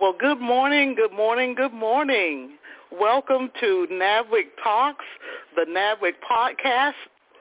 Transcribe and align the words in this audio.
Well, 0.00 0.14
good 0.16 0.40
morning, 0.40 0.94
good 0.94 1.12
morning, 1.12 1.56
good 1.56 1.72
morning. 1.72 2.50
Welcome 2.92 3.50
to 3.58 3.88
NABWIC 3.90 4.44
Talks, 4.62 5.04
the 5.56 5.62
NABWIC 5.62 6.12
podcast 6.30 6.92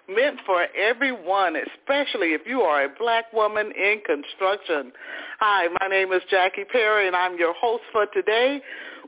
meant 0.09 0.39
for 0.43 0.65
everyone, 0.75 1.55
especially 1.55 2.29
if 2.33 2.41
you 2.47 2.61
are 2.61 2.85
a 2.85 2.89
black 2.97 3.31
woman 3.31 3.71
in 3.77 4.01
construction. 4.03 4.91
Hi, 5.39 5.67
my 5.79 5.87
name 5.87 6.11
is 6.11 6.23
Jackie 6.31 6.63
Perry, 6.63 7.05
and 7.05 7.15
I'm 7.15 7.37
your 7.37 7.53
host 7.53 7.83
for 7.91 8.07
today. 8.07 8.59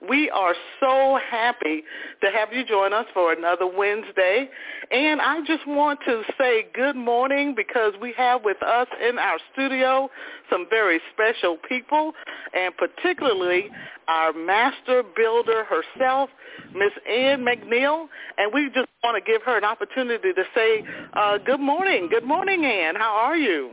We 0.07 0.29
are 0.29 0.55
so 0.79 1.19
happy 1.29 1.83
to 2.21 2.31
have 2.31 2.53
you 2.53 2.63
join 2.65 2.93
us 2.93 3.05
for 3.13 3.33
another 3.33 3.67
Wednesday. 3.67 4.49
And 4.91 5.19
I 5.19 5.41
just 5.45 5.67
want 5.67 5.99
to 6.05 6.23
say 6.37 6.67
good 6.73 6.95
morning 6.95 7.53
because 7.55 7.93
we 8.01 8.13
have 8.17 8.43
with 8.43 8.61
us 8.63 8.87
in 9.07 9.19
our 9.19 9.37
studio 9.51 10.09
some 10.49 10.67
very 10.69 11.01
special 11.13 11.57
people, 11.67 12.13
and 12.53 12.73
particularly 12.77 13.69
our 14.07 14.31
master 14.33 15.03
builder 15.15 15.65
herself, 15.65 16.29
Miss 16.73 16.91
Ann 17.07 17.45
McNeil. 17.45 18.07
And 18.37 18.53
we 18.53 18.67
just 18.73 18.87
want 19.03 19.23
to 19.23 19.31
give 19.31 19.43
her 19.43 19.57
an 19.57 19.65
opportunity 19.65 20.33
to 20.33 20.43
say 20.55 20.83
uh, 21.13 21.37
good 21.39 21.59
morning. 21.59 22.07
Good 22.09 22.23
morning, 22.25 22.63
Ann. 22.63 22.95
How 22.95 23.15
are 23.15 23.37
you? 23.37 23.71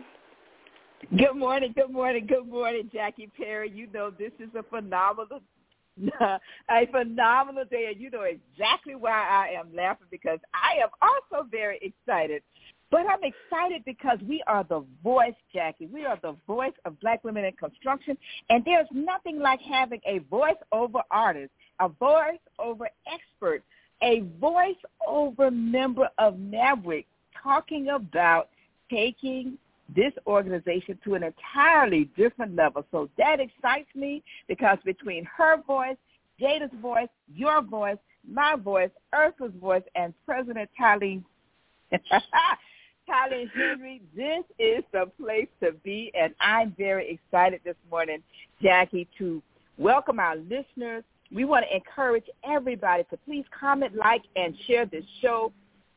Good 1.17 1.37
morning, 1.37 1.73
good 1.77 1.93
morning, 1.93 2.27
good 2.27 2.49
morning, 2.49 2.91
Jackie 2.93 3.31
Perry. 3.37 3.71
You 3.71 3.87
know 3.93 4.11
this 4.11 4.33
is 4.41 4.49
a 4.59 4.65
phenomenal 4.65 5.41
a 6.21 6.87
phenomenal 6.91 7.65
day, 7.65 7.87
and 7.91 8.01
you 8.01 8.11
know 8.11 8.23
exactly 8.23 8.95
why 8.95 9.11
I 9.13 9.59
am 9.59 9.75
laughing 9.75 10.07
because 10.11 10.39
I 10.55 10.83
am 10.83 10.89
also 11.01 11.47
very 11.51 11.79
excited. 11.83 12.43
But 12.91 13.01
I'm 13.01 13.25
excited 13.25 13.85
because 13.85 14.19
we 14.29 14.43
are 14.47 14.63
the 14.63 14.85
voice, 15.03 15.35
Jackie. 15.53 15.87
We 15.87 16.05
are 16.05 16.19
the 16.23 16.37
voice 16.47 16.75
of 16.85 17.01
black 17.01 17.25
women 17.25 17.45
in 17.45 17.53
construction, 17.53 18.17
and 18.49 18.65
there's 18.65 18.87
nothing 18.93 19.41
like 19.41 19.61
having 19.61 20.01
a 20.07 20.19
voice 20.31 20.57
over 20.71 21.01
artist, 21.11 21.51
a 21.81 21.89
voice 21.89 22.39
over 22.59 22.89
expert, 23.13 23.65
a 24.03 24.21
voice 24.41 24.77
over 25.07 25.51
member 25.51 26.09
of 26.19 26.35
NABWIC 26.35 27.07
talking 27.43 27.89
about 27.89 28.51
taking 28.91 29.59
this 29.95 30.13
organization 30.27 30.99
to 31.05 31.15
an 31.15 31.23
entirely 31.23 32.11
different 32.17 32.55
level. 32.57 32.85
So 32.91 33.09
that 33.19 33.41
excites 33.41 33.89
me 33.95 34.23
because 34.49 34.79
between 34.85 35.25
her 35.37 35.63
voice, 35.63 35.97
Jada's 36.41 36.73
voice, 36.81 37.09
your 37.35 37.63
voice, 37.63 37.97
my 38.29 38.57
voice, 38.57 38.91
Ursula's 39.15 39.55
voice, 39.61 39.83
and 39.95 40.13
President 40.27 40.69
Tylee, 40.81 41.23
Tylee 41.93 43.51
Henry, 43.55 44.03
this 44.15 44.45
is 44.59 44.83
the 44.93 45.07
place 45.21 45.49
to 45.63 45.73
be. 45.85 46.11
And 46.19 46.35
I'm 46.41 46.75
very 46.77 47.11
excited 47.11 47.61
this 47.65 47.77
morning, 47.91 48.23
Jackie, 48.61 49.09
to 49.19 49.43
welcome 49.79 50.19
our 50.19 50.37
listeners. 50.37 51.05
We 51.33 51.45
want 51.45 51.65
to 51.69 51.75
encourage 51.75 52.27
everybody 52.45 53.05
to 53.11 53.17
please 53.19 53.45
comment, 53.59 53.95
like, 53.95 54.23
and 54.35 54.55
share 54.67 54.87
this 54.87 55.05
show 55.23 55.53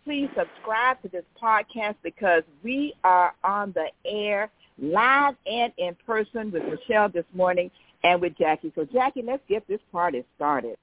please 0.09 0.30
subscribe 0.36 1.00
to 1.03 1.08
this 1.09 1.24
podcast 1.40 1.94
because 2.02 2.42
we 2.64 2.96
are 3.03 3.31
on 3.44 3.72
the 3.75 3.86
air 4.09 4.50
live 4.81 5.36
and 5.46 5.72
in 5.78 5.96
person 6.03 6.52
with 6.52 6.64
Michelle 6.64 7.09
this 7.09 7.25
morning 7.36 7.70
and 8.03 8.20
with 8.20 8.36
Jackie. 8.36 8.72
So 8.74 8.88
Jackie, 8.92 9.22
let's 9.22 9.44
get 9.47 9.68
this 9.68 9.80
party 9.92 10.25
started. 10.36 10.78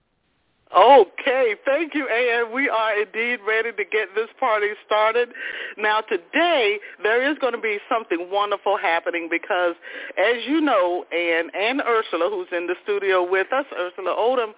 Okay, 0.77 1.57
thank 1.65 1.93
you, 1.97 2.07
Ann. 2.07 2.55
We 2.55 2.69
are 2.69 3.01
indeed 3.01 3.41
ready 3.45 3.73
to 3.73 3.85
get 3.91 4.15
this 4.15 4.29
party 4.39 4.69
started. 4.87 5.31
Now, 5.77 6.03
today, 6.03 6.79
there 7.03 7.29
is 7.29 7.37
going 7.41 7.55
to 7.55 7.61
be 7.61 7.79
something 7.89 8.29
wonderful 8.31 8.77
happening 8.77 9.27
because, 9.29 9.75
as 10.17 10.37
you 10.47 10.61
know, 10.61 11.05
Ann 11.13 11.51
and 11.53 11.81
Ursula, 11.81 12.31
who's 12.31 12.49
in 12.57 12.69
the 12.69 12.77
studio 12.85 13.29
with 13.29 13.53
us, 13.53 13.67
Ursula 13.77 14.15
Odom, 14.17 14.53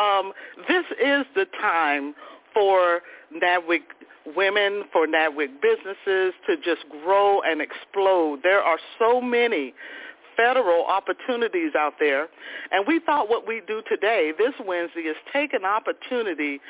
um, 0.00 0.32
this 0.66 0.84
is 0.92 1.26
the 1.34 1.46
time 1.60 2.14
for 2.52 3.00
NABWIC 3.34 3.82
women, 4.36 4.84
for 4.92 5.06
NABWIC 5.06 5.60
businesses 5.62 6.34
to 6.46 6.56
just 6.56 6.88
grow 7.02 7.40
and 7.42 7.60
explode. 7.60 8.40
There 8.42 8.60
are 8.60 8.78
so 8.98 9.20
many 9.20 9.74
federal 10.38 10.84
opportunities 10.86 11.72
out 11.76 11.94
there. 11.98 12.28
And 12.70 12.86
we 12.86 13.00
thought 13.00 13.28
what 13.28 13.46
we 13.46 13.60
do 13.66 13.82
today, 13.88 14.32
this 14.38 14.54
Wednesday, 14.64 15.00
is 15.00 15.16
take 15.32 15.52
an 15.52 15.64
opportunity 15.64 16.60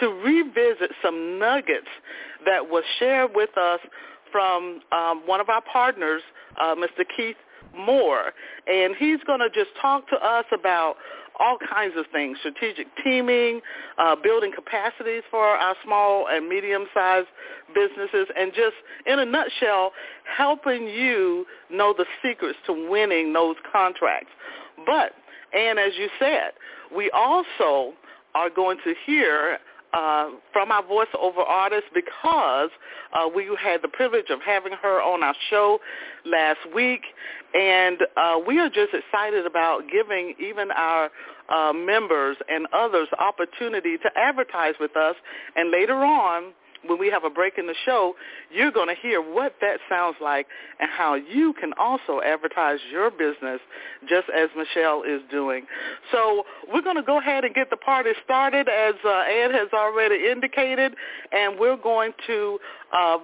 to 0.00 0.08
revisit 0.08 0.90
some 1.02 1.38
nuggets 1.38 1.88
that 2.44 2.68
was 2.68 2.84
shared 2.98 3.30
with 3.34 3.56
us 3.56 3.80
from 4.30 4.80
um, 4.92 5.22
one 5.26 5.40
of 5.40 5.48
our 5.48 5.62
partners, 5.62 6.20
uh, 6.60 6.74
Mr. 6.74 7.04
Keith 7.16 7.36
Moore. 7.76 8.32
And 8.66 8.94
he's 8.96 9.20
going 9.26 9.40
to 9.40 9.48
just 9.48 9.70
talk 9.80 10.08
to 10.08 10.16
us 10.16 10.44
about 10.52 10.96
all 11.40 11.58
kinds 11.58 11.94
of 11.96 12.06
things, 12.12 12.38
strategic 12.38 12.86
teaming, 13.02 13.60
uh, 13.98 14.16
building 14.16 14.52
capacities 14.54 15.22
for 15.30 15.44
our 15.44 15.74
small 15.84 16.28
and 16.28 16.48
medium-sized 16.48 17.28
businesses, 17.74 18.28
and 18.38 18.52
just 18.52 18.76
in 19.06 19.18
a 19.18 19.24
nutshell, 19.24 19.92
helping 20.24 20.86
you 20.86 21.46
know 21.70 21.94
the 21.96 22.06
secrets 22.22 22.58
to 22.66 22.88
winning 22.88 23.32
those 23.32 23.56
contracts. 23.72 24.30
But, 24.86 25.12
and 25.52 25.78
as 25.78 25.92
you 25.98 26.08
said, 26.18 26.52
we 26.94 27.10
also 27.10 27.94
are 28.34 28.50
going 28.50 28.78
to 28.84 28.94
hear 29.06 29.58
uh, 29.94 30.30
from 30.52 30.72
our 30.72 30.82
voiceover 30.82 31.46
artist 31.46 31.84
because 31.94 32.70
uh, 33.12 33.28
we 33.34 33.48
had 33.62 33.80
the 33.82 33.88
privilege 33.88 34.30
of 34.30 34.40
having 34.44 34.72
her 34.72 35.00
on 35.00 35.22
our 35.22 35.34
show 35.50 35.78
last 36.26 36.58
week, 36.74 37.02
and 37.54 37.98
uh, 38.16 38.38
we 38.46 38.58
are 38.58 38.68
just 38.68 38.92
excited 38.92 39.46
about 39.46 39.82
giving 39.90 40.34
even 40.40 40.70
our 40.72 41.10
uh, 41.48 41.72
members 41.72 42.36
and 42.48 42.66
others 42.72 43.08
opportunity 43.18 43.96
to 43.98 44.10
advertise 44.16 44.74
with 44.80 44.96
us, 44.96 45.14
and 45.54 45.70
later 45.70 46.04
on 46.04 46.52
when 46.86 46.98
we 46.98 47.10
have 47.10 47.24
a 47.24 47.30
break 47.30 47.58
in 47.58 47.66
the 47.66 47.74
show, 47.84 48.14
you're 48.50 48.70
going 48.70 48.88
to 48.88 48.94
hear 49.00 49.20
what 49.20 49.54
that 49.60 49.78
sounds 49.88 50.16
like 50.20 50.46
and 50.80 50.90
how 50.90 51.14
you 51.14 51.54
can 51.60 51.72
also 51.78 52.20
advertise 52.24 52.78
your 52.90 53.10
business 53.10 53.60
just 54.08 54.28
as 54.36 54.48
Michelle 54.56 55.02
is 55.02 55.20
doing. 55.30 55.66
So 56.12 56.44
we're 56.72 56.82
going 56.82 56.96
to 56.96 57.02
go 57.02 57.18
ahead 57.18 57.44
and 57.44 57.54
get 57.54 57.70
the 57.70 57.76
party 57.76 58.10
started 58.24 58.68
as 58.68 58.94
uh, 59.04 59.24
Ed 59.28 59.52
has 59.52 59.68
already 59.72 60.26
indicated, 60.30 60.94
and 61.32 61.58
we're 61.58 61.76
going 61.76 62.12
to 62.26 62.58
uh, 62.92 63.18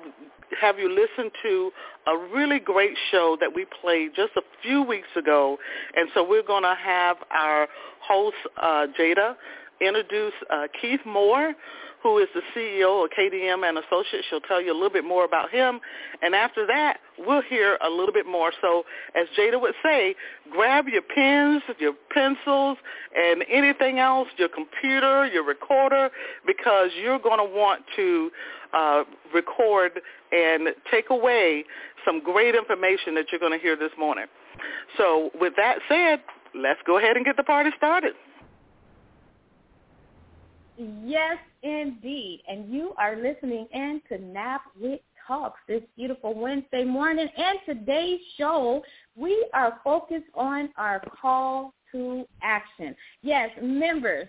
have 0.61 0.79
you 0.79 0.89
listen 0.89 1.31
to 1.43 1.71
a 2.07 2.17
really 2.35 2.59
great 2.59 2.97
show 3.11 3.37
that 3.41 3.55
we 3.55 3.67
played 3.81 4.11
just 4.17 4.33
a 4.37 4.43
few 4.63 4.83
weeks 4.83 5.09
ago. 5.17 5.59
And 5.95 6.09
so 6.15 6.27
we're 6.27 6.43
going 6.43 6.63
to 6.63 6.77
have 6.83 7.17
our 7.31 7.69
host, 8.01 8.37
uh, 8.61 8.87
Jada, 8.99 9.35
introduce 9.81 10.35
uh, 10.51 10.67
Keith 10.81 11.01
Moore, 11.07 11.55
who 12.03 12.19
is 12.19 12.29
the 12.35 12.43
CEO 12.57 13.05
of 13.05 13.11
KDM 13.11 13.69
and 13.69 13.79
Associates. 13.79 14.27
She'll 14.31 14.41
tell 14.41 14.61
you 14.61 14.73
a 14.73 14.75
little 14.75 14.91
bit 14.91 15.05
more 15.05 15.25
about 15.25 15.51
him. 15.51 15.81
And 16.23 16.35
after 16.35 16.67
that, 16.67 16.99
we'll 17.19 17.43
hear 17.43 17.79
a 17.85 17.91
little 17.91 18.13
bit 18.13 18.27
more. 18.27 18.53
So 18.61 18.85
as 19.15 19.27
Jada 19.39 19.61
would 19.61 19.75
say, 19.83 20.15
grab 20.51 20.87
your 20.89 21.03
pens, 21.03 21.63
your 21.79 21.93
pencils, 22.13 22.79
and 23.17 23.45
anything 23.51 23.99
else, 23.99 24.29
your 24.39 24.49
computer, 24.49 25.27
your 25.27 25.45
recorder, 25.45 26.11
because 26.47 26.91
you're 27.01 27.19
going 27.19 27.39
to 27.39 27.57
want 27.57 27.83
to 27.97 28.31
uh, 28.73 29.05
record 29.35 30.01
and 30.33 30.69
take 30.91 31.11
away 31.11 31.65
some 32.07 32.23
great 32.23 32.55
information 32.55 33.15
that 33.15 33.27
you're 33.31 33.41
going 33.41 33.53
to 33.53 33.59
hear 33.59 33.77
this 33.77 33.93
morning. 33.99 34.27
So 34.97 35.31
with 35.39 35.55
that 35.57 35.79
said, 35.89 36.23
let's 36.55 36.81
go 36.87 36.99
ahead 36.99 37.17
and 37.17 37.25
get 37.25 37.37
the 37.37 37.43
party 37.43 37.71
started. 37.77 38.15
Yes, 41.05 41.37
indeed. 41.63 42.43
And 42.49 42.73
you 42.73 42.95
are 42.97 43.17
listening 43.17 43.67
in 43.73 44.01
to 44.09 44.17
NABWIC 44.17 45.01
Talks 45.27 45.61
this 45.69 45.83
beautiful 45.95 46.35
Wednesday 46.35 46.85
morning. 46.85 47.29
And 47.37 47.59
today's 47.67 48.21
show, 48.39 48.83
we 49.15 49.47
are 49.53 49.79
focused 49.85 50.31
on 50.35 50.71
our 50.79 51.03
call 51.21 51.75
to 51.93 52.25
action. 52.43 52.97
Yes, 53.23 53.51
members, 53.61 54.27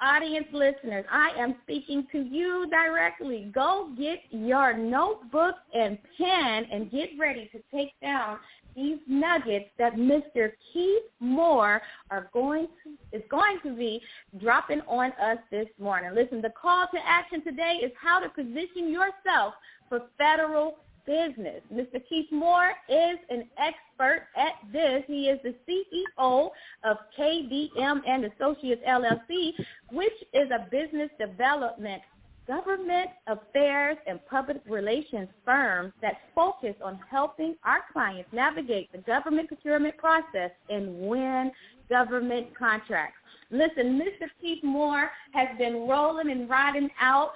audience 0.00 0.48
listeners, 0.52 1.04
I 1.10 1.30
am 1.38 1.54
speaking 1.62 2.06
to 2.10 2.18
you 2.18 2.68
directly. 2.68 3.50
Go 3.54 3.92
get 3.96 4.18
your 4.30 4.76
notebook 4.76 5.54
and 5.72 5.98
pen 6.18 6.66
and 6.72 6.90
get 6.90 7.10
ready 7.18 7.48
to 7.52 7.62
take 7.72 7.92
down 8.02 8.38
these 8.76 8.98
nuggets 9.08 9.66
that 9.78 9.94
Mr. 9.94 10.52
Keith 10.72 11.04
Moore 11.18 11.80
are 12.10 12.28
going 12.32 12.68
to 12.84 13.16
is 13.16 13.22
going 13.30 13.58
to 13.62 13.74
be 13.74 14.00
dropping 14.38 14.80
on 14.82 15.12
us 15.12 15.38
this 15.50 15.66
morning. 15.78 16.10
Listen, 16.14 16.42
the 16.42 16.50
call 16.50 16.86
to 16.92 16.98
action 17.04 17.42
today 17.42 17.80
is 17.82 17.90
how 18.00 18.20
to 18.20 18.28
position 18.28 18.92
yourself 18.92 19.54
for 19.88 20.02
federal 20.18 20.76
business. 21.06 21.62
Mr. 21.72 22.00
Keith 22.08 22.30
Moore 22.30 22.72
is 22.88 23.16
an 23.30 23.48
expert 23.58 24.26
at 24.36 24.54
this. 24.72 25.04
He 25.06 25.28
is 25.28 25.38
the 25.42 25.54
CEO 25.68 26.50
of 26.84 26.96
KDM 27.18 28.00
and 28.06 28.24
Associates 28.24 28.82
LLC, 28.86 29.52
which 29.92 30.12
is 30.34 30.50
a 30.50 30.68
business 30.70 31.10
development 31.18 32.02
government 32.46 33.10
affairs 33.26 33.96
and 34.06 34.24
public 34.26 34.58
relations 34.68 35.28
firms 35.44 35.92
that 36.02 36.14
focus 36.34 36.74
on 36.82 36.98
helping 37.10 37.56
our 37.64 37.80
clients 37.92 38.28
navigate 38.32 38.90
the 38.92 38.98
government 38.98 39.48
procurement 39.48 39.96
process 39.96 40.50
and 40.68 40.98
win 41.00 41.50
government 41.88 42.46
contracts. 42.56 43.18
Listen, 43.50 44.00
Mr. 44.00 44.28
Keith 44.40 44.62
Moore 44.64 45.10
has 45.32 45.48
been 45.58 45.86
rolling 45.88 46.30
and 46.30 46.50
riding 46.50 46.88
out 47.00 47.30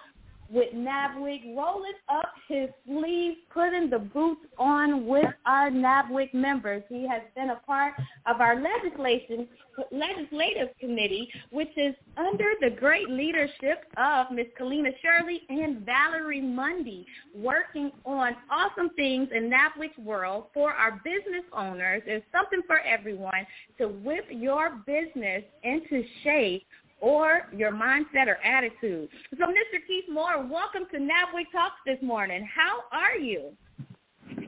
with 0.50 0.72
NABWIC, 0.74 1.56
rolling 1.56 1.92
up 2.08 2.32
his 2.48 2.68
sleeves, 2.86 3.36
putting 3.52 3.88
the 3.88 3.98
boots 3.98 4.40
on 4.58 5.06
with 5.06 5.26
our 5.46 5.70
NABWIC 5.70 6.34
members. 6.34 6.82
He 6.88 7.06
has 7.08 7.22
been 7.34 7.50
a 7.50 7.60
part 7.66 7.94
of 8.26 8.40
our 8.40 8.60
legislation 8.60 9.48
legislative 9.92 10.68
committee, 10.78 11.28
which 11.50 11.70
is 11.76 11.94
under 12.16 12.52
the 12.60 12.70
great 12.70 13.08
leadership 13.08 13.84
of 13.96 14.30
Ms. 14.30 14.46
Kalina 14.60 14.90
Shirley 15.02 15.42
and 15.48 15.84
Valerie 15.86 16.40
Mundy, 16.40 17.06
working 17.34 17.90
on 18.04 18.36
awesome 18.50 18.90
things 18.96 19.28
in 19.34 19.50
NABWIC's 19.50 19.98
world 19.98 20.46
for 20.52 20.72
our 20.72 21.00
business 21.04 21.44
owners. 21.56 22.02
There's 22.06 22.22
something 22.32 22.60
for 22.66 22.80
everyone 22.80 23.46
to 23.78 23.88
whip 23.88 24.26
your 24.30 24.82
business 24.86 25.42
into 25.62 26.02
shape 26.24 26.66
or 27.00 27.48
your 27.54 27.72
mindset 27.72 28.26
or 28.26 28.38
attitude. 28.44 29.08
So 29.38 29.46
Mr. 29.46 29.78
Keith 29.86 30.04
Moore, 30.10 30.46
welcome 30.46 30.82
to 30.92 30.98
NABWIC 30.98 31.50
Talks 31.52 31.76
this 31.86 31.98
morning. 32.02 32.48
How 32.54 32.82
are 32.92 33.16
you? 33.18 33.52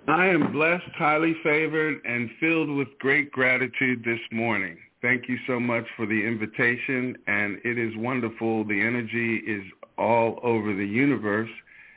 I 0.09 0.27
am 0.27 0.53
blessed, 0.53 0.91
highly 0.97 1.35
favored, 1.43 2.01
and 2.05 2.31
filled 2.41 2.71
with 2.71 2.89
great 2.99 3.31
gratitude 3.33 4.03
this 4.05 4.21
morning. 4.31 4.77
Thank 5.01 5.29
you 5.29 5.37
so 5.47 5.59
much 5.59 5.85
for 5.97 6.07
the 6.07 6.27
invitation, 6.27 7.17
and 7.27 7.59
it 7.65 7.79
is 7.79 7.93
wonderful. 7.97 8.65
The 8.65 8.81
energy 8.81 9.37
is 9.39 9.65
all 9.99 10.39
over 10.43 10.75
the 10.75 10.87
universe, 10.87 11.51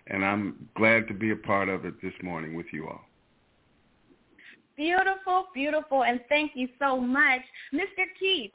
and 0.07 0.25
I'm 0.25 0.69
glad 0.75 1.07
to 1.07 1.13
be 1.13 1.31
a 1.31 1.36
part 1.36 1.69
of 1.69 1.86
it 1.86 2.02
this 2.02 2.13
morning 2.24 2.56
with 2.56 2.68
you 2.72 2.88
all. 2.88 3.02
Beautiful, 4.75 5.46
beautiful, 5.54 6.04
and 6.04 6.19
thank 6.28 6.52
you 6.56 6.68
so 6.80 7.00
much. 7.00 7.42
Mr. 7.74 8.06
Keith, 8.19 8.52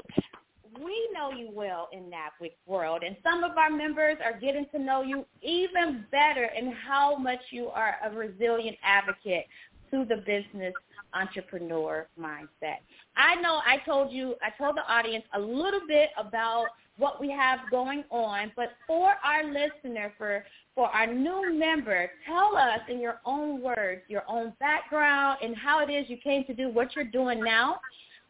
we 0.79 1.09
know 1.13 1.31
you 1.31 1.51
well 1.53 1.89
in 1.93 2.05
NABWIC 2.05 2.53
world, 2.67 3.03
and 3.05 3.17
some 3.23 3.43
of 3.43 3.57
our 3.57 3.71
members 3.71 4.17
are 4.25 4.39
getting 4.39 4.67
to 4.73 4.79
know 4.79 5.03
you 5.03 5.25
even 5.43 6.05
better 6.11 6.45
and 6.45 6.73
how 6.75 7.17
much 7.17 7.41
you 7.51 7.69
are 7.69 7.97
a 8.05 8.11
resilient 8.11 8.77
advocate 8.83 9.47
to 9.91 10.05
the 10.05 10.17
business 10.19 10.75
entrepreneur 11.13 12.07
mindset. 12.19 12.79
I 13.17 13.35
know 13.37 13.61
I 13.67 13.79
told 13.85 14.13
you, 14.13 14.37
I 14.43 14.51
told 14.57 14.77
the 14.77 14.93
audience 14.93 15.25
a 15.35 15.41
little 15.41 15.81
bit 15.89 16.11
about 16.17 16.67
what 16.97 17.21
we 17.21 17.31
have 17.31 17.59
going 17.71 18.05
on, 18.11 18.53
but 18.55 18.73
for 18.87 19.15
our 19.25 19.45
listener, 19.45 20.13
for 20.17 20.45
for 20.75 20.87
our 20.87 21.07
new 21.13 21.53
member, 21.53 22.11
tell 22.27 22.57
us 22.57 22.81
in 22.89 23.01
your 23.01 23.21
own 23.25 23.61
words, 23.61 24.03
your 24.09 24.23
own 24.29 24.53
background, 24.61 25.39
and 25.43 25.57
how 25.57 25.81
it 25.81 25.91
is 25.91 26.09
you 26.09 26.17
came 26.17 26.45
to 26.45 26.55
do 26.55 26.71
what 26.71 26.95
you're 26.95 27.05
doing 27.05 27.43
now, 27.43 27.81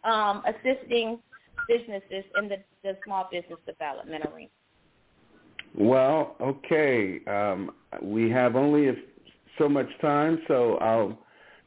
um, 0.04 0.42
assisting 0.46 1.18
businesses 1.70 2.24
in 2.36 2.48
the, 2.48 2.56
the 2.82 2.96
small 3.04 3.28
business 3.30 3.58
development 3.66 4.24
arena? 4.32 4.50
Well, 5.74 6.36
okay. 6.40 7.20
Um, 7.26 7.70
we 8.02 8.30
have 8.30 8.56
only 8.56 8.88
a, 8.88 8.94
so 9.58 9.68
much 9.68 9.88
time, 10.00 10.40
so 10.48 10.76
I'll 10.78 11.16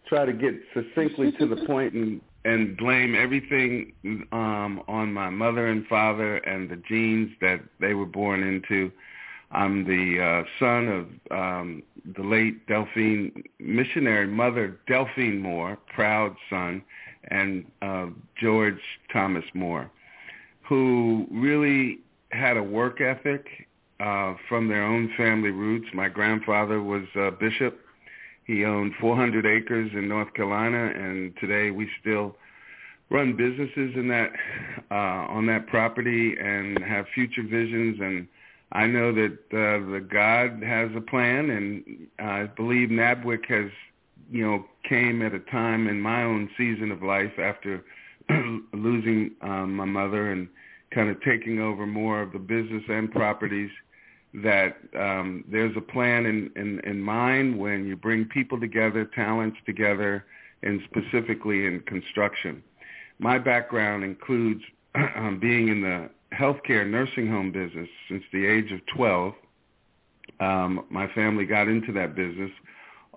try 0.08 0.26
to 0.26 0.34
get 0.34 0.54
succinctly 0.74 1.32
to 1.40 1.48
the 1.48 1.56
point 1.68 1.94
and 1.94 2.22
and 2.46 2.76
blame 2.76 3.16
everything 3.16 3.94
um, 4.34 4.82
on 4.88 5.14
my 5.14 5.30
mother 5.30 5.68
and 5.68 5.88
father 5.88 6.38
and 6.38 6.70
the 6.70 6.76
genes 6.90 7.32
that 7.40 7.62
they 7.80 7.94
were 7.94 8.06
born 8.06 8.44
into. 8.44 8.92
I'm 9.52 9.86
the 9.86 10.22
uh, 10.22 10.44
son 10.60 10.88
of 10.90 11.38
um, 11.38 11.84
the 12.18 12.24
late 12.24 12.68
Delphine 12.68 13.44
missionary 13.60 14.28
mother 14.28 14.80
Delphine 14.88 15.40
Moore, 15.40 15.78
proud 15.94 16.36
son, 16.50 16.84
and 17.30 17.66
uh, 17.82 18.08
George 18.40 18.82
Thomas 19.12 19.46
Moore, 19.54 19.90
who 20.64 21.28
really 21.32 22.00
had 22.32 22.58
a 22.58 22.64
work 22.64 23.02
ethic 23.02 23.48
uh, 24.00 24.36
from 24.50 24.68
their 24.68 24.84
own 24.84 25.12
family 25.16 25.52
roots. 25.52 25.88
My 25.94 26.10
grandfather 26.10 26.82
was 26.82 27.04
a 27.16 27.32
bishop. 27.32 27.80
He 28.46 28.66
owned 28.66 28.94
400 29.00 29.46
acres 29.46 29.92
in 29.94 30.08
North 30.08 30.34
Carolina, 30.34 30.92
and 30.94 31.34
today 31.40 31.72
we 31.72 31.90
still 32.02 32.36
run 33.10 33.36
businesses 33.38 33.96
in 33.96 34.08
that 34.10 34.32
uh, 34.92 35.28
on 35.30 35.46
that 35.46 35.68
property 35.68 36.36
and 36.38 36.84
have 36.84 37.06
future 37.14 37.44
visions. 37.44 38.00
And 38.02 38.28
I 38.72 38.88
know 38.88 39.14
that 39.14 39.34
uh, 39.52 39.92
the 39.92 40.02
God 40.02 40.62
has 40.64 40.90
a 40.96 41.02
plan, 41.02 41.50
and 41.52 42.08
I 42.20 42.46
believe 42.46 42.90
NABWIC 42.90 43.46
has 43.46 43.72
you 44.34 44.44
know, 44.44 44.66
came 44.90 45.22
at 45.22 45.34
a 45.36 45.40
time 45.40 45.88
in 45.88 46.02
my 46.02 46.24
own 46.24 46.50
season 46.58 46.92
of 46.92 47.04
life 47.04 47.32
after 47.38 47.86
losing 48.74 49.30
um, 49.42 49.76
my 49.76 49.86
mother 49.86 50.32
and 50.32 50.48
kind 50.92 51.10
of 51.10 51.22
taking 51.22 51.60
over 51.60 51.86
more 51.86 52.20
of 52.20 52.34
the 52.34 52.40
business 52.40 52.82
and 52.90 53.12
properties 53.12 53.70
that 54.34 54.78
um, 55.00 55.44
there's 55.52 55.78
a 55.78 55.82
plan 55.82 56.26
in, 56.26 56.50
in, 56.56 56.80
in 56.80 57.00
mind 57.00 57.58
when 57.60 57.86
you 57.86 57.96
bring 57.96 58.26
people 58.26 58.60
together, 58.60 59.06
talents 59.14 59.58
together, 59.68 60.26
and 60.64 60.82
specifically 60.90 61.68
in 61.68 61.80
construction. 61.82 62.64
My 63.20 63.38
background 63.38 64.04
includes 64.04 64.64
um, 64.96 65.38
being 65.40 65.68
in 65.68 65.82
the 65.82 66.10
healthcare 66.36 66.90
nursing 66.90 67.30
home 67.30 67.52
business 67.52 67.88
since 68.10 68.24
the 68.34 68.48
age 68.48 68.72
of 68.72 68.80
12. 68.96 69.34
Um, 70.40 70.86
my 70.90 71.08
family 71.14 71.46
got 71.46 71.68
into 71.68 71.92
that 71.94 72.16
business 72.16 72.50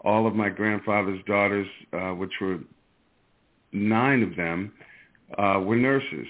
all 0.06 0.26
of 0.26 0.36
my 0.36 0.48
grandfather's 0.48 1.22
daughters, 1.26 1.66
uh, 1.92 2.10
which 2.10 2.32
were 2.40 2.60
nine 3.72 4.22
of 4.22 4.36
them, 4.36 4.72
uh, 5.36 5.60
were 5.60 5.76
nurses. 5.76 6.28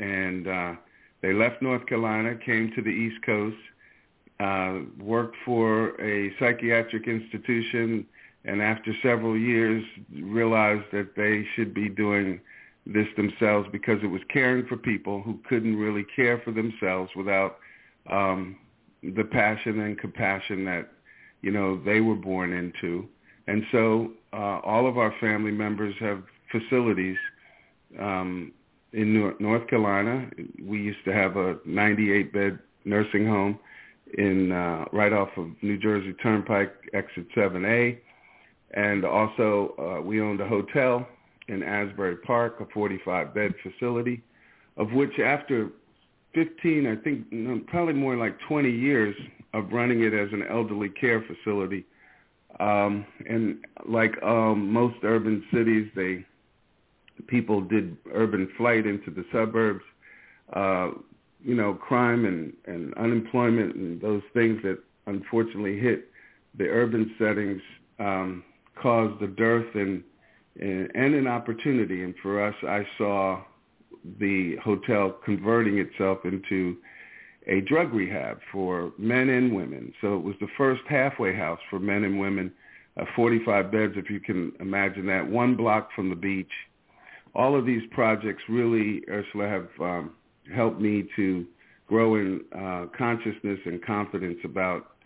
And 0.00 0.48
uh, 0.48 0.72
they 1.22 1.32
left 1.32 1.62
North 1.62 1.86
Carolina, 1.86 2.34
came 2.34 2.72
to 2.74 2.82
the 2.82 2.90
East 2.90 3.24
Coast, 3.24 3.56
uh, 4.40 4.80
worked 5.00 5.36
for 5.44 5.98
a 6.02 6.32
psychiatric 6.40 7.06
institution, 7.06 8.04
and 8.44 8.60
after 8.60 8.92
several 9.02 9.38
years 9.38 9.84
realized 10.12 10.84
that 10.92 11.14
they 11.16 11.46
should 11.54 11.72
be 11.72 11.88
doing 11.88 12.40
this 12.86 13.06
themselves 13.16 13.68
because 13.70 13.98
it 14.02 14.08
was 14.08 14.20
caring 14.32 14.66
for 14.66 14.76
people 14.76 15.22
who 15.22 15.38
couldn't 15.48 15.76
really 15.76 16.04
care 16.14 16.40
for 16.44 16.50
themselves 16.50 17.10
without 17.16 17.58
um, 18.10 18.56
the 19.02 19.24
passion 19.24 19.80
and 19.80 19.98
compassion 19.98 20.64
that 20.64 20.92
you 21.42 21.50
know, 21.50 21.80
they 21.84 22.00
were 22.00 22.14
born 22.14 22.52
into. 22.52 23.06
And 23.46 23.62
so 23.72 24.12
uh, 24.32 24.60
all 24.64 24.88
of 24.88 24.98
our 24.98 25.14
family 25.20 25.52
members 25.52 25.94
have 26.00 26.22
facilities 26.50 27.16
um, 27.98 28.52
in 28.92 29.34
North 29.38 29.68
Carolina. 29.68 30.28
We 30.62 30.78
used 30.78 31.04
to 31.04 31.12
have 31.12 31.36
a 31.36 31.54
98-bed 31.66 32.58
nursing 32.84 33.26
home 33.26 33.58
in 34.18 34.52
uh, 34.52 34.84
right 34.92 35.12
off 35.12 35.28
of 35.36 35.50
New 35.62 35.78
Jersey 35.78 36.14
Turnpike, 36.22 36.72
exit 36.94 37.26
7A. 37.36 37.98
And 38.72 39.04
also 39.04 39.74
uh, 39.78 40.02
we 40.02 40.20
owned 40.20 40.40
a 40.40 40.48
hotel 40.48 41.06
in 41.48 41.62
Asbury 41.62 42.16
Park, 42.16 42.60
a 42.60 42.64
45-bed 42.76 43.54
facility, 43.62 44.22
of 44.76 44.92
which 44.92 45.18
after 45.24 45.70
15, 46.34 46.86
I 46.86 46.96
think 47.02 47.66
probably 47.68 47.94
more 47.94 48.16
like 48.16 48.36
20 48.48 48.70
years 48.70 49.14
of 49.56 49.72
running 49.72 50.02
it 50.02 50.14
as 50.14 50.28
an 50.32 50.44
elderly 50.48 50.88
care 50.90 51.22
facility. 51.22 51.84
Um, 52.60 53.06
and 53.28 53.58
like 53.86 54.14
um, 54.22 54.72
most 54.72 54.96
urban 55.02 55.44
cities, 55.52 55.88
they 55.94 56.24
people 57.26 57.60
did 57.62 57.96
urban 58.12 58.48
flight 58.56 58.86
into 58.86 59.10
the 59.10 59.24
suburbs. 59.32 59.84
Uh, 60.52 60.90
you 61.42 61.54
know, 61.54 61.74
crime 61.74 62.24
and, 62.24 62.52
and 62.66 62.94
unemployment 62.94 63.74
and 63.76 64.00
those 64.00 64.22
things 64.34 64.60
that 64.62 64.78
unfortunately 65.06 65.78
hit 65.78 66.10
the 66.58 66.64
urban 66.64 67.14
settings 67.18 67.60
um, 67.98 68.42
caused 68.80 69.22
a 69.22 69.28
dearth 69.28 69.74
and, 69.74 70.02
and 70.60 70.90
and 70.94 71.14
an 71.14 71.26
opportunity. 71.26 72.02
And 72.02 72.14
for 72.22 72.44
us, 72.46 72.54
I 72.62 72.86
saw 72.98 73.42
the 74.18 74.56
hotel 74.64 75.16
converting 75.24 75.78
itself 75.78 76.18
into 76.24 76.76
a 77.46 77.60
drug 77.60 77.92
rehab 77.92 78.38
for 78.52 78.92
men 78.98 79.28
and 79.28 79.54
women. 79.54 79.92
So 80.00 80.16
it 80.16 80.22
was 80.22 80.34
the 80.40 80.48
first 80.56 80.82
halfway 80.88 81.34
house 81.34 81.60
for 81.70 81.78
men 81.78 82.04
and 82.04 82.18
women, 82.18 82.52
uh, 82.96 83.04
45 83.14 83.70
beds, 83.70 83.92
if 83.96 84.10
you 84.10 84.20
can 84.20 84.52
imagine 84.60 85.06
that, 85.06 85.26
one 85.26 85.56
block 85.56 85.90
from 85.94 86.10
the 86.10 86.16
beach. 86.16 86.50
All 87.34 87.56
of 87.56 87.66
these 87.66 87.82
projects 87.92 88.42
really, 88.48 89.02
Ursula, 89.08 89.48
have 89.48 89.68
um, 89.80 90.12
helped 90.54 90.80
me 90.80 91.08
to 91.16 91.46
grow 91.86 92.16
in 92.16 92.40
uh, 92.56 92.86
consciousness 92.96 93.60
and 93.64 93.84
confidence 93.84 94.38
about 94.44 94.96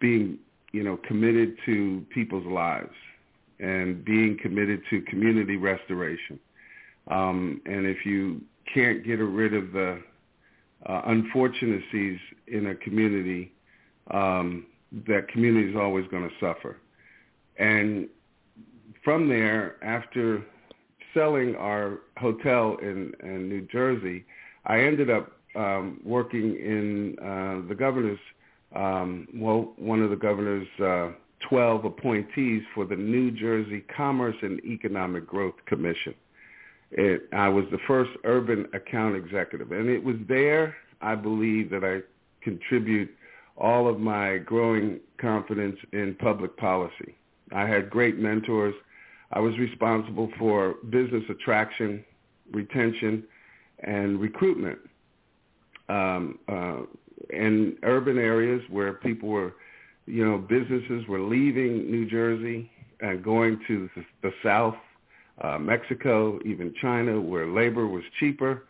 being, 0.00 0.38
you 0.72 0.82
know, 0.82 0.96
committed 1.06 1.56
to 1.66 2.04
people's 2.12 2.46
lives 2.46 2.94
and 3.60 4.04
being 4.04 4.36
committed 4.40 4.80
to 4.90 5.00
community 5.02 5.56
restoration. 5.56 6.40
Um, 7.08 7.60
and 7.66 7.86
if 7.86 8.04
you 8.04 8.40
can't 8.72 9.04
get 9.04 9.18
rid 9.18 9.54
of 9.54 9.72
the 9.72 10.00
uh, 10.86 11.02
unfortunacies 11.06 12.18
in 12.46 12.68
a 12.68 12.74
community, 12.74 13.52
um, 14.12 14.66
that 15.06 15.28
community 15.28 15.70
is 15.70 15.76
always 15.76 16.06
going 16.08 16.28
to 16.28 16.34
suffer. 16.40 16.76
And 17.58 18.08
from 19.04 19.28
there, 19.28 19.76
after 19.82 20.44
selling 21.14 21.56
our 21.56 22.00
hotel 22.16 22.76
in, 22.80 23.12
in 23.22 23.48
New 23.48 23.66
Jersey, 23.72 24.24
I 24.66 24.80
ended 24.80 25.10
up 25.10 25.32
um, 25.56 26.00
working 26.04 26.56
in 26.56 27.16
uh, 27.18 27.68
the 27.68 27.74
governor's, 27.74 28.18
um, 28.74 29.26
well, 29.34 29.72
one 29.76 30.02
of 30.02 30.10
the 30.10 30.16
governor's 30.16 30.68
uh, 30.80 31.10
12 31.48 31.84
appointees 31.84 32.62
for 32.74 32.84
the 32.84 32.96
New 32.96 33.30
Jersey 33.30 33.84
Commerce 33.94 34.36
and 34.42 34.62
Economic 34.64 35.26
Growth 35.26 35.54
Commission. 35.66 36.14
It, 36.90 37.28
I 37.32 37.48
was 37.48 37.64
the 37.70 37.78
first 37.86 38.10
urban 38.24 38.66
account 38.72 39.16
executive, 39.16 39.72
and 39.72 39.88
it 39.88 40.02
was 40.02 40.16
there, 40.28 40.74
I 41.00 41.14
believe, 41.14 41.70
that 41.70 41.84
I 41.84 42.00
contribute 42.42 43.10
all 43.56 43.88
of 43.88 43.98
my 43.98 44.38
growing 44.38 45.00
confidence 45.20 45.76
in 45.92 46.16
public 46.18 46.56
policy. 46.56 47.14
I 47.52 47.66
had 47.66 47.90
great 47.90 48.18
mentors. 48.18 48.74
I 49.32 49.40
was 49.40 49.58
responsible 49.58 50.30
for 50.38 50.76
business 50.88 51.24
attraction, 51.28 52.04
retention, 52.52 53.24
and 53.80 54.20
recruitment 54.20 54.78
um, 55.88 56.38
uh, 56.48 56.82
in 57.30 57.76
urban 57.82 58.18
areas 58.18 58.62
where 58.70 58.94
people 58.94 59.28
were, 59.28 59.54
you 60.06 60.24
know, 60.24 60.38
businesses 60.38 61.06
were 61.08 61.20
leaving 61.20 61.90
New 61.90 62.08
Jersey 62.08 62.70
and 63.00 63.22
going 63.22 63.60
to 63.66 63.88
the, 63.94 64.04
the 64.22 64.32
South 64.42 64.74
uh, 65.40 65.58
Mexico, 65.58 66.38
even 66.44 66.74
China, 66.80 67.20
where 67.20 67.46
labor 67.46 67.86
was 67.86 68.02
cheaper. 68.18 68.64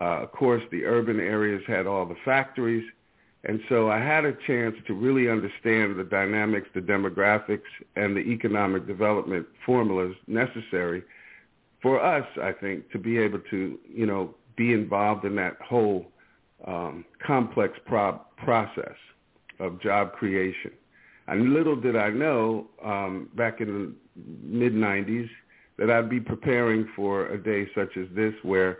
Uh, 0.00 0.22
of 0.22 0.32
course, 0.32 0.62
the 0.70 0.84
urban 0.84 1.20
areas 1.20 1.62
had 1.66 1.86
all 1.86 2.06
the 2.06 2.16
factories. 2.24 2.84
And 3.44 3.60
so 3.68 3.90
I 3.90 3.98
had 3.98 4.24
a 4.24 4.32
chance 4.46 4.74
to 4.86 4.94
really 4.94 5.28
understand 5.28 5.96
the 5.98 6.04
dynamics, 6.04 6.68
the 6.74 6.80
demographics, 6.80 7.68
and 7.94 8.16
the 8.16 8.20
economic 8.20 8.86
development 8.86 9.46
formulas 9.66 10.16
necessary 10.26 11.02
for 11.82 12.02
us, 12.02 12.26
I 12.42 12.52
think, 12.52 12.90
to 12.92 12.98
be 12.98 13.18
able 13.18 13.40
to, 13.50 13.78
you 13.86 14.06
know, 14.06 14.34
be 14.56 14.72
involved 14.72 15.26
in 15.26 15.36
that 15.36 15.58
whole 15.60 16.06
um, 16.66 17.04
complex 17.24 17.78
pro- 17.84 18.20
process 18.38 18.96
of 19.60 19.80
job 19.82 20.12
creation. 20.12 20.70
And 21.26 21.52
little 21.52 21.76
did 21.76 21.96
I 21.96 22.08
know 22.08 22.66
um, 22.82 23.28
back 23.34 23.60
in 23.60 23.68
the 23.68 23.94
mid-90s 24.42 25.28
that 25.78 25.90
I'd 25.90 26.10
be 26.10 26.20
preparing 26.20 26.88
for 26.94 27.26
a 27.28 27.42
day 27.42 27.68
such 27.74 27.96
as 27.96 28.06
this 28.14 28.34
where 28.42 28.78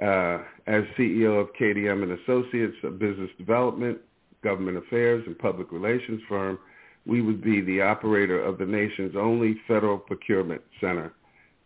uh, 0.00 0.38
as 0.66 0.84
CEO 0.96 1.40
of 1.40 1.48
KDM 1.60 2.02
and 2.02 2.12
Associates, 2.12 2.76
a 2.84 2.90
business 2.90 3.30
development, 3.38 3.98
government 4.42 4.78
affairs, 4.78 5.22
and 5.26 5.38
public 5.38 5.72
relations 5.72 6.20
firm, 6.28 6.58
we 7.06 7.20
would 7.20 7.42
be 7.42 7.60
the 7.62 7.80
operator 7.82 8.40
of 8.40 8.58
the 8.58 8.66
nation's 8.66 9.16
only 9.16 9.56
federal 9.66 9.98
procurement 9.98 10.62
center, 10.80 11.12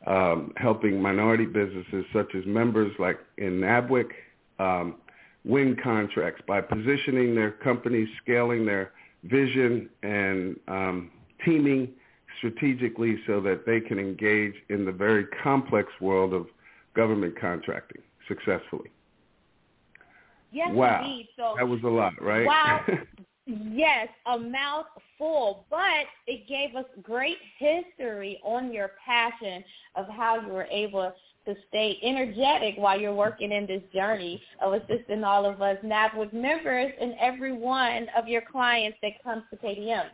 um, 0.06 0.52
helping 0.56 1.00
minority 1.00 1.44
businesses 1.44 2.04
such 2.12 2.34
as 2.34 2.44
members 2.46 2.92
like 2.98 3.18
in 3.38 3.60
NABWIC 3.60 4.10
um, 4.58 4.96
win 5.44 5.76
contracts 5.82 6.40
by 6.48 6.60
positioning 6.60 7.34
their 7.34 7.50
companies, 7.50 8.08
scaling 8.22 8.64
their 8.64 8.92
vision, 9.24 9.88
and 10.02 10.56
um, 10.68 11.10
teaming 11.44 11.90
strategically 12.38 13.18
so 13.26 13.40
that 13.40 13.64
they 13.66 13.80
can 13.80 13.98
engage 13.98 14.54
in 14.68 14.84
the 14.84 14.92
very 14.92 15.26
complex 15.42 15.88
world 16.00 16.32
of 16.32 16.46
government 16.94 17.38
contracting 17.38 18.02
successfully. 18.28 18.90
Yes, 20.52 20.70
wow. 20.72 21.02
indeed. 21.02 21.28
So 21.36 21.54
that 21.56 21.66
was 21.66 21.80
a 21.82 21.88
lot, 21.88 22.12
right? 22.22 22.46
Wow. 22.46 22.80
yes, 23.46 24.08
a 24.26 24.38
mouthful, 24.38 25.66
but 25.68 26.06
it 26.26 26.46
gave 26.48 26.76
us 26.76 26.86
great 27.02 27.38
history 27.58 28.40
on 28.44 28.72
your 28.72 28.92
passion 29.04 29.64
of 29.96 30.06
how 30.08 30.40
you 30.40 30.48
were 30.48 30.68
able 30.70 31.12
to 31.46 31.54
stay 31.68 31.98
energetic 32.02 32.74
while 32.76 32.98
you're 32.98 33.14
working 33.14 33.52
in 33.52 33.66
this 33.66 33.82
journey 33.92 34.40
of 34.62 34.72
assisting 34.72 35.24
all 35.24 35.44
of 35.44 35.60
us 35.60 35.76
NABWIC 35.84 36.32
members 36.32 36.92
and 37.00 37.14
every 37.20 37.52
one 37.52 38.06
of 38.16 38.28
your 38.28 38.42
clients 38.50 38.96
that 39.02 39.22
comes 39.22 39.42
to 39.50 39.56
KDM 39.56 40.06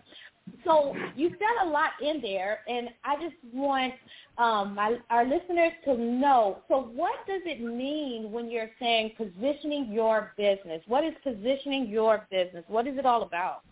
so 0.65 0.95
you 1.17 1.31
said 1.31 1.67
a 1.67 1.69
lot 1.69 1.91
in 2.03 2.21
there, 2.21 2.61
and 2.69 2.89
I 3.05 3.17
just 3.17 3.37
want 3.53 3.95
um, 4.39 4.75
my, 4.75 4.97
our 5.11 5.25
listeners 5.25 5.73
to 5.85 5.97
know. 5.97 6.59
So 6.69 6.91
what 6.95 7.27
does 7.27 7.43
it 7.45 7.61
mean 7.63 8.31
when 8.31 8.51
you're 8.51 8.71
saying 8.79 9.13
positioning 9.17 9.93
your 9.93 10.33
business? 10.37 10.83
What 10.87 11.05
is 11.05 11.15
positioning 11.23 11.89
your 11.89 12.27
business? 12.31 12.65
What 12.69 12.87
is 12.87 12.99
it 12.99 13.07
all 13.07 13.23
about? 13.23 13.63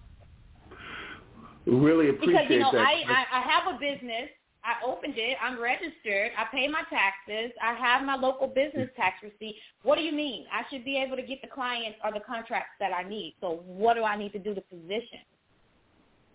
Really 1.67 2.11
appreciate 2.11 2.49
because 2.49 2.51
you 2.51 2.61
know 2.61 2.73
that. 2.73 2.81
I, 2.81 3.03
I 3.07 3.39
I 3.39 3.41
have 3.43 3.75
a 3.75 3.79
business. 3.79 4.31
I 4.65 4.85
opened 4.85 5.15
it. 5.17 5.37
I'm 5.43 5.61
registered. 5.61 6.33
I 6.37 6.45
pay 6.53 6.69
my 6.69 6.83
taxes. 6.91 7.53
I 7.63 7.75
have 7.75 8.05
my 8.05 8.17
local 8.17 8.47
business 8.49 8.91
tax 8.97 9.17
receipt. 9.23 9.57
What 9.83 9.97
do 9.97 10.03
you 10.03 10.13
mean? 10.13 10.47
I 10.53 10.63
should 10.71 10.85
be 10.85 10.99
able 10.99 11.17
to 11.17 11.23
get 11.23 11.41
the 11.41 11.49
clients 11.49 11.99
or 12.05 12.13
the 12.13 12.21
contracts 12.21 12.73
that 12.81 12.93
I 12.93 13.09
need. 13.09 13.37
So 13.41 13.63
what 13.65 13.95
do 13.95 14.03
I 14.05 14.17
need 14.17 14.33
to 14.33 14.39
do 14.39 14.55
to 14.55 14.61
position? 14.61 15.21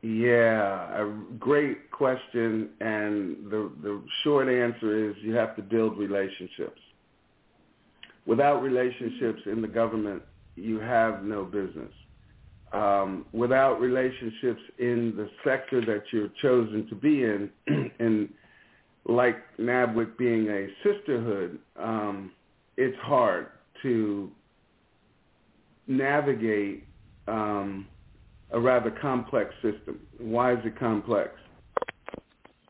Yeah, 0.04 1.02
a 1.02 1.14
great 1.40 1.90
question, 1.90 2.72
and 2.82 3.50
the 3.50 3.72
the 3.82 4.04
short 4.24 4.50
answer 4.50 5.10
is 5.10 5.16
you 5.22 5.34
have 5.36 5.56
to 5.56 5.62
build 5.62 5.98
relationships. 5.98 6.82
Without 8.26 8.62
relationships 8.62 9.40
in 9.46 9.62
the 9.62 9.68
government, 9.68 10.22
you 10.58 10.78
have 10.80 11.24
no 11.24 11.46
business. 11.46 11.92
Um, 12.74 13.26
without 13.32 13.80
relationships 13.80 14.60
in 14.78 15.14
the 15.16 15.30
sector 15.42 15.80
that 15.86 16.04
you're 16.12 16.32
chosen 16.42 16.86
to 16.90 16.96
be 16.96 17.24
in, 17.24 17.50
and 18.00 18.28
like 19.06 19.38
NABWIC 19.58 20.18
being 20.18 20.50
a 20.50 20.68
sisterhood, 20.84 21.60
um, 21.78 22.34
it's 22.76 22.98
hard 23.00 23.48
to 23.84 24.30
navigate 25.88 26.86
um, 27.30 27.88
a 28.54 28.60
rather 28.60 28.92
complex 28.92 29.54
system. 29.62 30.00
Why 30.20 30.54
is 30.54 30.60
it 30.64 30.80
complex? 30.80 31.32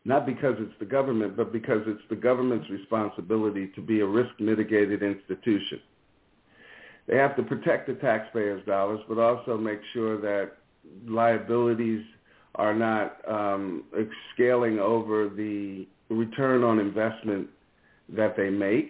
Not 0.06 0.26
because 0.26 0.56
it's 0.60 0.74
the 0.80 0.86
government, 0.86 1.38
but 1.38 1.54
because 1.54 1.82
it's 1.88 2.02
the 2.10 2.16
government's 2.16 2.70
responsibility 2.70 3.72
to 3.76 3.82
be 3.82 4.02
a 4.02 4.06
risk 4.06 4.32
mitigated 4.40 5.04
institution. 5.04 5.80
They 7.08 7.18
have 7.18 7.36
to 7.36 7.44
protect 7.44 7.88
the 7.88 7.96
taxpayers' 7.96 8.66
dollars, 8.66 9.00
but 9.08 9.18
also 9.18 9.58
make 9.58 9.80
sure 9.94 10.20
that 10.22 10.54
liabilities 11.08 12.04
are 12.56 12.74
not 12.74 13.18
um, 13.30 13.84
scaling 14.34 14.80
over 14.80 15.30
the 15.30 15.88
return 16.10 16.64
on 16.64 16.80
investment 16.80 17.48
that 18.10 18.36
they 18.38 18.50
make 18.50 18.90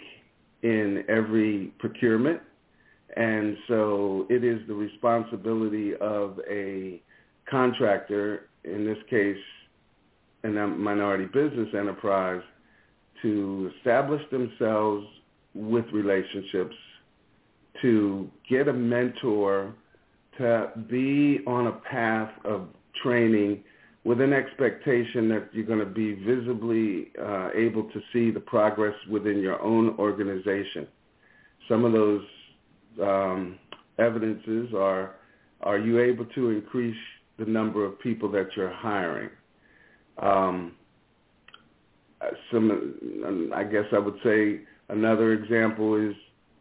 in 0.63 1.03
every 1.07 1.73
procurement 1.79 2.41
And 3.15 3.58
so 3.67 4.25
it 4.29 4.43
is 4.43 4.60
the 4.67 4.74
responsibility 4.74 5.96
of 5.96 6.39
a 6.50 7.01
contractor, 7.50 8.50
in 8.63 8.86
this 8.86 8.98
case, 9.10 9.38
a 10.43 10.50
minority 10.50 11.25
business 11.25 11.70
enterprise, 11.77 12.41
to 13.22 13.72
establish 13.77 14.22
themselves 14.32 15.05
with 15.53 15.86
relationships, 15.93 16.75
to 17.82 18.29
get 18.50 18.67
a 18.67 18.74
mentor, 18.74 19.74
to 20.38 20.72
be 20.89 21.39
on 21.46 21.67
a 21.67 21.72
path 21.72 22.32
of 22.43 22.67
training 23.01 23.63
with 24.03 24.20
an 24.20 24.34
expectation 24.34 25.29
that 25.29 25.48
you're 25.53 25.65
going 25.65 25.79
to 25.79 25.86
be 25.86 26.13
visibly 26.13 27.12
uh, 27.22 27.50
able 27.55 27.84
to 27.84 28.01
see 28.12 28.32
the 28.32 28.39
progress 28.39 28.96
within 29.10 29.39
your 29.39 29.62
own 29.62 29.96
organization. 29.98 30.88
Some 31.70 31.86
of 31.86 31.93
those 31.93 32.24
um, 33.01 33.59
evidences 34.00 34.73
are, 34.73 35.15
are 35.62 35.77
you 35.77 36.00
able 36.00 36.25
to 36.25 36.50
increase 36.50 36.97
the 37.38 37.45
number 37.45 37.85
of 37.85 38.00
people 38.00 38.29
that 38.31 38.47
you're 38.55 38.73
hiring? 38.73 39.29
Um, 40.17 40.73
some, 42.51 43.51
I 43.53 43.63
guess 43.63 43.85
I 43.91 44.00
would 44.00 44.17
say 44.23 44.62
another 44.89 45.33
example 45.33 45.95
is, 45.95 46.15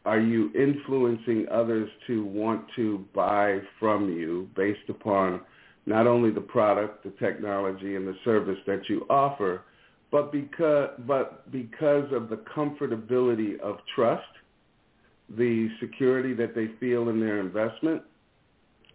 are 0.05 0.19
you 0.19 0.51
influencing 0.55 1.47
others 1.51 1.89
to 2.09 2.25
want 2.25 2.67
to 2.75 3.05
buy 3.15 3.61
from 3.79 4.11
you 4.11 4.49
based 4.57 4.89
upon 4.89 5.43
not 5.87 6.07
only 6.07 6.31
the 6.31 6.41
product, 6.41 7.05
the 7.05 7.13
technology, 7.25 7.97
and 7.97 8.07
the 8.07 8.17
service 8.25 8.59
that 8.67 8.89
you 8.89 9.07
offer, 9.09 9.63
but 10.11 10.33
because, 10.33 10.91
but 11.07 11.51
because 11.51 12.13
of 12.13 12.29
the 12.29 12.43
comfortability 12.55 13.59
of 13.61 13.79
trust, 13.95 14.23
the 15.37 15.69
security 15.81 16.35
that 16.35 16.55
they 16.55 16.69
feel 16.81 17.09
in 17.09 17.21
their 17.21 17.41
investment, 17.41 18.03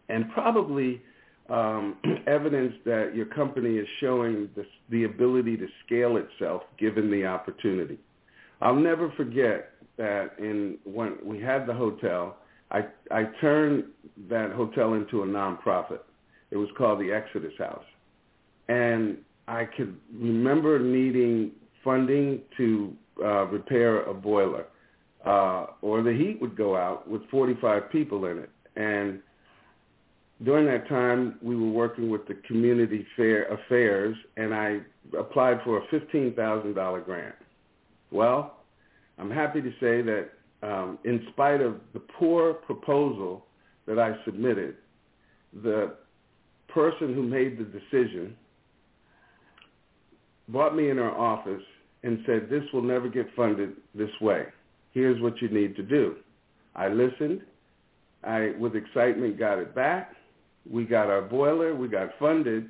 and 0.09 0.31
probably 0.31 1.01
um, 1.49 1.97
evidence 2.27 2.73
that 2.85 3.11
your 3.15 3.25
company 3.25 3.77
is 3.77 3.87
showing 3.99 4.49
the, 4.55 4.65
the 4.89 5.03
ability 5.05 5.57
to 5.57 5.67
scale 5.85 6.17
itself 6.17 6.63
given 6.77 7.09
the 7.11 7.25
opportunity. 7.25 7.97
I'll 8.61 8.75
never 8.75 9.11
forget 9.15 9.71
that 9.97 10.31
in 10.39 10.77
when 10.83 11.17
we 11.23 11.39
had 11.39 11.67
the 11.67 11.73
hotel, 11.73 12.37
I, 12.71 12.85
I 13.11 13.25
turned 13.39 13.85
that 14.29 14.51
hotel 14.51 14.93
into 14.93 15.23
a 15.23 15.25
nonprofit. 15.25 15.99
It 16.51 16.57
was 16.57 16.69
called 16.77 16.99
the 16.99 17.11
Exodus 17.11 17.53
House. 17.57 17.83
And 18.69 19.17
I 19.47 19.65
could 19.65 19.95
remember 20.13 20.79
needing 20.79 21.51
funding 21.83 22.41
to 22.57 22.93
uh, 23.23 23.45
repair 23.45 24.03
a 24.03 24.13
boiler, 24.13 24.65
uh, 25.27 25.67
or 25.81 26.01
the 26.01 26.13
heat 26.13 26.39
would 26.41 26.55
go 26.55 26.77
out 26.77 27.09
with 27.09 27.21
45 27.29 27.91
people 27.91 28.25
in 28.25 28.37
it. 28.37 28.49
And 28.75 29.19
during 30.45 30.65
that 30.67 30.87
time, 30.87 31.37
we 31.41 31.55
were 31.55 31.69
working 31.69 32.09
with 32.09 32.27
the 32.27 32.35
community 32.47 33.05
fair 33.15 33.45
affairs, 33.45 34.15
and 34.37 34.53
I 34.53 34.79
applied 35.17 35.59
for 35.63 35.79
a 35.79 35.87
$15,000 35.87 37.05
grant. 37.05 37.35
Well, 38.11 38.57
I'm 39.17 39.31
happy 39.31 39.61
to 39.61 39.71
say 39.79 40.01
that 40.01 40.29
um, 40.63 40.99
in 41.03 41.25
spite 41.31 41.61
of 41.61 41.75
the 41.93 41.99
poor 41.99 42.53
proposal 42.53 43.45
that 43.85 43.99
I 43.99 44.13
submitted, 44.25 44.75
the 45.63 45.95
person 46.69 47.13
who 47.13 47.23
made 47.23 47.57
the 47.57 47.63
decision 47.63 48.35
brought 50.49 50.75
me 50.75 50.89
in 50.89 50.97
her 50.97 51.11
office 51.11 51.63
and 52.03 52.19
said, 52.25 52.47
this 52.49 52.63
will 52.73 52.81
never 52.83 53.09
get 53.09 53.25
funded 53.35 53.73
this 53.95 54.09
way. 54.21 54.45
Here's 54.97 55.21
what 55.21 55.39
you 55.43 55.49
need 55.49 55.75
to 55.75 55.83
do. 55.83 56.15
I 56.75 56.87
listened. 56.87 57.41
I, 58.23 58.53
with 58.57 58.75
excitement, 58.75 59.37
got 59.37 59.59
it 59.59 59.75
back. 59.75 60.15
We 60.67 60.85
got 60.85 61.07
our 61.07 61.21
boiler. 61.21 61.75
We 61.75 61.87
got 61.87 62.17
funded. 62.17 62.67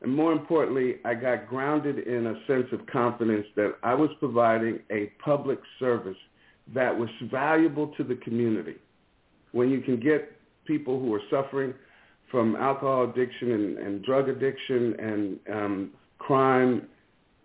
And 0.00 0.16
more 0.16 0.32
importantly, 0.32 0.96
I 1.04 1.12
got 1.12 1.46
grounded 1.46 1.98
in 1.98 2.26
a 2.28 2.36
sense 2.46 2.68
of 2.72 2.86
confidence 2.86 3.46
that 3.56 3.74
I 3.82 3.92
was 3.92 4.08
providing 4.18 4.78
a 4.90 5.12
public 5.22 5.58
service 5.78 6.16
that 6.72 6.98
was 6.98 7.10
valuable 7.30 7.88
to 7.98 8.02
the 8.02 8.14
community. 8.14 8.76
When 9.52 9.68
you 9.68 9.82
can 9.82 10.00
get 10.00 10.40
people 10.64 10.98
who 10.98 11.12
are 11.12 11.22
suffering 11.30 11.74
from 12.30 12.56
alcohol 12.56 13.10
addiction 13.10 13.52
and, 13.52 13.76
and 13.76 14.02
drug 14.02 14.30
addiction 14.30 14.96
and 14.98 15.38
um, 15.52 15.90
crime, 16.18 16.88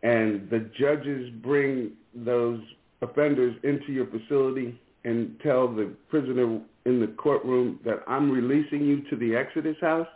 and 0.02 0.50
the 0.50 0.70
judges 0.80 1.30
bring 1.42 1.92
those 2.16 2.62
offenders 3.04 3.56
into 3.64 3.92
your 3.92 4.08
facility 4.08 4.80
and 5.06 5.40
tell 5.42 5.68
the 5.68 5.94
prisoner 6.10 6.62
in 6.86 7.00
the 7.00 7.08
courtroom 7.18 7.80
that 7.86 8.04
I'm 8.08 8.32
releasing 8.32 8.86
you 8.86 9.02
to 9.10 9.16
the 9.16 9.36
Exodus 9.36 9.76
house, 9.82 10.08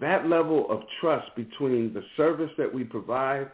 that 0.00 0.28
level 0.28 0.70
of 0.70 0.80
trust 1.00 1.34
between 1.36 1.92
the 1.92 2.02
service 2.16 2.50
that 2.58 2.72
we 2.72 2.84
provide 2.84 3.50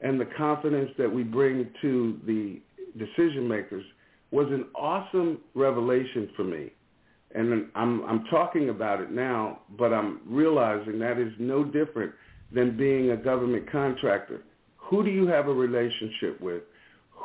and 0.00 0.20
the 0.20 0.28
confidence 0.36 0.90
that 0.98 1.12
we 1.12 1.22
bring 1.22 1.70
to 1.80 2.20
the 2.26 2.60
decision 2.98 3.48
makers 3.48 3.84
was 4.30 4.46
an 4.48 4.66
awesome 4.74 5.38
revelation 5.54 6.28
for 6.36 6.44
me 6.44 6.70
and 7.34 7.66
I'm 7.74 8.04
I'm 8.04 8.24
talking 8.30 8.68
about 8.68 9.00
it 9.00 9.10
now, 9.10 9.60
but 9.76 9.92
I'm 9.92 10.20
realizing 10.26 10.98
that 11.00 11.18
is 11.18 11.32
no 11.38 11.64
different 11.64 12.12
than 12.52 12.76
being 12.76 13.10
a 13.10 13.16
government 13.16 13.70
contractor. 13.70 14.42
Who 14.76 15.02
do 15.04 15.10
you 15.10 15.26
have 15.26 15.48
a 15.48 15.52
relationship 15.52 16.40
with? 16.40 16.62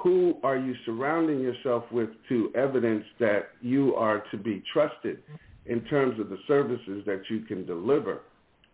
Who 0.04 0.38
are 0.44 0.58
you 0.58 0.76
surrounding 0.86 1.42
yourself 1.42 1.84
with 1.92 2.10
to 2.30 2.52
evidence 2.56 3.04
that 3.20 3.50
you 3.62 3.96
are 3.96 4.24
to 4.32 4.38
be 4.38 4.64
trusted 4.72 5.22
in 5.66 5.82
terms 5.86 6.20
of 6.20 6.30
the 6.30 6.38
services 6.48 7.04
that 7.06 7.24
you 7.30 7.42
can 7.42 7.66
deliver? 7.66 8.22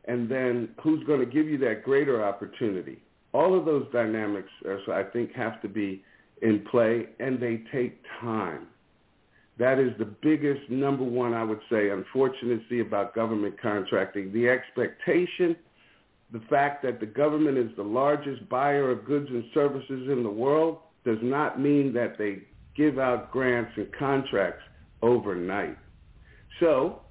And 0.08 0.30
then 0.30 0.70
who's 0.84 1.04
going 1.06 1.20
to 1.20 1.26
give 1.26 1.48
you 1.48 1.58
that 1.60 1.84
greater 1.84 2.24
opportunity? 2.24 3.02
All 3.34 3.58
of 3.58 3.66
those 3.66 3.88
dynamics, 3.92 4.50
are, 4.66 4.80
I 4.94 5.04
think, 5.04 5.34
have 5.34 5.62
to 5.64 5.68
be 5.68 6.04
in 6.44 6.64
play, 6.70 7.08
and 7.20 7.40
they 7.40 7.64
take 7.74 8.00
time. 8.22 8.68
That 9.58 9.80
is 9.80 9.98
the 9.98 10.06
biggest, 10.22 10.70
number 10.70 11.04
one, 11.04 11.34
I 11.34 11.44
would 11.44 11.62
say, 11.72 11.90
unfortunately 11.90 12.82
about 12.82 13.16
government 13.16 13.60
contracting. 13.60 14.32
The 14.32 14.48
expectation, 14.48 15.56
the 16.32 16.42
fact 16.50 16.84
that 16.84 17.00
the 17.00 17.06
government 17.06 17.58
is 17.58 17.72
the 17.78 17.84
largest 17.84 18.48
buyer 18.48 18.92
of 18.92 19.06
goods 19.06 19.30
and 19.30 19.44
services 19.54 20.10
in 20.10 20.22
the 20.22 20.30
world 20.30 20.80
does 21.06 21.20
not 21.22 21.60
mean 21.60 21.94
that 21.94 22.18
they 22.18 22.40
give 22.76 23.00
out 23.00 23.32
grants 23.32 23.72
and 23.78 23.88
contracts 23.98 24.64
overnight. 25.02 25.78
So, 26.60 27.02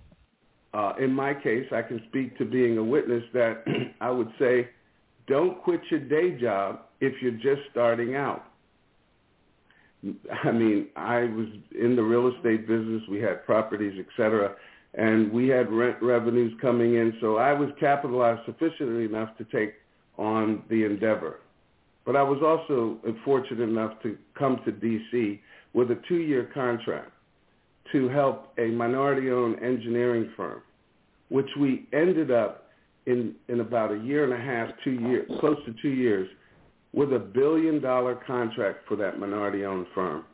uh, 0.73 0.95
in 1.01 1.13
my 1.13 1.35
case, 1.35 1.67
I 1.73 1.83
can 1.83 2.03
speak 2.09 2.37
to 2.39 2.45
being 2.45 2.79
a 2.79 2.85
witness 2.85 3.23
that 3.33 3.65
I 4.01 4.11
would 4.11 4.31
say, 4.39 4.69
don't 5.27 5.63
quit 5.63 5.81
your 5.91 6.01
day 6.01 6.39
job 6.39 6.81
if 7.01 7.15
you're 7.23 7.33
just 7.33 7.69
starting 7.71 8.17
out. 8.17 8.45
I 10.45 10.53
mean, 10.53 10.89
I 10.97 11.21
was 11.21 11.47
in 11.81 11.97
the 11.97 12.03
real 12.03 12.29
estate 12.29 12.67
business. 12.69 13.03
We 13.09 13.21
had 13.21 13.47
properties, 13.47 13.95
et 13.99 14.07
cetera, 14.17 14.55
and 14.93 15.33
we 15.33 15.49
had 15.49 15.73
rent 15.73 15.97
revenues 16.03 16.53
coming 16.61 16.95
in. 16.97 17.15
So 17.23 17.37
I 17.37 17.55
was 17.55 17.71
capitalized 17.81 18.43
sufficiently 18.45 19.07
enough 19.07 19.37
to 19.39 19.45
take 19.45 19.75
on 20.19 20.63
the 20.69 20.85
endeavor. 20.85 21.39
But 22.05 22.17
I 22.17 22.23
was 22.23 22.41
also 22.43 22.99
fortunate 23.25 23.63
enough 23.63 24.01
to 24.03 24.17
come 24.39 24.61
to 24.65 24.73
D.C. 24.73 25.41
with 25.73 25.91
a 25.91 25.99
two-year 26.07 26.51
contract 26.53 27.11
to 27.93 28.09
help 28.09 28.53
a 28.59 28.67
minority-owned 28.69 29.63
engineering 29.63 30.31
firm, 30.37 30.63
which 31.29 31.49
we 31.59 31.87
ended 31.93 32.31
up 32.31 32.69
in, 33.07 33.35
in 33.49 33.61
about 33.61 33.93
a 33.93 33.99
year 33.99 34.25
and 34.25 34.33
a 34.33 34.45
half, 34.45 34.75
two 34.83 34.93
years, 34.93 35.31
close 35.41 35.59
to 35.67 35.75
two 35.81 35.91
years, 35.91 36.29
with 36.93 37.13
a 37.13 37.19
billion 37.19 37.81
dollar 37.81 38.15
contract 38.27 38.79
for 38.89 38.97
that 38.97 39.19
minority 39.19 39.65
owned 39.65 39.87
firm. 39.95 40.25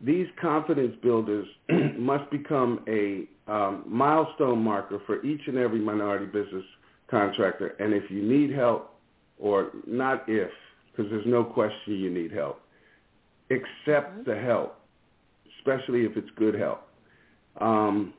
These 0.00 0.26
confidence 0.40 0.94
builders 1.02 1.46
must 1.98 2.30
become 2.30 2.84
a 2.88 3.28
um, 3.50 3.84
milestone 3.86 4.62
marker 4.62 5.00
for 5.06 5.24
each 5.24 5.40
and 5.46 5.56
every 5.56 5.80
minority 5.80 6.26
business 6.26 6.64
contractor. 7.10 7.68
And 7.78 7.94
if 7.94 8.10
you 8.10 8.22
need 8.22 8.54
help, 8.54 8.94
or 9.38 9.70
not 9.86 10.24
if, 10.28 10.50
because 10.98 11.12
there's 11.12 11.26
no 11.26 11.44
question 11.44 11.94
you 11.94 12.10
need 12.10 12.32
help, 12.32 12.60
accept 13.50 14.18
mm-hmm. 14.18 14.30
the 14.30 14.36
help, 14.36 14.80
especially 15.58 16.00
if 16.00 16.16
it's 16.16 16.28
good 16.36 16.54
help. 16.58 16.88
Um, 17.60 18.14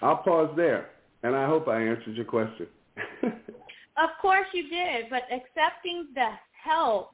I'll 0.00 0.16
pause 0.16 0.50
there, 0.56 0.90
and 1.22 1.36
I 1.36 1.46
hope 1.46 1.68
I 1.68 1.82
answered 1.82 2.16
your 2.16 2.24
question. 2.24 2.66
of 3.22 4.10
course 4.20 4.46
you 4.54 4.68
did, 4.68 5.10
but 5.10 5.22
accepting 5.24 6.08
the 6.14 6.30
help, 6.64 7.10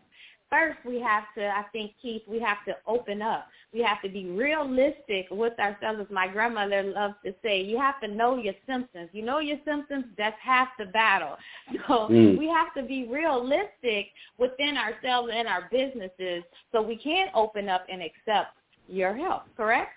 first 0.50 0.78
we 0.84 1.00
have 1.00 1.24
to, 1.36 1.46
I 1.46 1.64
think, 1.72 1.92
Keith, 2.00 2.22
we 2.26 2.40
have 2.40 2.64
to 2.66 2.76
open 2.86 3.22
up. 3.22 3.46
We 3.72 3.80
have 3.82 4.00
to 4.02 4.08
be 4.08 4.26
realistic 4.26 5.26
with 5.30 5.58
ourselves. 5.58 6.00
As 6.00 6.06
my 6.10 6.26
grandmother 6.28 6.82
loves 6.82 7.14
to 7.24 7.34
say, 7.42 7.60
you 7.62 7.78
have 7.78 8.00
to 8.00 8.08
know 8.08 8.36
your 8.38 8.54
symptoms. 8.66 9.10
You 9.12 9.22
know 9.24 9.40
your 9.40 9.58
symptoms, 9.64 10.06
that's 10.16 10.36
half 10.42 10.68
the 10.78 10.86
battle. 10.86 11.36
So 11.86 12.08
mm. 12.10 12.38
we 12.38 12.48
have 12.48 12.74
to 12.74 12.82
be 12.82 13.06
realistic 13.08 14.08
within 14.38 14.76
ourselves 14.76 15.30
and 15.32 15.46
our 15.46 15.68
businesses 15.70 16.42
so 16.72 16.82
we 16.82 16.96
can 16.96 17.28
open 17.34 17.68
up 17.68 17.86
and 17.90 18.02
accept 18.02 18.56
your 18.88 19.16
help, 19.16 19.42
correct? 19.56 19.92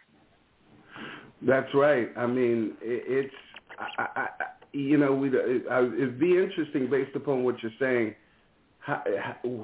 That's 1.42 1.74
right. 1.74 2.10
I 2.18 2.28
mean, 2.28 2.76
it's 2.82 3.34
I, 3.80 4.04
I, 4.04 4.22
I, 4.22 4.28
you 4.74 4.98
know, 4.98 5.14
we 5.14 5.30
it'd 5.30 6.20
be 6.20 6.38
interesting 6.38 6.90
based 6.90 7.16
upon 7.16 7.44
what 7.44 7.56
you're 7.62 7.72
saying. 7.80 8.16
How, 8.82 9.04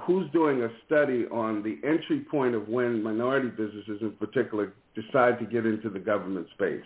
who's 0.03 0.29
doing 0.31 0.61
a 0.61 0.69
study 0.85 1.25
on 1.31 1.63
the 1.63 1.79
entry 1.87 2.25
point 2.29 2.53
of 2.53 2.67
when 2.67 3.01
minority 3.01 3.49
businesses, 3.49 3.99
in 4.01 4.11
particular, 4.11 4.73
decide 4.93 5.39
to 5.39 5.45
get 5.45 5.65
into 5.65 5.89
the 5.89 5.99
government 5.99 6.47
space? 6.53 6.85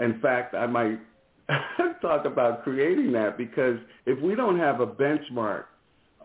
In 0.00 0.20
fact, 0.20 0.54
I 0.54 0.66
might 0.66 0.98
talk 2.02 2.24
about 2.24 2.64
creating 2.64 3.12
that 3.12 3.38
because 3.38 3.76
if 4.04 4.20
we 4.20 4.34
don't 4.34 4.58
have 4.58 4.80
a 4.80 4.86
benchmark 4.86 5.64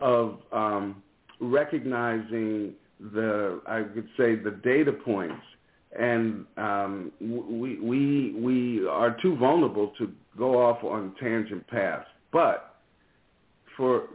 of 0.00 0.38
um, 0.52 1.02
recognizing 1.40 2.72
the, 2.98 3.60
I 3.66 3.82
would 3.82 4.08
say, 4.16 4.34
the 4.34 4.58
data 4.64 4.92
points 4.92 5.42
and 5.96 6.44
um, 6.56 7.12
we 7.20 7.80
we 7.80 8.34
we 8.38 8.86
are 8.86 9.16
too 9.22 9.36
vulnerable 9.36 9.92
to 9.98 10.12
go 10.36 10.62
off 10.62 10.84
on 10.84 11.14
tangent 11.20 11.66
paths. 11.68 12.06
But 12.32 12.74
for 13.76 14.08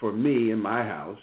for 0.00 0.12
me 0.12 0.50
in 0.50 0.60
my 0.60 0.82
house, 0.82 1.18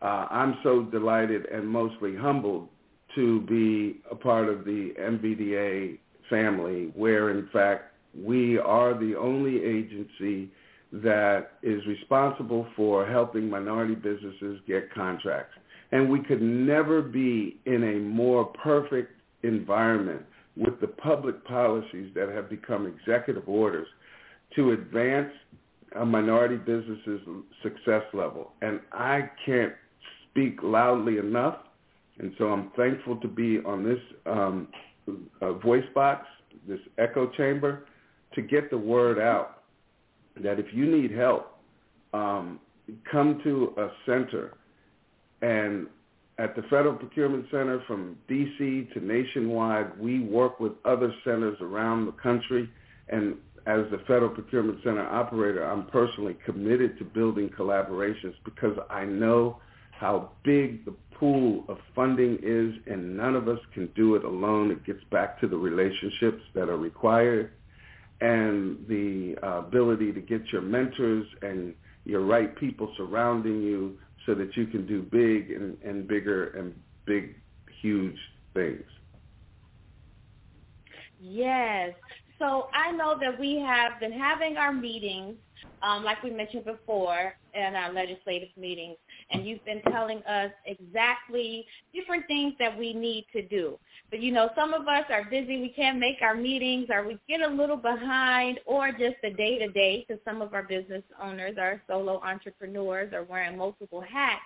uh, 0.00 0.26
I'm 0.30 0.56
so 0.62 0.84
delighted 0.84 1.46
and 1.46 1.66
mostly 1.66 2.16
humbled 2.16 2.68
to 3.14 3.40
be 3.42 4.00
a 4.10 4.14
part 4.14 4.48
of 4.48 4.64
the 4.64 4.94
MBDA 4.98 5.98
family, 6.30 6.92
where 6.94 7.30
in 7.30 7.48
fact 7.52 7.92
we 8.18 8.58
are 8.58 8.94
the 8.94 9.16
only 9.16 9.62
agency 9.62 10.50
that 10.92 11.52
is 11.62 11.84
responsible 11.86 12.66
for 12.76 13.06
helping 13.06 13.48
minority 13.48 13.94
businesses 13.94 14.60
get 14.66 14.92
contracts. 14.92 15.54
And 15.90 16.10
we 16.10 16.20
could 16.20 16.42
never 16.42 17.02
be 17.02 17.60
in 17.66 17.82
a 17.84 18.00
more 18.00 18.44
perfect 18.44 19.12
environment 19.42 20.22
with 20.56 20.80
the 20.80 20.86
public 20.86 21.44
policies 21.44 22.12
that 22.14 22.28
have 22.28 22.50
become 22.50 22.86
executive 22.86 23.48
orders 23.48 23.88
to 24.56 24.72
advance 24.72 25.30
a 25.96 26.04
minority 26.04 26.56
business's 26.56 27.20
success 27.62 28.02
level. 28.12 28.52
And 28.62 28.80
I 28.92 29.30
can't 29.44 29.72
speak 30.30 30.58
loudly 30.62 31.18
enough, 31.18 31.56
and 32.18 32.32
so 32.38 32.46
I'm 32.46 32.70
thankful 32.76 33.16
to 33.16 33.28
be 33.28 33.58
on 33.64 33.84
this 33.84 33.98
um, 34.26 34.68
uh, 35.40 35.52
voice 35.54 35.84
box, 35.94 36.26
this 36.66 36.80
echo 36.98 37.30
chamber, 37.30 37.86
to 38.34 38.42
get 38.42 38.70
the 38.70 38.78
word 38.78 39.18
out 39.18 39.62
that 40.42 40.58
if 40.58 40.66
you 40.72 40.86
need 40.86 41.10
help, 41.10 41.58
um, 42.14 42.60
come 43.10 43.40
to 43.44 43.74
a 43.78 43.88
center 44.06 44.54
and 45.42 45.86
at 46.38 46.56
the 46.56 46.62
Federal 46.62 46.94
Procurement 46.94 47.46
Center 47.50 47.82
from 47.86 48.16
D.C. 48.26 48.88
to 48.94 49.00
nationwide, 49.00 49.98
we 49.98 50.20
work 50.20 50.60
with 50.60 50.72
other 50.84 51.12
centers 51.24 51.58
around 51.60 52.06
the 52.06 52.12
country. 52.12 52.70
And 53.08 53.36
as 53.66 53.84
the 53.90 53.98
Federal 54.06 54.30
Procurement 54.30 54.78
Center 54.82 55.06
operator, 55.06 55.64
I'm 55.64 55.86
personally 55.86 56.36
committed 56.44 56.98
to 56.98 57.04
building 57.04 57.48
collaborations 57.48 58.34
because 58.44 58.76
I 58.90 59.04
know 59.04 59.58
how 59.92 60.32
big 60.42 60.84
the 60.84 60.94
pool 61.14 61.64
of 61.68 61.78
funding 61.94 62.38
is 62.42 62.74
and 62.86 63.16
none 63.16 63.36
of 63.36 63.46
us 63.48 63.60
can 63.72 63.88
do 63.94 64.16
it 64.16 64.24
alone. 64.24 64.72
It 64.72 64.84
gets 64.84 65.04
back 65.12 65.40
to 65.40 65.46
the 65.46 65.56
relationships 65.56 66.42
that 66.54 66.68
are 66.68 66.76
required 66.76 67.52
and 68.20 68.84
the 68.88 69.36
uh, 69.42 69.58
ability 69.58 70.12
to 70.12 70.20
get 70.20 70.42
your 70.52 70.62
mentors 70.62 71.26
and 71.42 71.74
your 72.04 72.24
right 72.24 72.56
people 72.56 72.92
surrounding 72.96 73.62
you 73.62 73.98
so 74.26 74.34
that 74.34 74.56
you 74.56 74.66
can 74.66 74.86
do 74.86 75.02
big 75.02 75.52
and, 75.52 75.76
and 75.84 76.08
bigger 76.08 76.48
and 76.50 76.74
big, 77.04 77.36
huge 77.80 78.18
things. 78.54 78.84
Yes. 81.20 81.94
So 82.42 82.66
I 82.74 82.90
know 82.90 83.16
that 83.20 83.38
we 83.38 83.60
have 83.60 84.00
been 84.00 84.10
having 84.10 84.56
our 84.56 84.72
meetings, 84.72 85.36
um, 85.80 86.02
like 86.02 86.20
we 86.24 86.30
mentioned 86.30 86.64
before, 86.64 87.36
in 87.54 87.76
our 87.76 87.92
legislative 87.92 88.48
meetings, 88.56 88.96
and 89.30 89.46
you've 89.46 89.64
been 89.64 89.80
telling 89.92 90.18
us 90.24 90.50
exactly 90.66 91.64
different 91.94 92.26
things 92.26 92.54
that 92.58 92.76
we 92.76 92.94
need 92.94 93.26
to 93.32 93.46
do. 93.46 93.78
But 94.10 94.20
you 94.20 94.32
know, 94.32 94.50
some 94.56 94.74
of 94.74 94.88
us 94.88 95.04
are 95.08 95.22
busy. 95.30 95.60
We 95.60 95.68
can't 95.68 96.00
make 96.00 96.16
our 96.20 96.34
meetings, 96.34 96.88
or 96.90 97.06
we 97.06 97.16
get 97.28 97.42
a 97.42 97.54
little 97.54 97.76
behind, 97.76 98.58
or 98.66 98.90
just 98.90 99.18
the 99.22 99.30
day 99.30 99.58
to 99.60 99.68
day, 99.68 100.04
because 100.04 100.20
some 100.24 100.42
of 100.42 100.52
our 100.52 100.64
business 100.64 101.04
owners 101.22 101.54
are 101.60 101.80
solo 101.86 102.20
entrepreneurs 102.24 103.12
or 103.12 103.22
wearing 103.22 103.56
multiple 103.56 104.00
hats. 104.00 104.42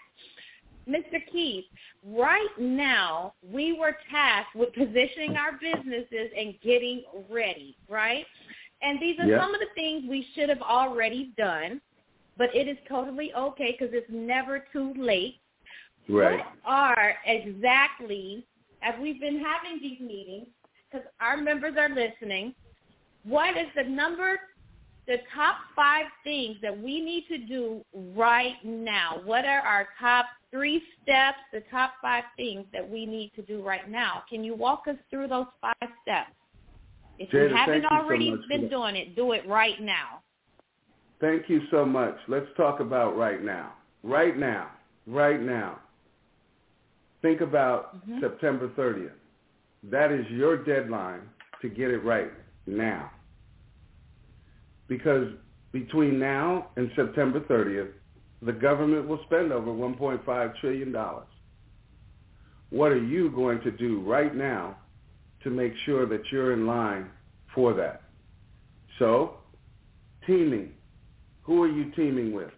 Mr. 0.88 1.18
Keith, 1.33 1.64
right 2.05 2.49
now 2.59 3.35
we 3.42 3.72
were 3.72 3.96
tasked 4.11 4.55
with 4.55 4.72
positioning 4.72 5.37
our 5.37 5.53
businesses 5.61 6.31
and 6.38 6.55
getting 6.62 7.03
ready, 7.29 7.77
right? 7.88 8.25
And 8.83 9.01
these 9.01 9.18
are 9.18 9.38
some 9.38 9.55
of 9.55 9.61
the 9.61 9.66
things 9.75 10.05
we 10.09 10.27
should 10.35 10.49
have 10.49 10.62
already 10.62 11.33
done, 11.37 11.81
but 12.38 12.55
it 12.55 12.68
is 12.68 12.77
totally 12.88 13.33
okay 13.35 13.77
because 13.77 13.94
it's 13.94 14.11
never 14.11 14.64
too 14.72 14.92
late. 14.96 15.40
Right. 16.09 16.38
What 16.38 16.46
are 16.64 17.14
exactly, 17.25 18.46
as 18.83 18.94
we've 19.01 19.20
been 19.20 19.42
having 19.42 19.81
these 19.81 20.01
meetings, 20.01 20.46
because 20.90 21.07
our 21.20 21.37
members 21.37 21.75
are 21.79 21.88
listening, 21.88 22.55
what 23.25 23.57
is 23.57 23.66
the 23.75 23.83
number 23.83 24.38
the 25.07 25.19
top 25.35 25.57
five 25.75 26.07
things 26.25 26.57
that 26.62 26.77
we 26.77 27.01
need 27.01 27.27
to 27.29 27.38
do 27.38 27.85
right 28.14 28.57
now. 28.64 29.21
What 29.25 29.45
are 29.45 29.61
our 29.61 29.88
top 30.01 30.27
three 30.51 30.83
steps, 31.03 31.38
the 31.53 31.62
top 31.71 31.92
five 32.03 32.25
things 32.37 32.64
that 32.73 32.88
we 32.88 33.07
need 33.07 33.33
to 33.37 33.42
do 33.42 33.62
right 33.62 33.88
now? 33.88 34.25
Can 34.29 34.42
you 34.42 34.55
walk 34.55 34.85
us 34.88 34.97
through 35.11 35.29
those 35.29 35.47
five 35.61 35.90
steps? 36.03 36.33
If 37.19 37.31
Jada, 37.31 37.51
you 37.51 37.57
haven't 37.57 37.85
already 37.87 38.31
so 38.31 38.49
been 38.49 38.69
doing 38.69 38.97
it, 38.97 39.14
do 39.14 39.33
it 39.33 39.47
right 39.49 39.81
now. 39.81 40.23
Thank 41.21 41.49
you 41.49 41.62
so 41.71 41.85
much. 41.85 42.16
Let's 42.29 42.47
talk 42.57 42.81
about 42.81 43.16
right 43.16 43.42
now. 43.42 43.75
Right 44.03 44.37
now. 44.37 44.71
Right 45.07 45.40
now. 45.40 45.79
Think 47.23 47.40
about 47.40 47.97
mm-hmm. 47.97 48.21
September 48.21 48.69
30th. 48.77 49.11
That 49.85 50.12
is 50.12 50.27
your 50.31 50.62
deadline 50.62 51.23
to 51.62 51.69
get 51.69 51.90
it 51.90 52.05
right 52.05 52.31
now 52.66 53.11
because 54.88 55.29
between 55.72 56.18
now 56.18 56.68
and 56.77 56.90
September 56.96 57.40
30th, 57.40 57.90
the 58.42 58.53
government 58.53 59.09
will 59.09 59.20
spend 59.27 59.53
over 59.53 59.70
$1.5 59.70 60.61
trillion. 60.61 60.94
What 62.70 62.92
are 62.92 63.05
you 63.05 63.31
going 63.31 63.61
to 63.62 63.70
do 63.70 64.01
right 64.01 64.35
now 64.35 64.77
to 65.44 65.51
make 65.51 65.72
sure 65.85 66.07
that 66.07 66.22
you're 66.31 66.53
in 66.53 66.66
line 66.66 67.11
for 67.55 67.72
that? 67.75 68.03
So, 68.99 69.35
teaming. 70.27 70.72
Who 71.42 71.62
are 71.62 71.68
you 71.68 71.92
teaming 71.92 72.33
with? 72.33 72.51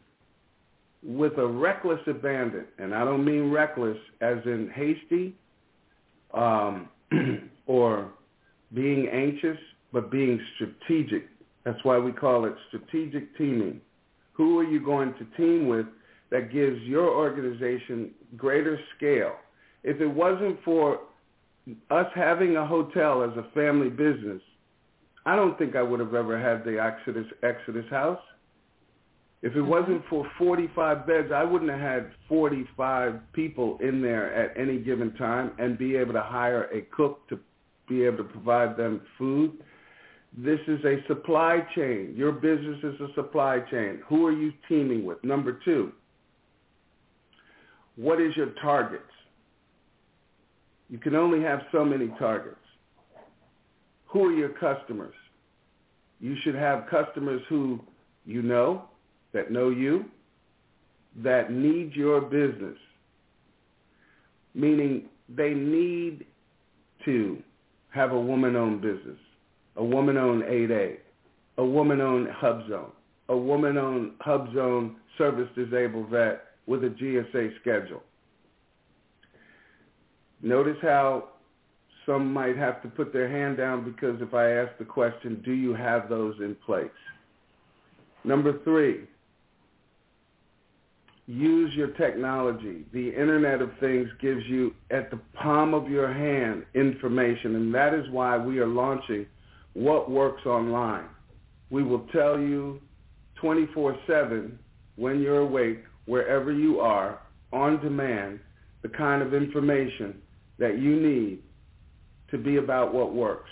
With 1.02 1.38
a 1.38 1.46
reckless 1.46 2.00
abandon, 2.06 2.66
and 2.78 2.94
I 2.94 3.04
don't 3.04 3.24
mean 3.24 3.50
reckless 3.50 3.98
as 4.20 4.38
in 4.46 4.70
hasty 4.74 5.36
um, 6.34 6.88
or 7.66 8.10
being 8.74 9.08
anxious, 9.08 9.58
but 9.92 10.10
being 10.10 10.40
strategic 10.56 11.28
that's 11.68 11.84
why 11.84 11.98
we 11.98 12.12
call 12.12 12.46
it 12.46 12.54
strategic 12.68 13.36
teaming. 13.36 13.82
Who 14.32 14.58
are 14.58 14.64
you 14.64 14.82
going 14.82 15.12
to 15.14 15.36
team 15.36 15.68
with 15.68 15.84
that 16.30 16.50
gives 16.50 16.80
your 16.82 17.10
organization 17.10 18.12
greater 18.38 18.80
scale? 18.96 19.34
If 19.84 20.00
it 20.00 20.06
wasn't 20.06 20.58
for 20.64 21.00
us 21.90 22.06
having 22.14 22.56
a 22.56 22.66
hotel 22.66 23.22
as 23.22 23.36
a 23.36 23.50
family 23.52 23.90
business, 23.90 24.40
I 25.26 25.36
don't 25.36 25.58
think 25.58 25.76
I 25.76 25.82
would 25.82 26.00
have 26.00 26.14
ever 26.14 26.40
had 26.40 26.64
the 26.64 26.82
Exodus 26.82 27.26
Exodus 27.42 27.84
House. 27.90 28.20
If 29.42 29.54
it 29.54 29.62
wasn't 29.62 30.02
for 30.08 30.26
45 30.38 31.06
beds, 31.06 31.28
I 31.34 31.44
wouldn't 31.44 31.70
have 31.70 31.80
had 31.80 32.10
45 32.30 33.20
people 33.34 33.78
in 33.82 34.00
there 34.00 34.34
at 34.34 34.56
any 34.56 34.78
given 34.78 35.12
time 35.16 35.52
and 35.58 35.76
be 35.76 35.96
able 35.96 36.14
to 36.14 36.22
hire 36.22 36.64
a 36.72 36.80
cook 36.96 37.28
to 37.28 37.38
be 37.88 38.04
able 38.04 38.16
to 38.18 38.24
provide 38.24 38.78
them 38.78 39.02
food 39.18 39.52
this 40.36 40.60
is 40.68 40.84
a 40.84 40.98
supply 41.06 41.60
chain. 41.74 42.14
Your 42.16 42.32
business 42.32 42.78
is 42.82 43.00
a 43.00 43.12
supply 43.14 43.60
chain. 43.70 44.02
Who 44.08 44.26
are 44.26 44.32
you 44.32 44.52
teaming 44.68 45.04
with? 45.04 45.22
Number 45.24 45.58
two, 45.64 45.92
what 47.96 48.20
is 48.20 48.36
your 48.36 48.50
targets? 48.60 49.02
You 50.88 50.98
can 50.98 51.14
only 51.14 51.42
have 51.42 51.60
so 51.72 51.84
many 51.84 52.08
targets. 52.18 52.56
Who 54.06 54.26
are 54.26 54.32
your 54.32 54.50
customers? 54.50 55.14
You 56.20 56.36
should 56.42 56.54
have 56.54 56.86
customers 56.90 57.42
who 57.48 57.80
you 58.24 58.42
know, 58.42 58.84
that 59.32 59.50
know 59.50 59.70
you, 59.70 60.04
that 61.22 61.50
need 61.50 61.94
your 61.94 62.20
business, 62.20 62.76
meaning 64.54 65.06
they 65.28 65.54
need 65.54 66.26
to 67.06 67.38
have 67.90 68.12
a 68.12 68.20
woman-owned 68.20 68.82
business 68.82 69.18
a 69.78 69.84
woman-owned 69.84 70.42
8A, 70.42 70.96
a 71.58 71.64
woman-owned 71.64 72.28
hub 72.30 72.68
zone, 72.68 72.92
a 73.28 73.36
woman-owned 73.36 74.12
hub 74.20 74.52
zone 74.52 74.96
service 75.16 75.48
disabled 75.54 76.10
vet 76.10 76.42
with 76.66 76.84
a 76.84 76.88
GSA 76.88 77.60
schedule. 77.60 78.02
Notice 80.42 80.76
how 80.82 81.30
some 82.06 82.32
might 82.32 82.56
have 82.56 82.82
to 82.82 82.88
put 82.88 83.12
their 83.12 83.28
hand 83.28 83.56
down 83.56 83.84
because 83.84 84.20
if 84.20 84.34
I 84.34 84.50
ask 84.52 84.76
the 84.78 84.84
question, 84.84 85.42
do 85.44 85.52
you 85.52 85.74
have 85.74 86.08
those 86.08 86.34
in 86.40 86.56
place? 86.66 86.88
Number 88.24 88.58
three, 88.64 89.04
use 91.26 91.72
your 91.74 91.88
technology. 91.92 92.84
The 92.92 93.08
Internet 93.10 93.62
of 93.62 93.70
Things 93.78 94.08
gives 94.20 94.42
you 94.46 94.74
at 94.90 95.10
the 95.10 95.20
palm 95.34 95.74
of 95.74 95.88
your 95.88 96.12
hand 96.12 96.64
information, 96.74 97.56
and 97.56 97.74
that 97.74 97.94
is 97.94 98.08
why 98.10 98.36
we 98.36 98.58
are 98.58 98.66
launching 98.66 99.26
What 99.78 100.10
Works 100.10 100.44
Online. 100.44 101.06
We 101.70 101.84
will 101.84 102.04
tell 102.12 102.36
you 102.36 102.80
24-7 103.40 104.50
when 104.96 105.20
you're 105.20 105.38
awake, 105.38 105.84
wherever 106.06 106.50
you 106.50 106.80
are, 106.80 107.20
on 107.52 107.80
demand, 107.80 108.40
the 108.82 108.88
kind 108.88 109.22
of 109.22 109.34
information 109.34 110.20
that 110.58 110.80
you 110.80 110.96
need 110.96 111.42
to 112.32 112.38
be 112.38 112.56
about 112.56 112.92
what 112.92 113.14
works 113.14 113.50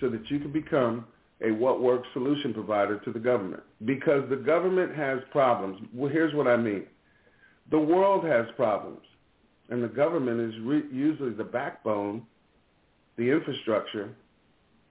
so 0.00 0.08
that 0.10 0.30
you 0.30 0.38
can 0.38 0.52
become 0.52 1.06
a 1.44 1.50
what 1.50 1.82
works 1.82 2.06
solution 2.12 2.54
provider 2.54 3.00
to 3.00 3.12
the 3.12 3.18
government. 3.18 3.64
Because 3.84 4.22
the 4.30 4.36
government 4.36 4.94
has 4.94 5.18
problems. 5.32 5.80
Well, 5.92 6.10
here's 6.10 6.34
what 6.34 6.46
I 6.46 6.56
mean. 6.56 6.84
The 7.72 7.80
world 7.80 8.24
has 8.24 8.46
problems, 8.54 9.02
and 9.70 9.82
the 9.82 9.88
government 9.88 10.40
is 10.40 10.60
re- 10.62 10.86
usually 10.92 11.32
the 11.32 11.42
backbone, 11.42 12.22
the 13.16 13.28
infrastructure 13.28 14.14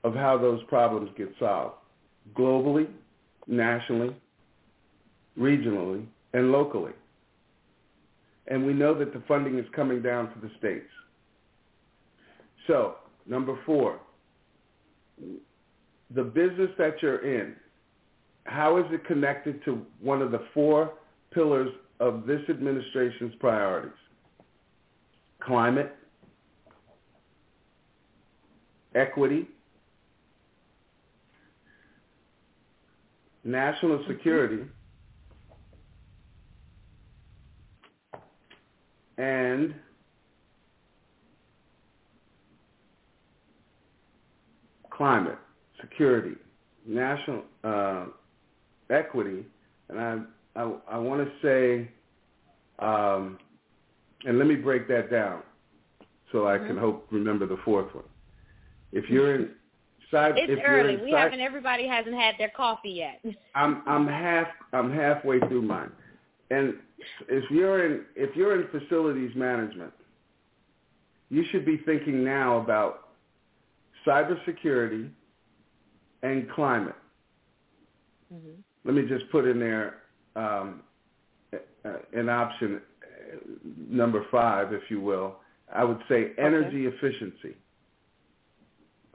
of 0.04 0.14
how 0.14 0.38
those 0.38 0.62
problems 0.64 1.10
get 1.18 1.30
solved 1.40 1.76
globally, 2.36 2.88
nationally, 3.48 4.16
regionally, 5.38 6.06
and 6.34 6.52
locally. 6.52 6.94
And 8.48 8.66
we 8.66 8.74
know 8.74 8.98
that 8.98 9.14
the 9.14 9.24
funding 9.28 9.58
is 9.58 9.66
coming 9.76 10.02
down 10.02 10.34
to 10.34 10.40
the 10.42 10.52
states. 10.58 10.90
So, 12.68 12.96
number 13.26 13.58
four, 13.66 14.00
the 16.14 16.24
business 16.24 16.70
that 16.78 17.02
you're 17.02 17.26
in, 17.26 17.56
how 18.46 18.78
is 18.78 18.86
it 18.92 19.06
connected 19.06 19.64
to 19.66 19.86
one 20.02 20.22
of 20.22 20.32
the 20.32 20.44
four 20.54 20.94
pillars 21.34 21.70
of 22.00 22.26
this 22.26 22.42
administration's 22.50 23.34
priorities? 23.40 23.92
Climate, 25.40 25.96
equity, 28.96 29.48
national 33.44 34.04
security, 34.08 34.64
and 39.18 39.74
climate, 44.90 45.38
security, 45.82 46.36
national 46.86 47.44
uh, 47.64 48.06
equity, 48.90 49.46
and 49.90 50.00
I 50.00 50.20
I, 50.56 50.72
I 50.92 50.98
want 50.98 51.28
to 51.28 51.32
say, 51.42 51.90
um, 52.80 53.40
and 54.26 54.38
let 54.38 54.48
me 54.48 54.56
break 54.56 54.88
that 54.88 55.12
down 55.12 55.42
so 56.32 56.48
I 56.48 56.58
mm-hmm. 56.58 56.68
can 56.68 56.78
hope 56.78 57.08
remember 57.12 57.48
the 57.48 57.58
fourth 57.66 57.94
one. 57.94 58.06
If 58.92 59.10
you're 59.10 59.36
in 59.36 59.50
it's 60.14 60.62
early. 60.66 60.98
we 60.98 61.12
haven't. 61.12 61.40
Everybody 61.40 61.88
hasn't 61.88 62.16
had 62.16 62.36
their 62.38 62.52
coffee 62.56 62.90
yet. 62.92 63.22
I'm 63.56 63.84
I'm 63.86 64.08
half 64.08 64.48
I'm 64.72 64.94
halfway 64.94 65.40
through 65.40 65.64
mine, 65.64 65.92
and 66.52 66.76
if 67.28 67.50
you're 67.50 67.86
in 67.86 68.06
if 68.16 68.36
you're 68.36 68.62
in 68.62 68.68
facilities 68.68 69.32
management, 69.36 69.94
you 71.30 71.44
should 71.52 71.66
be 71.66 71.78
thinking 71.86 72.24
now 72.24 72.58
about 72.58 73.10
cybersecurity 74.06 75.10
and 76.22 76.50
climate. 76.52 76.96
Mm-hmm. 78.34 78.62
Let 78.86 78.96
me 78.96 79.08
just 79.08 79.30
put 79.32 79.46
in 79.48 79.60
there 79.60 79.96
um, 80.36 80.82
an 82.14 82.30
option 82.30 82.82
uh, 83.02 83.38
number 83.90 84.26
five, 84.32 84.74
if 84.74 84.84
you 84.90 85.02
will. 85.02 85.38
I 85.74 85.84
would 85.84 86.00
say 86.10 86.32
energy 86.38 86.88
okay. 86.88 86.96
efficiency. 86.96 87.56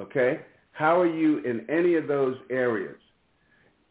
Okay? 0.01 0.41
How 0.79 1.01
are 1.01 1.13
you 1.13 1.39
in 1.39 1.69
any 1.69 1.97
of 1.97 2.07
those 2.07 2.37
areas? 2.51 2.95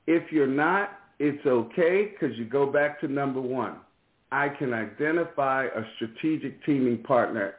If 0.05 0.31
you're 0.31 0.47
not, 0.47 0.91
it's 1.19 1.45
okay 1.45 2.13
because 2.13 2.37
you 2.37 2.45
go 2.45 2.65
back 2.65 3.01
to 3.01 3.09
number 3.09 3.41
one. 3.41 3.75
I 4.31 4.47
can 4.47 4.73
identify 4.73 5.65
a 5.65 5.81
strategic 5.95 6.63
teaming 6.65 7.03
partner. 7.03 7.55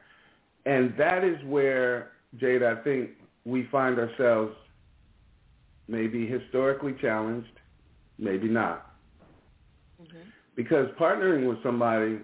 And 0.64 0.95
that 0.97 1.25
is 1.25 1.37
where, 1.45 2.12
Jade, 2.38 2.62
I 2.62 2.77
think 2.77 3.11
we 3.45 3.69
find 3.71 3.99
ourselves 3.99 4.55
maybe 5.88 6.27
historically 6.27 6.95
challenged, 6.99 7.53
maybe 8.19 8.49
not. 8.49 8.97
Mm-hmm. 10.03 10.21
Because 10.57 10.87
partnering 10.99 11.47
with 11.47 11.62
somebody, 11.62 12.21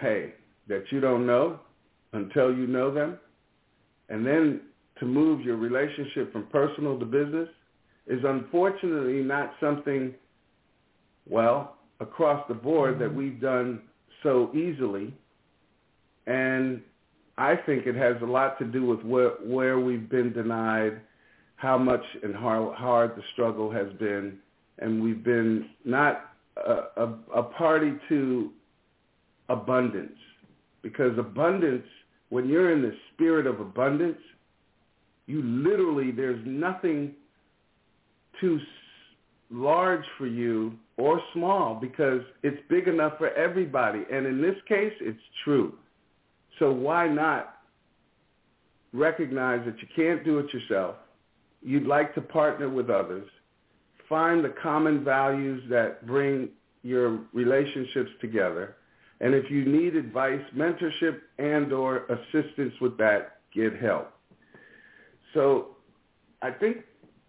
hey, 0.00 0.32
that 0.66 0.84
you 0.90 1.00
don't 1.00 1.26
know 1.26 1.60
until 2.14 2.56
you 2.56 2.66
know 2.66 2.90
them, 2.90 3.18
and 4.08 4.26
then 4.26 4.62
to 5.00 5.06
move 5.06 5.40
your 5.40 5.56
relationship 5.56 6.32
from 6.32 6.46
personal 6.46 6.98
to 6.98 7.04
business 7.04 7.48
is 8.06 8.20
unfortunately 8.24 9.22
not 9.22 9.52
something, 9.60 10.14
well, 11.28 11.76
across 12.00 12.46
the 12.48 12.54
board 12.54 12.94
mm-hmm. 12.94 13.02
that 13.02 13.14
we've 13.14 13.40
done 13.40 13.80
so 14.22 14.50
easily. 14.54 15.14
And 16.26 16.80
I 17.36 17.54
think 17.54 17.86
it 17.86 17.94
has 17.94 18.16
a 18.22 18.26
lot 18.26 18.58
to 18.58 18.64
do 18.64 18.84
with 18.86 19.02
where, 19.02 19.30
where 19.44 19.78
we've 19.78 20.08
been 20.08 20.32
denied, 20.32 21.00
how 21.56 21.78
much 21.78 22.02
and 22.22 22.34
how 22.34 22.74
hard 22.76 23.16
the 23.16 23.22
struggle 23.32 23.70
has 23.70 23.88
been, 23.98 24.38
and 24.78 25.02
we've 25.02 25.24
been 25.24 25.70
not 25.84 26.32
a, 26.56 27.02
a, 27.02 27.14
a 27.34 27.42
party 27.42 27.92
to 28.08 28.50
abundance. 29.48 30.16
Because 30.82 31.18
abundance, 31.18 31.86
when 32.28 32.48
you're 32.48 32.72
in 32.72 32.82
the 32.82 32.94
spirit 33.12 33.46
of 33.46 33.60
abundance, 33.60 34.18
you 35.28 35.42
literally, 35.42 36.10
there's 36.10 36.40
nothing 36.46 37.12
too 38.40 38.58
large 39.50 40.04
for 40.16 40.26
you 40.26 40.72
or 40.96 41.20
small 41.34 41.74
because 41.74 42.22
it's 42.42 42.60
big 42.70 42.88
enough 42.88 43.18
for 43.18 43.30
everybody. 43.34 44.04
And 44.10 44.26
in 44.26 44.40
this 44.40 44.56
case, 44.66 44.92
it's 45.00 45.20
true. 45.44 45.74
So 46.58 46.72
why 46.72 47.08
not 47.08 47.56
recognize 48.94 49.64
that 49.66 49.76
you 49.82 49.88
can't 49.94 50.24
do 50.24 50.38
it 50.38 50.52
yourself? 50.52 50.96
You'd 51.62 51.86
like 51.86 52.14
to 52.14 52.22
partner 52.22 52.70
with 52.70 52.88
others. 52.88 53.28
Find 54.08 54.42
the 54.42 54.54
common 54.62 55.04
values 55.04 55.62
that 55.68 56.06
bring 56.06 56.48
your 56.82 57.20
relationships 57.34 58.10
together. 58.22 58.76
And 59.20 59.34
if 59.34 59.50
you 59.50 59.66
need 59.66 59.94
advice, 59.94 60.40
mentorship, 60.56 61.18
and 61.38 61.70
or 61.70 62.06
assistance 62.06 62.72
with 62.80 62.96
that, 62.96 63.40
get 63.54 63.76
help. 63.76 64.12
So 65.34 65.76
I 66.42 66.50
think 66.50 66.78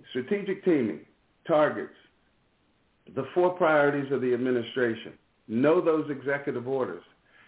strategic 0.09 0.63
teaming, 0.63 1.01
targets, 1.47 1.93
the 3.15 3.25
four 3.33 3.51
priorities 3.51 4.12
of 4.12 4.21
the 4.21 4.33
administration. 4.33 5.13
Know 5.47 5.81
those 5.81 6.09
executive 6.12 6.67
orders. 6.67 7.03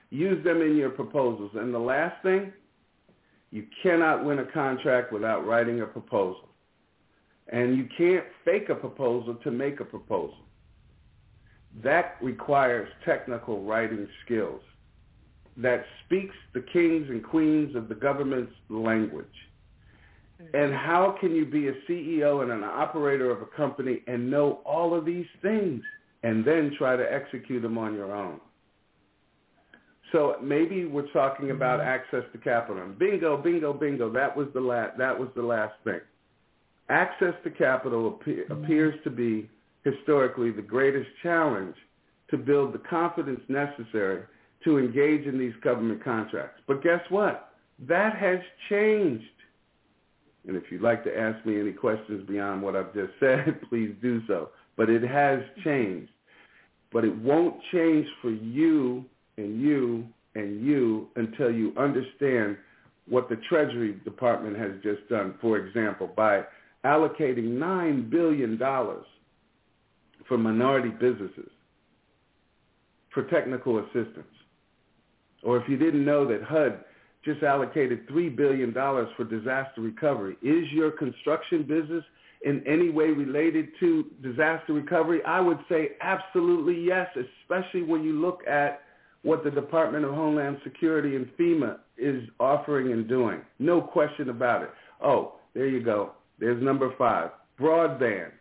Use 0.10 0.44
them 0.44 0.62
in 0.62 0.76
your 0.76 0.90
proposals. 0.90 1.52
And 1.54 1.74
the 1.74 1.80
last 1.80 2.22
thing, 2.24 2.52
you 3.52 3.68
cannot 3.84 4.26
win 4.26 4.40
a 4.40 4.46
contract 4.46 5.14
without 5.14 5.46
writing 5.46 5.82
a 5.82 5.86
proposal. 5.86 6.50
And 7.50 7.78
you 7.78 7.88
can't 7.98 8.26
fake 8.44 8.70
a 8.70 8.76
proposal 8.76 9.36
to 9.36 9.52
make 9.52 9.80
a 9.80 9.86
proposal. 9.86 10.38
That 11.84 12.16
requires 12.22 12.90
technical 13.06 13.64
writing 13.64 14.08
skills 14.26 14.62
that 15.58 15.86
speaks 16.06 16.36
the 16.54 16.62
kings 16.74 17.10
and 17.10 17.24
queens 17.24 17.76
of 17.76 17.90
the 17.90 17.96
government's 17.96 18.54
language. 18.70 19.28
And 20.54 20.74
how 20.74 21.16
can 21.20 21.36
you 21.36 21.46
be 21.46 21.68
a 21.68 21.74
CEO 21.90 22.44
and 22.44 22.52
an 22.52 22.64
operator 22.64 23.32
of 23.32 23.42
a 23.42 23.46
company 23.46 24.02
and 24.08 24.30
know 24.30 24.62
all 24.66 24.94
of 24.94 25.06
these 25.06 25.26
things 25.42 25.82
and 26.24 26.46
then 26.46 26.72
try 26.78 26.96
to 26.96 27.14
execute 27.14 27.62
them 27.62 27.78
on 27.78 27.94
your 27.94 28.16
own? 28.16 28.40
So 30.12 30.36
maybe 30.42 30.86
we're 30.86 31.12
talking 31.14 31.52
about 31.52 31.80
mm-hmm. 31.80 31.90
access 31.90 32.24
to 32.34 32.38
capital. 32.38 32.86
Bingo, 32.98 33.38
bingo, 33.38 33.74
bingo. 33.74 34.12
That 34.12 34.36
was 34.36 34.48
the 34.54 34.60
last. 34.60 34.98
That 34.98 35.18
was 35.18 35.30
the 35.36 35.42
last 35.42 35.74
thing. 35.84 36.02
Access 36.90 37.34
to 37.44 37.50
capital 37.50 38.08
appear, 38.10 38.46
mm-hmm. 38.46 38.64
appears 38.64 38.96
to 39.04 39.10
be 39.10 39.50
historically 39.86 40.52
the 40.52 40.62
greatest 40.62 41.10
challenge 41.24 41.76
to 42.30 42.38
build 42.38 42.74
the 42.74 42.82
confidence 42.90 43.42
necessary 43.48 44.24
to 44.64 44.78
engage 44.78 45.26
in 45.26 45.40
these 45.40 45.54
government 45.64 46.04
contracts. 46.04 46.60
But 46.68 46.84
guess 46.84 47.02
what? 47.10 47.54
That 47.88 48.16
has 48.18 48.40
changed. 48.70 49.24
And 50.48 50.56
if 50.58 50.64
you'd 50.72 50.82
like 50.82 51.04
to 51.04 51.18
ask 51.18 51.46
me 51.46 51.60
any 51.60 51.72
questions 51.72 52.28
beyond 52.28 52.62
what 52.62 52.76
I've 52.76 52.94
just 52.94 53.14
said, 53.20 53.60
please 53.70 53.94
do 54.02 54.22
so. 54.28 54.50
But 54.78 54.90
it 54.90 55.04
has 55.04 55.42
changed. 55.64 56.12
But 56.92 57.06
it 57.06 57.16
won't 57.18 57.56
change 57.72 58.08
for 58.22 58.32
you 58.32 59.06
and 59.38 59.62
you 59.62 60.06
and 60.36 60.66
you 60.66 61.08
until 61.16 61.52
you 61.52 61.74
understand 61.78 62.58
what 63.08 63.30
the 63.30 63.38
Treasury 63.50 64.00
Department 64.04 64.58
has 64.58 64.72
just 64.84 65.08
done, 65.10 65.36
for 65.42 65.58
example, 65.58 66.10
by 66.16 66.44
allocating 66.86 67.58
$9 67.58 68.10
billion 68.10 68.58
for 70.28 70.38
minority 70.38 70.90
businesses 70.90 71.50
for 73.14 73.24
technical 73.24 73.80
assistance. 73.80 74.26
Or 75.44 75.58
if 75.58 75.68
you 75.68 75.78
didn't 75.78 76.06
know 76.06 76.26
that 76.28 76.44
HUD 76.44 76.84
just 77.24 77.44
allocated 77.44 78.08
$3 78.10 78.36
billion 78.36 78.74
for 78.74 79.24
disaster 79.24 79.82
recovery. 79.82 80.38
Is 80.42 80.66
your 80.72 80.92
construction 80.92 81.64
business 81.64 82.04
in 82.44 82.64
any 82.68 82.90
way 82.90 83.06
related 83.06 83.70
to 83.80 84.06
disaster 84.24 84.74
recovery? 84.74 85.24
I 85.26 85.40
would 85.40 85.60
say 85.70 85.90
absolutely 86.02 86.82
yes, 86.84 87.08
especially 87.16 87.84
when 87.84 88.04
you 88.04 88.20
look 88.20 88.42
at 88.48 88.82
what 89.24 89.44
the 89.44 89.52
Department 89.52 90.04
of 90.04 90.12
Homeland 90.16 90.58
Security 90.64 91.16
and 91.16 91.28
FEMA 91.38 91.78
is 91.98 92.24
offering 92.40 92.92
and 92.92 93.08
doing. 93.08 93.42
No 93.60 93.82
question 93.82 94.30
about 94.30 94.64
it. 94.64 94.70
Oh, 95.04 95.36
there 95.54 95.68
you 95.68 95.84
go. 95.84 96.14
There's 96.40 96.62
number 96.62 96.94
five, 96.98 97.30
broadband. 97.60 98.32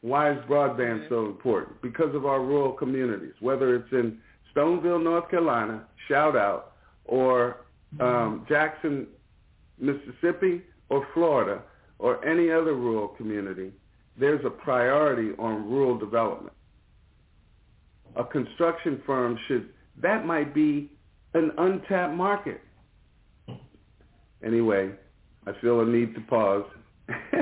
Why 0.00 0.32
is 0.32 0.38
broadband 0.48 1.08
so 1.08 1.26
important? 1.26 1.80
Because 1.82 2.14
of 2.14 2.26
our 2.26 2.40
rural 2.40 2.72
communities, 2.72 3.34
whether 3.40 3.76
it's 3.76 3.92
in 3.92 4.18
Stoneville, 4.54 5.02
North 5.02 5.30
Carolina, 5.30 5.84
shout 6.08 6.36
out, 6.36 6.72
or 7.04 7.58
um, 7.98 8.46
Jackson, 8.48 9.06
Mississippi, 9.78 10.62
or 10.88 11.06
Florida, 11.14 11.62
or 11.98 12.24
any 12.24 12.50
other 12.50 12.74
rural 12.74 13.08
community, 13.08 13.72
there's 14.18 14.44
a 14.44 14.50
priority 14.50 15.32
on 15.38 15.68
rural 15.70 15.98
development. 15.98 16.54
A 18.16 18.24
construction 18.24 19.02
firm 19.06 19.38
should, 19.48 19.70
that 20.02 20.26
might 20.26 20.54
be 20.54 20.90
an 21.34 21.52
untapped 21.58 22.14
market. 22.14 22.60
Anyway, 24.44 24.90
I 25.46 25.52
feel 25.60 25.80
a 25.80 25.86
need 25.86 26.14
to 26.14 26.20
pause. 26.22 26.64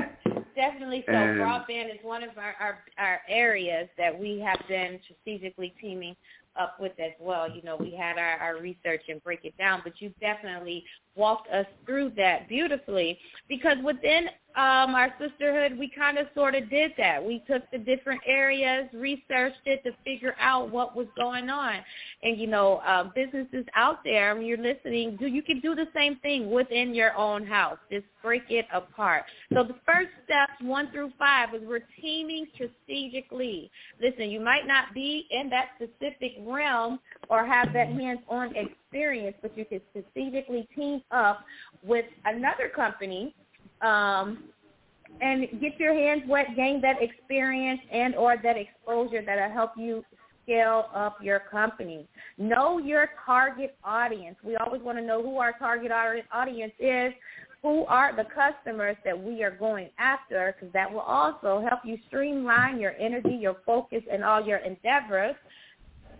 Definitely 0.55 1.03
so. 1.07 1.13
And 1.13 1.39
Broadband 1.39 1.93
is 1.93 1.99
one 2.01 2.23
of 2.23 2.37
our, 2.37 2.53
our, 2.59 2.79
our 2.97 3.21
areas 3.29 3.87
that 3.97 4.17
we 4.17 4.39
have 4.39 4.59
been 4.67 4.99
strategically 5.05 5.73
teaming 5.81 6.15
up 6.59 6.79
with 6.79 6.91
as 6.99 7.13
well. 7.19 7.49
You 7.49 7.61
know, 7.61 7.77
we 7.77 7.91
had 7.91 8.17
our, 8.17 8.37
our 8.37 8.59
research 8.59 9.03
and 9.07 9.23
break 9.23 9.45
it 9.45 9.57
down, 9.57 9.81
but 9.83 9.93
you 9.99 10.13
definitely 10.19 10.83
walked 11.15 11.49
us 11.51 11.65
through 11.85 12.11
that 12.17 12.47
beautifully 12.49 13.17
because 13.47 13.77
within 13.83 14.27
um, 14.59 14.93
our 14.93 15.13
sisterhood, 15.17 15.79
we 15.79 15.89
kind 15.89 16.17
of 16.17 16.27
sort 16.35 16.53
of 16.53 16.69
did 16.69 16.91
that. 16.97 17.23
We 17.23 17.41
took 17.47 17.63
the 17.71 17.77
different 17.77 18.19
areas, 18.27 18.89
researched 18.93 19.61
it 19.65 19.81
to 19.85 19.91
figure 20.03 20.35
out 20.37 20.69
what 20.69 20.97
was 20.97 21.07
going 21.15 21.49
on. 21.49 21.75
And, 22.23 22.37
you 22.37 22.47
know, 22.47 22.81
uh, 22.85 23.09
businesses 23.15 23.65
out 23.73 23.99
there, 24.03 24.35
when 24.35 24.45
you're 24.45 24.57
listening, 24.57 25.15
do 25.15 25.27
you 25.27 25.41
can 25.41 25.61
do 25.61 25.75
the 25.75 25.85
same 25.95 26.17
thing 26.17 26.51
within 26.51 26.93
your 26.93 27.15
own 27.15 27.45
house. 27.45 27.77
Just 27.89 28.05
break 28.21 28.43
it 28.49 28.65
apart. 28.73 29.23
So 29.53 29.63
the 29.63 29.75
first 29.85 30.09
steps, 30.25 30.51
one 30.61 30.91
through 30.91 31.13
five, 31.17 31.55
is 31.55 31.61
we're 31.65 31.79
teaming 32.01 32.45
strategically. 32.53 33.71
Listen, 34.01 34.29
you 34.29 34.41
might 34.41 34.67
not 34.67 34.93
be 34.93 35.25
in 35.31 35.49
that 35.51 35.69
specific 35.77 36.33
realm 36.41 36.99
or 37.29 37.45
have 37.45 37.71
that 37.71 37.87
hands-on 37.87 38.53
experience, 38.57 39.37
but 39.41 39.57
you 39.57 39.63
can 39.63 39.79
strategically 39.91 40.67
team 40.75 41.01
up 41.11 41.45
with 41.81 42.05
another 42.25 42.67
company 42.75 43.33
um, 43.81 44.43
and 45.21 45.47
get 45.59 45.79
your 45.79 45.93
hands 45.93 46.23
wet, 46.27 46.47
gain 46.55 46.81
that 46.81 47.01
experience 47.01 47.81
and 47.91 48.15
or 48.15 48.37
that 48.41 48.57
exposure 48.57 49.23
that'll 49.25 49.51
help 49.51 49.71
you 49.77 50.03
scale 50.43 50.85
up 50.95 51.17
your 51.21 51.39
company. 51.51 52.07
Know 52.37 52.79
your 52.79 53.09
target 53.25 53.75
audience. 53.83 54.37
We 54.43 54.55
always 54.55 54.81
want 54.81 54.97
to 54.97 55.03
know 55.03 55.21
who 55.21 55.37
our 55.37 55.53
target 55.57 55.91
audience 55.91 56.73
is, 56.79 57.13
who 57.61 57.85
are 57.85 58.15
the 58.15 58.23
customers 58.23 58.95
that 59.03 59.21
we 59.21 59.43
are 59.43 59.51
going 59.51 59.89
after, 59.99 60.55
because 60.55 60.73
that 60.73 60.91
will 60.91 61.01
also 61.01 61.63
help 61.67 61.81
you 61.83 61.97
streamline 62.07 62.79
your 62.79 62.93
energy, 62.99 63.37
your 63.39 63.57
focus, 63.65 64.01
and 64.11 64.23
all 64.23 64.45
your 64.45 64.59
endeavors. 64.59 65.35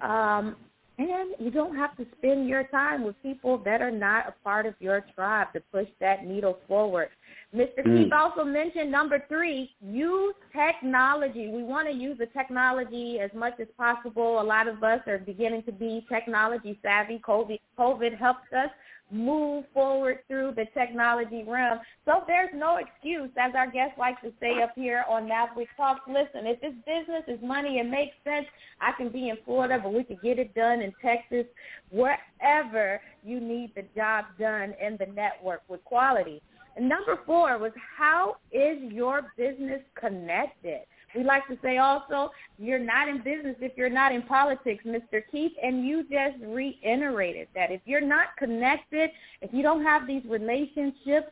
Um, 0.02 0.58
and 0.98 1.34
you 1.40 1.50
don't 1.50 1.78
have 1.78 1.96
to 1.96 2.06
spend 2.18 2.50
your 2.50 2.66
time 2.66 3.06
with 3.06 3.16
people 3.24 3.58
that 3.60 3.82
are 3.82 3.92
not 3.92 4.28
a 4.28 4.34
part 4.44 4.66
of 4.66 4.74
your 4.80 5.06
tribe 5.16 5.48
to 5.54 5.62
push 5.72 5.88
that 6.02 6.26
needle 6.26 6.60
forward. 6.68 7.08
Mr. 7.56 7.84
Mm. 7.84 8.04
Keith 8.04 8.14
also 8.14 8.44
mentioned 8.44 8.92
number 8.92 9.24
three, 9.28 9.72
use 9.82 10.36
technology. 10.54 11.50
We 11.50 11.64
want 11.64 11.88
to 11.88 11.94
use 11.94 12.18
the 12.20 12.28
technology 12.28 13.20
as 13.20 13.32
much 13.34 13.54
as 13.60 13.68
possible. 13.76 14.40
A 14.40 14.44
lot 14.44 14.68
of 14.68 14.84
us 14.84 15.00
are 15.08 15.18
beginning 15.18 15.64
to 15.64 15.72
be 15.72 16.06
technology 16.08 16.78
savvy. 16.84 17.20
COVID, 17.28 17.60
COVID 17.78 18.18
helped 18.18 18.54
us 18.54 18.70
move 19.12 19.66
forward 19.74 20.20
through 20.28 20.54
the 20.56 20.66
technology 20.74 21.44
realm. 21.48 21.80
So 22.06 22.24
there's 22.28 22.52
no 22.54 22.78
excuse, 22.78 23.32
as 23.40 23.54
our 23.56 23.70
guest 23.70 23.98
likes 23.98 24.22
to 24.22 24.32
say 24.40 24.62
up 24.62 24.74
here 24.76 25.04
on 25.10 25.28
NABWIC 25.28 25.68
Talks. 25.76 26.02
Listen, 26.08 26.46
if 26.46 26.62
this 26.62 26.74
business 26.86 27.24
is 27.28 27.40
money 27.42 27.80
and 27.80 27.90
makes 27.90 28.16
sense, 28.24 28.46
I 28.80 28.92
can 28.92 29.10
be 29.10 29.30
in 29.30 29.38
Florida, 29.46 29.80
but 29.82 29.94
we 29.94 30.04
could 30.04 30.22
get 30.22 30.38
it 30.38 30.54
done 30.54 30.82
in 30.82 30.94
Texas, 31.02 31.46
wherever 31.90 33.02
you 33.24 33.40
need 33.40 33.74
the 33.76 33.84
job 33.96 34.26
done 34.40 34.76
in 34.80 34.98
the 34.98 35.08
network 35.08 35.64
with 35.68 35.84
quality. 35.86 36.42
Number 36.80 37.20
four 37.26 37.58
was 37.58 37.72
how 37.98 38.38
is 38.52 38.78
your 38.92 39.32
business 39.38 39.82
connected? 40.00 40.82
We 41.16 41.24
like 41.24 41.48
to 41.48 41.58
say 41.64 41.78
also, 41.78 42.32
you're 42.60 42.80
not 42.80 43.08
in 43.08 43.18
business 43.18 43.56
if 43.62 43.76
you're 43.76 43.90
not 43.90 44.12
in 44.12 44.22
politics, 44.24 44.84
Mr. 44.86 45.22
Keith, 45.32 45.54
and 45.62 45.86
you 45.86 46.04
just 46.04 46.38
reiterated 46.46 47.48
that. 47.56 47.72
If 47.72 47.82
you're 47.86 48.00
not 48.00 48.28
connected, 48.38 49.10
if 49.42 49.52
you 49.52 49.64
don't 49.64 49.84
have 49.84 50.06
these 50.06 50.24
relationships, 50.26 51.32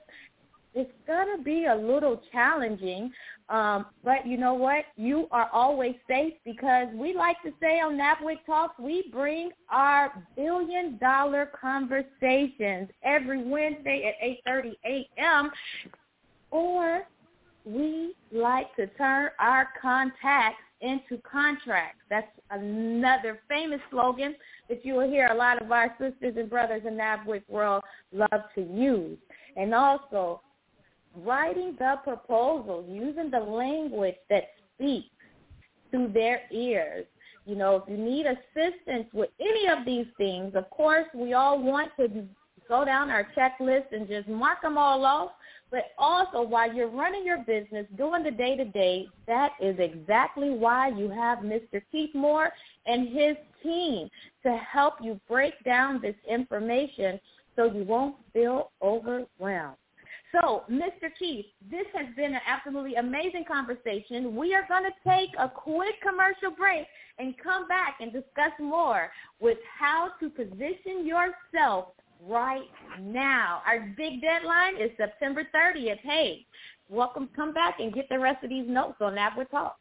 it's 0.77 0.91
going 1.07 1.35
to 1.35 1.43
be 1.43 1.65
a 1.65 1.75
little 1.75 2.21
challenging. 2.31 3.11
Um, 3.49 3.87
but 4.03 4.27
you 4.27 4.37
know 4.37 4.53
what? 4.53 4.85
You 4.95 5.27
are 5.31 5.49
always 5.51 5.95
safe 6.07 6.33
because 6.45 6.87
we 6.93 7.15
like 7.15 7.41
to 7.43 7.51
say 7.59 7.79
on 7.79 7.97
NABWIC 7.97 8.45
Talks, 8.45 8.77
we 8.79 9.09
bring 9.11 9.49
our 9.71 10.23
billion 10.35 10.99
dollar 10.99 11.49
conversations 11.59 12.89
every 13.03 13.43
Wednesday 13.43 14.13
at 14.13 14.47
8.30 14.47 14.73
a.m. 14.85 15.49
Or 16.51 17.07
we 17.65 18.13
like 18.31 18.75
to 18.75 18.85
turn 18.87 19.29
our 19.39 19.69
contacts 19.81 20.61
into 20.81 21.19
contracts. 21.29 22.01
That's 22.07 22.27
another 22.51 23.39
famous 23.49 23.81
slogan 23.89 24.35
that 24.69 24.85
you 24.85 24.93
will 24.93 25.09
hear 25.09 25.29
a 25.31 25.35
lot 25.35 25.59
of 25.59 25.71
our 25.71 25.89
sisters 25.99 26.35
and 26.37 26.49
brothers 26.49 26.83
in 26.85 26.97
the 26.97 27.01
NABWIC 27.01 27.49
world 27.49 27.83
love 28.11 28.43
to 28.53 28.61
use. 28.61 29.17
And 29.55 29.73
also, 29.73 30.41
writing 31.23 31.75
the 31.80 31.95
proposal, 32.03 32.86
using 32.88 33.30
the 33.32 33.39
language 33.39 34.15
that 34.30 34.49
speaks 34.75 35.08
to 35.91 36.10
their 36.13 36.41
ears. 36.51 37.06
You 37.45 37.56
know, 37.56 37.77
if 37.77 37.84
you 37.89 37.97
need 37.97 38.25
assistance 38.25 39.08
with 39.13 39.30
any 39.39 39.67
of 39.67 39.86
these 39.86 40.08
things, 40.17 40.53
of 40.56 40.69
course, 40.69 41.06
we 41.13 41.34
all 41.34 41.62
want 41.62 41.91
to 41.97 42.27
go 42.67 42.84
down 42.84 43.10
our 43.10 43.27
checklist 43.38 43.86
and 43.91 44.08
just 44.08 44.27
mark 44.27 44.62
them 44.62 44.77
all 44.77 45.06
off. 45.06 45.32
But 45.69 45.91
also, 45.97 46.41
while 46.41 46.73
you're 46.73 46.89
running 46.89 47.25
your 47.25 47.39
business, 47.39 47.86
doing 47.97 48.23
the 48.23 48.32
day-to-day, 48.32 49.08
that 49.27 49.51
is 49.62 49.75
exactly 49.80 50.49
why 50.49 50.89
you 50.89 51.10
have 51.10 51.39
Mr. 51.39 51.82
Keith 51.91 52.13
Moore 52.13 52.51
and 52.86 53.10
his 53.10 53.36
team 53.63 54.10
to 54.43 54.58
help 54.58 54.95
you 55.01 55.19
break 55.27 55.53
down 55.65 56.01
this 56.01 56.15
information 56.30 57.19
so 57.56 57.65
you 57.65 57.84
won't 57.84 58.15
feel 58.34 58.71
overwhelmed. 58.82 59.75
So, 60.41 60.63
Mr. 60.69 61.10
Keith, 61.17 61.45
this 61.69 61.86
has 61.95 62.06
been 62.15 62.34
an 62.36 62.41
absolutely 62.45 62.95
amazing 62.95 63.45
conversation. 63.47 64.36
We 64.36 64.54
are 64.54 64.67
going 64.67 64.84
to 64.84 65.10
take 65.10 65.30
a 65.39 65.50
quick 65.50 65.95
commercial 66.02 66.52
break 66.56 66.86
and 67.17 67.34
come 67.43 67.67
back 67.67 67.97
and 68.02 68.12
discuss 68.12 68.52
more 68.60 69.10
with 69.39 69.58
how 69.80 70.10
to 70.19 70.30
position 70.30 71.06
yourself 71.06 71.88
right 72.21 72.67
now. 73.02 73.62
Our 73.65 73.93
big 73.97 74.21
deadline 74.21 74.76
is 74.76 74.91
September 74.97 75.43
30th. 75.56 76.00
Hey, 76.04 76.45
welcome. 76.89 77.30
Come 77.36 77.54
back 77.54 77.80
and 77.80 77.93
get 77.93 78.08
the 78.10 78.19
rest 78.19 78.43
of 78.43 78.50
these 78.50 78.67
notes 78.67 78.97
on 79.02 79.15
NABWIC 79.15 79.50
Talk. 79.50 79.78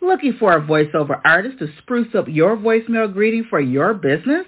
Looking 0.00 0.34
for 0.38 0.56
a 0.56 0.60
voiceover 0.60 1.20
artist 1.24 1.58
to 1.58 1.68
spruce 1.78 2.14
up 2.14 2.24
your 2.26 2.56
voicemail 2.56 3.12
greeting 3.12 3.46
for 3.48 3.60
your 3.60 3.94
business? 3.94 4.46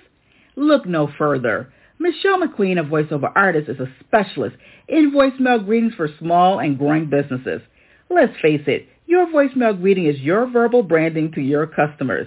Look 0.56 0.86
no 0.86 1.10
further. 1.18 1.72
Michelle 2.02 2.40
McQueen 2.40 2.78
of 2.80 2.86
VoiceOver 2.86 3.30
Artists 3.36 3.70
is 3.70 3.78
a 3.78 3.86
specialist 4.00 4.56
in 4.88 5.12
voicemail 5.12 5.64
greetings 5.64 5.94
for 5.94 6.08
small 6.18 6.58
and 6.58 6.76
growing 6.76 7.08
businesses. 7.08 7.62
Let's 8.10 8.32
face 8.42 8.64
it, 8.66 8.88
your 9.06 9.28
voicemail 9.28 9.80
greeting 9.80 10.06
is 10.06 10.18
your 10.18 10.50
verbal 10.50 10.82
branding 10.82 11.30
to 11.32 11.40
your 11.40 11.68
customers. 11.68 12.26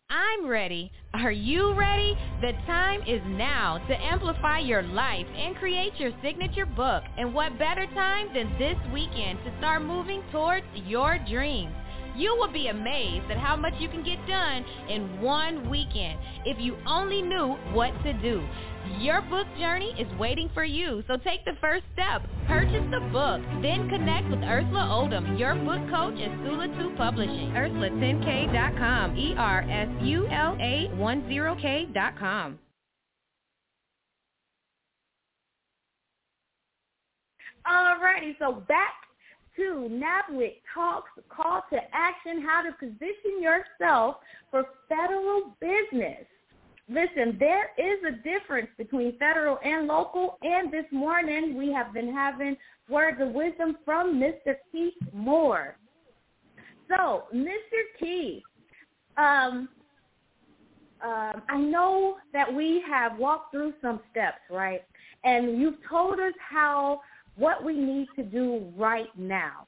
I'm 0.09 0.47
ready. 0.47 0.89
Are 1.13 1.33
you 1.33 1.73
ready? 1.73 2.17
The 2.39 2.53
time 2.65 3.01
is 3.01 3.19
now 3.27 3.77
to 3.89 3.93
amplify 3.93 4.59
your 4.59 4.81
life 4.81 5.25
and 5.35 5.53
create 5.57 5.91
your 5.97 6.11
signature 6.23 6.65
book. 6.65 7.03
And 7.17 7.33
what 7.33 7.59
better 7.59 7.85
time 7.87 8.29
than 8.33 8.57
this 8.57 8.77
weekend 8.93 9.39
to 9.43 9.53
start 9.57 9.81
moving 9.81 10.23
towards 10.31 10.65
your 10.85 11.19
dreams? 11.29 11.73
You 12.15 12.37
will 12.39 12.51
be 12.51 12.67
amazed 12.67 13.29
at 13.29 13.37
how 13.37 13.57
much 13.57 13.73
you 13.79 13.89
can 13.89 14.01
get 14.01 14.25
done 14.29 14.63
in 14.87 15.19
one 15.19 15.69
weekend 15.69 16.17
if 16.45 16.57
you 16.57 16.77
only 16.87 17.21
knew 17.21 17.57
what 17.73 17.91
to 18.03 18.13
do. 18.13 18.47
Your 18.99 19.21
book 19.21 19.47
journey 19.59 19.93
is 19.99 20.07
waiting 20.19 20.49
for 20.53 20.63
you, 20.63 21.03
so 21.07 21.17
take 21.17 21.45
the 21.45 21.53
first 21.61 21.83
step. 21.93 22.23
Purchase 22.47 22.83
the 22.91 23.01
book, 23.11 23.41
then 23.61 23.89
connect 23.89 24.29
with 24.29 24.41
Ursula 24.43 24.89
Oldham, 24.91 25.37
your 25.37 25.55
book 25.55 25.81
coach 25.89 26.19
at 26.19 26.31
Sula2 26.39 26.97
Publishing. 26.97 27.51
Ursula10k.com, 27.51 29.17
E-R-S-U-L-A 29.17 30.89
10k.com. 30.97 32.59
Alrighty, 37.67 38.35
so 38.39 38.63
back 38.67 38.93
to 39.57 39.89
NABWIC 39.91 40.61
Talks, 40.73 41.09
call 41.29 41.63
to 41.71 41.77
action, 41.93 42.41
how 42.41 42.61
to 42.61 42.71
position 42.79 43.41
yourself 43.41 44.17
for 44.49 44.63
federal 44.87 45.55
business. 45.59 46.25
Listen, 46.89 47.35
there 47.37 47.71
is 47.77 47.99
a 48.07 48.11
difference 48.23 48.69
between 48.77 49.17
federal 49.17 49.59
and 49.63 49.87
local, 49.87 50.37
and 50.41 50.71
this 50.71 50.85
morning 50.91 51.57
we 51.57 51.71
have 51.71 51.93
been 51.93 52.13
having 52.13 52.55
words 52.89 53.17
of 53.21 53.29
wisdom 53.29 53.77
from 53.83 54.19
Mr. 54.19 54.55
Keith 54.71 54.93
Moore. 55.13 55.75
So, 56.87 57.23
Mr. 57.35 57.81
Keith, 57.99 58.41
um, 59.17 59.67
um, 61.03 61.41
I 61.49 61.57
know 61.57 62.17
that 62.31 62.51
we 62.51 62.81
have 62.87 63.17
walked 63.17 63.51
through 63.51 63.73
some 63.81 63.99
steps, 64.09 64.39
right? 64.49 64.81
And 65.25 65.59
you've 65.59 65.77
told 65.89 66.19
us 66.19 66.33
how 66.39 67.01
what 67.35 67.63
we 67.65 67.73
need 67.77 68.07
to 68.15 68.23
do 68.23 68.71
right 68.77 69.09
now. 69.17 69.67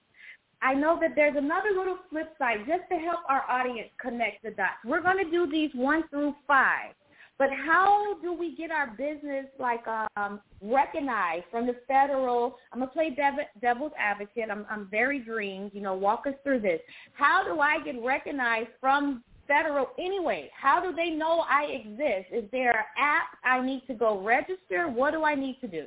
I 0.61 0.73
know 0.73 0.97
that 1.01 1.11
there's 1.15 1.35
another 1.37 1.69
little 1.77 1.97
flip 2.09 2.33
side 2.37 2.59
just 2.67 2.83
to 2.91 2.97
help 2.97 3.19
our 3.27 3.43
audience 3.49 3.89
connect 4.01 4.43
the 4.43 4.51
dots. 4.51 4.79
We're 4.85 5.01
going 5.01 5.23
to 5.23 5.29
do 5.29 5.49
these 5.51 5.71
one 5.73 6.07
through 6.09 6.33
five. 6.47 6.93
But 7.39 7.51
how 7.51 8.17
do 8.21 8.33
we 8.33 8.53
get 8.53 8.69
our 8.69 8.87
business 8.87 9.45
like 9.57 9.85
um, 10.17 10.41
recognized 10.61 11.45
from 11.49 11.65
the 11.65 11.75
federal? 11.87 12.57
I'm 12.73 12.79
gonna 12.79 12.91
play 12.91 13.11
dev- 13.11 13.47
devil's 13.61 13.93
advocate. 13.97 14.49
I'm, 14.51 14.65
I'm 14.69 14.89
very 14.91 15.19
green. 15.19 15.71
You 15.73 15.79
know, 15.81 15.93
walk 15.93 16.27
us 16.27 16.33
through 16.43 16.59
this. 16.59 16.81
How 17.13 17.45
do 17.45 17.61
I 17.61 17.81
get 17.83 17.95
recognized 18.03 18.71
from 18.81 19.23
federal 19.47 19.87
anyway? 19.97 20.51
How 20.53 20.81
do 20.81 20.93
they 20.93 21.11
know 21.11 21.45
I 21.49 21.63
exist? 21.63 22.27
Is 22.33 22.43
there 22.51 22.71
an 22.71 22.85
app 22.97 23.27
I 23.45 23.65
need 23.65 23.83
to 23.87 23.93
go 23.93 24.21
register? 24.21 24.89
What 24.89 25.11
do 25.11 25.23
I 25.23 25.33
need 25.33 25.57
to 25.61 25.67
do? 25.67 25.85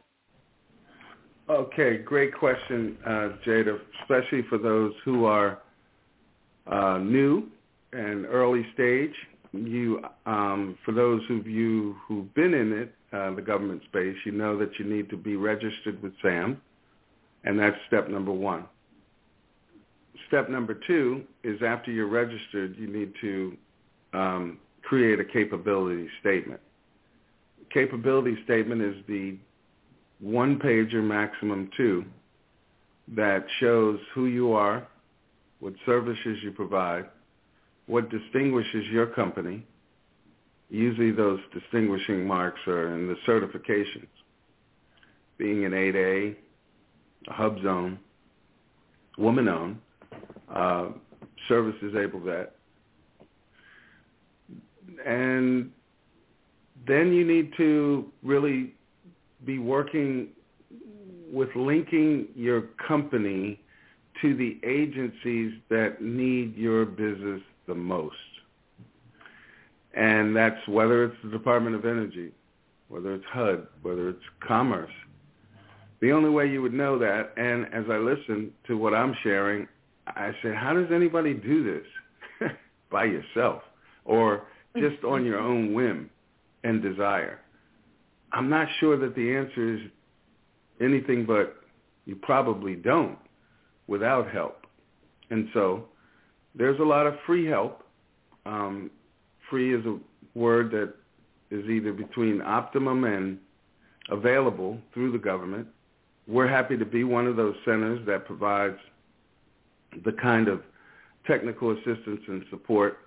Okay, 1.50 1.98
great 1.98 2.34
question, 2.34 2.96
uh, 3.04 3.28
Jada, 3.46 3.78
especially 4.00 4.42
for 4.48 4.56
those 4.56 4.94
who 5.04 5.26
are 5.26 5.58
uh, 6.66 6.98
new 6.98 7.48
and 7.92 8.24
early 8.24 8.64
stage. 8.72 9.12
You, 9.52 10.00
um, 10.24 10.78
for 10.84 10.92
those 10.92 11.20
of 11.30 11.46
you 11.46 11.96
who've 12.06 12.32
been 12.34 12.54
in 12.54 12.72
it, 12.72 12.94
uh, 13.12 13.34
the 13.34 13.42
government 13.42 13.82
space, 13.84 14.16
you 14.24 14.32
know 14.32 14.58
that 14.58 14.78
you 14.78 14.86
need 14.86 15.10
to 15.10 15.16
be 15.16 15.36
registered 15.36 16.02
with 16.02 16.12
SAM, 16.22 16.60
and 17.44 17.58
that's 17.58 17.76
step 17.86 18.08
number 18.08 18.32
one. 18.32 18.64
Step 20.28 20.48
number 20.48 20.74
two 20.86 21.22
is 21.44 21.60
after 21.62 21.90
you're 21.90 22.06
registered, 22.06 22.74
you 22.78 22.86
need 22.86 23.12
to 23.20 23.56
um, 24.14 24.58
create 24.82 25.20
a 25.20 25.24
capability 25.24 26.08
statement. 26.20 26.60
Capability 27.70 28.36
statement 28.44 28.80
is 28.80 28.96
the 29.06 29.36
one 30.20 30.58
pager, 30.58 31.02
maximum 31.02 31.68
two, 31.76 32.04
that 33.08 33.44
shows 33.60 33.98
who 34.14 34.26
you 34.26 34.52
are, 34.52 34.86
what 35.60 35.74
services 35.84 36.38
you 36.42 36.52
provide, 36.52 37.04
what 37.86 38.10
distinguishes 38.10 38.86
your 38.90 39.06
company. 39.06 39.66
Usually 40.70 41.10
those 41.10 41.40
distinguishing 41.52 42.26
marks 42.26 42.60
are 42.66 42.94
in 42.94 43.06
the 43.06 43.16
certifications, 43.26 44.08
being 45.36 45.64
an 45.64 45.72
8A, 45.72 46.36
a 47.28 47.32
HUBZone, 47.32 47.98
woman-owned, 49.18 49.78
uh, 50.52 50.88
service-disabled 51.48 52.22
vet. 52.22 52.54
And 55.04 55.70
then 56.86 57.12
you 57.12 57.26
need 57.26 57.52
to 57.56 58.10
really 58.22 58.74
be 59.44 59.58
working 59.58 60.28
with 61.32 61.48
linking 61.54 62.28
your 62.34 62.62
company 62.86 63.60
to 64.20 64.36
the 64.36 64.60
agencies 64.66 65.52
that 65.68 66.00
need 66.00 66.56
your 66.56 66.84
business 66.84 67.40
the 67.66 67.74
most. 67.74 68.16
And 69.94 70.34
that's 70.34 70.66
whether 70.66 71.04
it's 71.04 71.16
the 71.22 71.30
Department 71.30 71.76
of 71.76 71.84
Energy, 71.84 72.32
whether 72.88 73.14
it's 73.14 73.24
HUD, 73.30 73.66
whether 73.82 74.08
it's 74.08 74.22
Commerce. 74.46 74.90
The 76.00 76.12
only 76.12 76.30
way 76.30 76.48
you 76.48 76.62
would 76.62 76.72
know 76.72 76.98
that, 76.98 77.32
and 77.36 77.66
as 77.72 77.84
I 77.90 77.96
listen 77.96 78.50
to 78.66 78.76
what 78.76 78.94
I'm 78.94 79.14
sharing, 79.22 79.68
I 80.06 80.32
say, 80.42 80.52
how 80.54 80.74
does 80.74 80.90
anybody 80.92 81.34
do 81.34 81.62
this 82.40 82.50
by 82.90 83.04
yourself 83.04 83.62
or 84.04 84.44
just 84.76 85.04
on 85.04 85.24
your 85.24 85.38
own 85.38 85.74
whim 85.74 86.10
and 86.64 86.82
desire? 86.82 87.38
I'm 88.32 88.48
not 88.48 88.66
sure 88.80 88.96
that 88.96 89.14
the 89.14 89.36
answer 89.36 89.74
is 89.74 89.80
anything 90.80 91.24
but 91.24 91.56
you 92.06 92.16
probably 92.16 92.74
don't 92.74 93.18
without 93.86 94.30
help. 94.30 94.66
And 95.30 95.48
so 95.52 95.84
there's 96.54 96.78
a 96.80 96.84
lot 96.84 97.06
of 97.06 97.14
free 97.26 97.46
help. 97.46 97.82
Um, 98.46 98.90
free 99.48 99.74
is 99.74 99.84
a 99.86 99.98
word 100.34 100.70
that 100.72 100.94
is 101.50 101.68
either 101.68 101.92
between 101.92 102.40
optimum 102.40 103.04
and 103.04 103.38
available 104.10 104.78
through 104.92 105.12
the 105.12 105.18
government. 105.18 105.66
We're 106.26 106.48
happy 106.48 106.76
to 106.76 106.84
be 106.84 107.04
one 107.04 107.26
of 107.26 107.36
those 107.36 107.54
centers 107.64 108.04
that 108.06 108.26
provides 108.26 108.78
the 110.04 110.12
kind 110.12 110.48
of 110.48 110.62
technical 111.26 111.72
assistance 111.72 112.20
and 112.26 112.44
support 112.50 112.98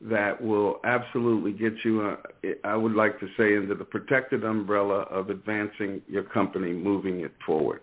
that 0.00 0.40
will 0.42 0.80
absolutely 0.84 1.52
get 1.52 1.74
you, 1.84 2.02
uh, 2.02 2.48
I 2.64 2.74
would 2.74 2.94
like 2.94 3.20
to 3.20 3.28
say, 3.36 3.54
into 3.54 3.74
the 3.74 3.84
protected 3.84 4.42
umbrella 4.42 5.02
of 5.02 5.30
advancing 5.30 6.02
your 6.08 6.24
company, 6.24 6.72
moving 6.72 7.20
it 7.20 7.32
forward, 7.46 7.82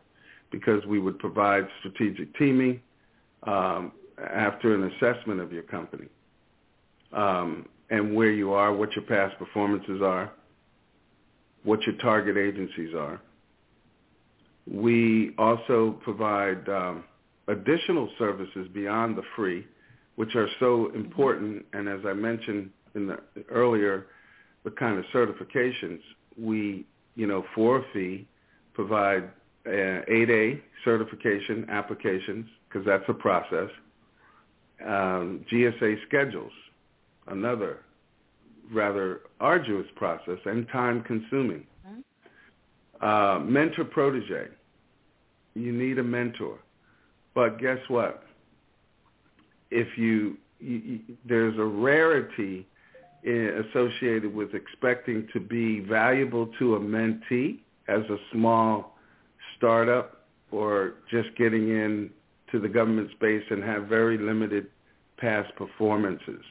because 0.51 0.85
we 0.85 0.99
would 0.99 1.17
provide 1.19 1.65
strategic 1.79 2.35
teaming 2.37 2.81
um, 3.43 3.93
after 4.27 4.73
an 4.73 4.91
assessment 4.93 5.39
of 5.39 5.51
your 5.51 5.63
company 5.63 6.07
um, 7.13 7.67
and 7.89 8.15
where 8.15 8.31
you 8.31 8.53
are, 8.53 8.73
what 8.73 8.93
your 8.93 9.05
past 9.05 9.37
performances 9.37 10.01
are, 10.01 10.31
what 11.63 11.81
your 11.83 11.95
target 11.97 12.37
agencies 12.37 12.93
are. 12.95 13.21
We 14.67 15.33
also 15.37 15.99
provide 16.03 16.67
um, 16.69 17.03
additional 17.47 18.09
services 18.17 18.67
beyond 18.73 19.17
the 19.17 19.23
free 19.35 19.65
which 20.19 20.35
are 20.35 20.49
so 20.59 20.91
important. 20.95 21.65
And 21.71 21.87
as 21.87 22.01
I 22.05 22.11
mentioned 22.11 22.71
in 22.93 23.07
the 23.07 23.19
earlier, 23.49 24.07
the 24.65 24.71
kind 24.71 24.99
of 24.99 25.05
certifications 25.13 26.01
we, 26.37 26.85
you 27.15 27.25
know, 27.25 27.45
for 27.55 27.77
a 27.77 27.83
fee, 27.93 28.27
provide 28.73 29.29
uh, 29.65 29.69
8A 29.69 30.59
certification 30.83 31.65
applications 31.69 32.47
because 32.67 32.85
that's 32.85 33.05
a 33.07 33.13
process. 33.13 33.69
Um, 34.85 35.45
GSA 35.51 35.97
schedules, 36.07 36.53
another 37.27 37.79
rather 38.71 39.21
arduous 39.39 39.87
process 39.95 40.37
and 40.45 40.67
time 40.69 41.01
consuming. 41.03 41.65
Mm-hmm. 41.87 43.05
Uh, 43.05 43.39
mentor 43.39 43.83
protege. 43.83 44.47
You 45.55 45.73
need 45.73 45.97
a 45.97 46.03
mentor. 46.03 46.59
But 47.33 47.59
guess 47.59 47.79
what? 47.87 48.23
if 49.71 49.97
you, 49.97 50.37
you, 50.59 50.77
you 50.77 50.99
there's 51.25 51.57
a 51.57 51.63
rarity 51.63 52.67
in, 53.23 53.65
associated 53.69 54.33
with 54.33 54.53
expecting 54.53 55.27
to 55.33 55.39
be 55.39 55.79
valuable 55.81 56.47
to 56.59 56.75
a 56.75 56.79
mentee 56.79 57.59
as 57.87 58.01
a 58.09 58.17
small 58.31 58.97
startup 59.57 60.25
or 60.51 60.95
just 61.09 61.35
getting 61.37 61.69
in 61.69 62.09
to 62.51 62.59
the 62.59 62.69
government 62.69 63.11
space 63.11 63.43
and 63.49 63.63
have 63.63 63.83
very 63.83 64.17
limited 64.17 64.67
past 65.17 65.53
performances. 65.55 66.41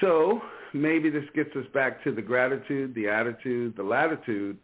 So 0.00 0.42
maybe 0.72 1.10
this 1.10 1.24
gets 1.34 1.54
us 1.56 1.66
back 1.72 2.02
to 2.04 2.12
the 2.12 2.22
gratitude, 2.22 2.94
the 2.94 3.08
attitude, 3.08 3.76
the 3.76 3.82
latitude, 3.82 4.58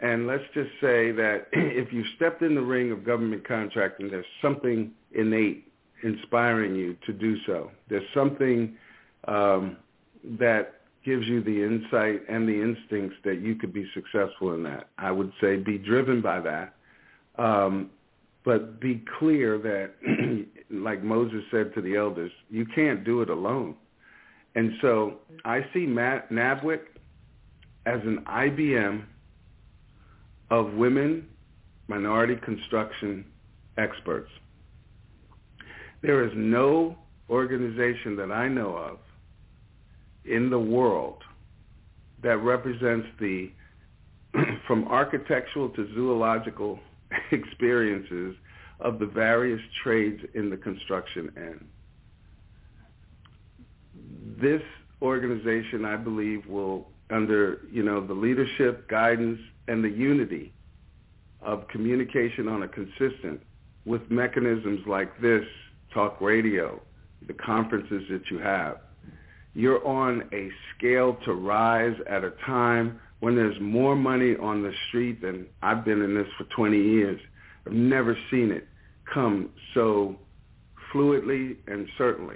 and 0.00 0.26
let's 0.26 0.44
just 0.52 0.70
say 0.80 1.12
that 1.12 1.46
if 1.52 1.92
you 1.92 2.04
stepped 2.16 2.42
in 2.42 2.54
the 2.54 2.62
ring 2.62 2.90
of 2.90 3.04
government 3.04 3.46
contracting, 3.46 4.10
there's 4.10 4.26
something 4.42 4.90
innate 5.12 5.68
inspiring 6.02 6.74
you 6.74 6.96
to 7.06 7.12
do 7.12 7.36
so. 7.46 7.70
There's 7.88 8.02
something 8.12 8.76
um, 9.28 9.76
that 10.38 10.80
gives 11.04 11.26
you 11.26 11.42
the 11.42 11.62
insight 11.62 12.22
and 12.28 12.48
the 12.48 12.60
instincts 12.60 13.16
that 13.24 13.40
you 13.40 13.54
could 13.54 13.72
be 13.72 13.88
successful 13.94 14.54
in 14.54 14.62
that. 14.64 14.88
I 14.98 15.12
would 15.12 15.32
say 15.40 15.56
be 15.56 15.78
driven 15.78 16.20
by 16.20 16.40
that. 16.40 16.74
Um, 17.38 17.90
but 18.44 18.80
be 18.80 19.04
clear 19.18 19.58
that, 19.58 20.46
like 20.70 21.02
Moses 21.02 21.42
said 21.50 21.74
to 21.74 21.80
the 21.80 21.96
elders, 21.96 22.32
you 22.50 22.66
can't 22.74 23.04
do 23.04 23.22
it 23.22 23.30
alone. 23.30 23.76
And 24.54 24.72
so 24.80 25.18
I 25.44 25.64
see 25.72 25.86
Matt 25.86 26.30
NABWIC 26.30 26.80
as 27.86 28.00
an 28.04 28.24
IBM 28.26 29.04
of 30.50 30.72
women 30.74 31.26
minority 31.88 32.36
construction 32.44 33.24
experts. 33.78 34.30
There 36.02 36.24
is 36.24 36.32
no 36.34 36.96
organization 37.30 38.16
that 38.16 38.30
I 38.30 38.48
know 38.48 38.76
of 38.76 38.98
in 40.24 40.50
the 40.50 40.58
world 40.58 41.22
that 42.22 42.36
represents 42.38 43.06
the 43.18 43.50
from 44.66 44.86
architectural 44.88 45.68
to 45.70 45.88
zoological 45.94 46.78
experiences 47.32 48.36
of 48.80 48.98
the 48.98 49.06
various 49.06 49.60
trades 49.82 50.20
in 50.34 50.50
the 50.50 50.56
construction 50.56 51.30
end. 51.36 51.64
This 54.40 54.62
organization, 55.00 55.84
I 55.84 55.96
believe, 55.96 56.46
will, 56.46 56.88
under 57.10 57.60
you 57.70 57.82
know 57.82 58.04
the 58.04 58.14
leadership, 58.14 58.88
guidance, 58.88 59.38
and 59.68 59.84
the 59.84 59.88
unity 59.88 60.52
of 61.40 61.68
communication 61.68 62.48
on 62.48 62.62
a 62.62 62.68
consistent, 62.68 63.40
with 63.84 64.02
mechanisms 64.10 64.80
like 64.86 65.20
this 65.20 65.44
talk 65.92 66.20
radio, 66.20 66.80
the 67.26 67.34
conferences 67.34 68.02
that 68.10 68.22
you 68.30 68.38
have, 68.38 68.78
you're 69.54 69.86
on 69.86 70.22
a 70.32 70.48
scale 70.76 71.16
to 71.24 71.34
rise 71.34 71.96
at 72.08 72.24
a 72.24 72.32
time 72.46 73.00
when 73.22 73.36
there's 73.36 73.54
more 73.60 73.94
money 73.94 74.34
on 74.42 74.64
the 74.64 74.72
street 74.88 75.22
than 75.22 75.46
I've 75.62 75.84
been 75.84 76.02
in 76.02 76.12
this 76.12 76.26
for 76.36 76.42
20 76.56 76.76
years. 76.76 77.20
I've 77.64 77.72
never 77.72 78.18
seen 78.32 78.50
it 78.50 78.66
come 79.14 79.50
so 79.74 80.16
fluidly 80.92 81.56
and 81.68 81.86
certainly. 81.96 82.34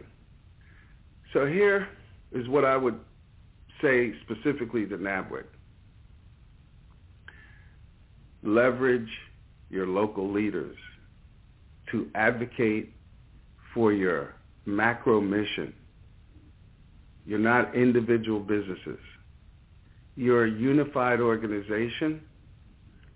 So 1.32 1.44
here 1.44 1.88
is 2.30 2.46
what 2.46 2.64
I 2.64 2.76
would 2.76 3.00
say 3.82 4.14
specifically 4.22 4.86
to 4.86 4.96
NABWIC. 4.96 5.46
Leverage 8.44 9.10
your 9.68 9.88
local 9.88 10.30
leaders 10.30 10.76
to 11.90 12.08
advocate 12.14 12.92
for 13.74 13.92
your 13.92 14.36
macro 14.66 15.20
mission. 15.20 15.74
You're 17.26 17.40
not 17.40 17.74
individual 17.74 18.38
businesses. 18.38 19.00
You're 20.16 20.46
a 20.46 20.50
unified 20.50 21.20
organization 21.20 22.22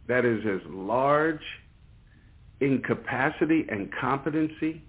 that 0.07 0.25
is 0.25 0.41
as 0.47 0.61
large 0.71 1.41
in 2.61 2.83
capacity 2.83 3.67
and 3.69 3.91
competency 4.01 4.83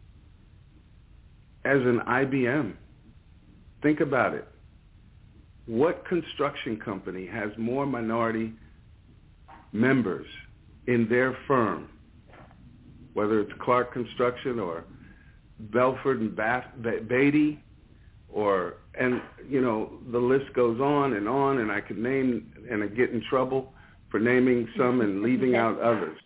as 1.63 1.77
an 1.77 2.01
IBM. 2.07 2.73
Think 3.81 4.01
about 4.01 4.33
it. 4.33 4.47
What 5.67 6.05
construction 6.07 6.77
company 6.83 7.25
has 7.27 7.51
more 7.57 7.85
minority 7.85 8.53
members 9.71 10.25
in 10.87 11.07
their 11.07 11.37
firm, 11.47 11.87
whether 13.13 13.39
it's 13.39 13.51
Clark 13.61 13.93
Construction 13.93 14.59
or 14.59 14.83
Belford 15.59 16.19
and 16.19 16.35
Bath, 16.35 16.65
Beatty, 17.07 17.63
or 18.33 18.75
and 18.99 19.21
you 19.49 19.61
know 19.61 19.91
the 20.11 20.19
list 20.19 20.53
goes 20.53 20.79
on 20.79 21.13
and 21.13 21.27
on, 21.27 21.59
and 21.59 21.71
I 21.71 21.81
could 21.81 21.97
name 21.97 22.51
and 22.69 22.83
I 22.83 22.87
get 22.87 23.11
in 23.11 23.21
trouble 23.29 23.73
for 24.09 24.19
naming 24.19 24.67
some 24.77 25.01
and 25.01 25.21
leaving 25.21 25.55
out 25.55 25.79
others. 25.81 26.17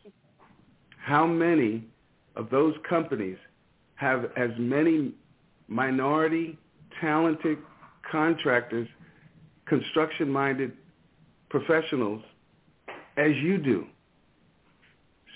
How 0.97 1.25
many 1.27 1.85
of 2.35 2.49
those 2.49 2.75
companies 2.87 3.37
have 3.95 4.25
as 4.35 4.49
many 4.57 5.13
minority, 5.67 6.57
talented 6.99 7.57
contractors, 8.11 8.87
construction-minded 9.67 10.73
professionals 11.49 12.21
as 13.17 13.31
you 13.35 13.57
do? 13.57 13.85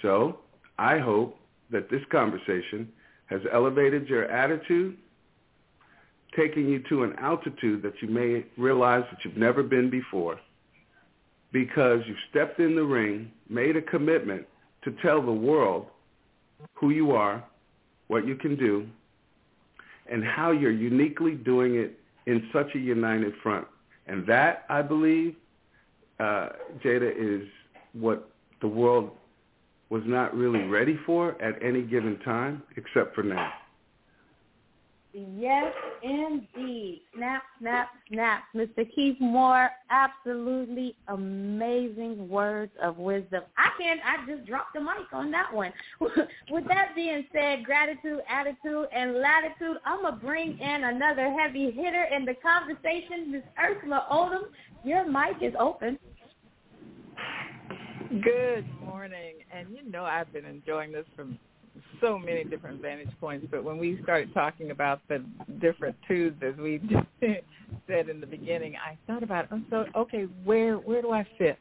So 0.01 0.39
I 0.77 0.97
hope 0.97 1.37
that 1.71 1.89
this 1.89 2.01
conversation 2.11 2.89
has 3.27 3.41
elevated 3.53 4.07
your 4.07 4.25
attitude, 4.25 4.97
taking 6.35 6.69
you 6.69 6.83
to 6.89 7.03
an 7.03 7.15
altitude 7.19 7.81
that 7.81 7.93
you 8.01 8.07
may 8.07 8.45
realize 8.57 9.03
that 9.11 9.19
you've 9.23 9.37
never 9.37 9.63
been 9.63 9.89
before 9.89 10.39
because 11.51 11.99
you've 12.05 12.17
stepped 12.29 12.59
in 12.59 12.75
the 12.75 12.83
ring, 12.83 13.31
made 13.49 13.75
a 13.75 13.81
commitment 13.81 14.45
to 14.83 14.91
tell 15.01 15.21
the 15.21 15.31
world 15.31 15.87
who 16.75 16.91
you 16.91 17.11
are, 17.11 17.43
what 18.07 18.27
you 18.27 18.35
can 18.35 18.55
do, 18.55 18.87
and 20.11 20.23
how 20.23 20.51
you're 20.51 20.71
uniquely 20.71 21.33
doing 21.33 21.75
it 21.75 21.99
in 22.25 22.47
such 22.53 22.67
a 22.75 22.79
united 22.79 23.33
front. 23.41 23.65
And 24.07 24.25
that, 24.27 24.65
I 24.69 24.81
believe, 24.81 25.35
uh, 26.19 26.49
Jada, 26.83 27.11
is 27.15 27.47
what 27.93 28.29
the 28.61 28.67
world 28.67 29.11
was 29.89 30.03
not 30.05 30.35
really 30.35 30.63
ready 30.63 30.99
for 31.05 31.41
at 31.41 31.61
any 31.63 31.81
given 31.81 32.19
time, 32.19 32.61
except 32.75 33.15
for 33.15 33.23
now. 33.23 33.51
Yes, 35.11 35.73
indeed. 36.03 37.01
Snap, 37.15 37.41
snap, 37.59 37.89
snap. 38.11 38.43
Mr. 38.55 38.85
Keith 38.93 39.17
Moore, 39.19 39.71
absolutely 39.89 40.95
amazing 41.07 42.29
words 42.29 42.71
of 42.81 42.97
wisdom. 42.97 43.41
I 43.57 43.69
can't. 43.81 43.99
I 44.05 44.23
just 44.31 44.47
dropped 44.47 44.73
the 44.75 44.81
mic 44.81 45.11
on 45.11 45.31
that 45.31 45.51
one. 45.51 45.73
With 45.99 46.67
that 46.67 46.93
being 46.95 47.25
said, 47.33 47.63
gratitude, 47.65 48.19
attitude, 48.29 48.87
and 48.93 49.15
latitude, 49.15 49.77
I'm 49.83 50.01
going 50.01 50.13
to 50.13 50.19
bring 50.19 50.59
in 50.59 50.83
another 50.83 51.31
heavy 51.31 51.71
hitter 51.71 52.05
in 52.15 52.23
the 52.25 52.35
conversation, 52.35 53.31
Ms. 53.31 53.43
Ursula 53.59 54.05
Odom. 54.11 54.43
Your 54.83 55.09
mic 55.09 55.41
is 55.41 55.55
open. 55.59 55.97
Good 58.23 58.65
morning. 58.85 59.35
And 59.51 59.69
you 59.71 59.89
know 59.89 60.03
I've 60.03 60.31
been 60.31 60.45
enjoying 60.45 60.91
this 60.91 61.05
from 61.15 61.39
so 62.01 62.17
many 62.17 62.43
different 62.43 62.81
vantage 62.81 63.11
points, 63.19 63.47
but 63.49 63.63
when 63.63 63.77
we 63.77 63.99
started 64.03 64.33
talking 64.33 64.71
about 64.71 65.01
the 65.07 65.23
different 65.59 65.95
tubes, 66.07 66.41
as 66.43 66.55
we 66.57 66.81
said 67.87 68.09
in 68.09 68.19
the 68.19 68.27
beginning, 68.27 68.75
I 68.75 68.97
thought 69.07 69.23
about, 69.23 69.47
oh, 69.51 69.61
so 69.69 69.85
okay, 69.95 70.23
where 70.43 70.75
where 70.75 71.01
do 71.01 71.11
I 71.11 71.25
fit? 71.37 71.57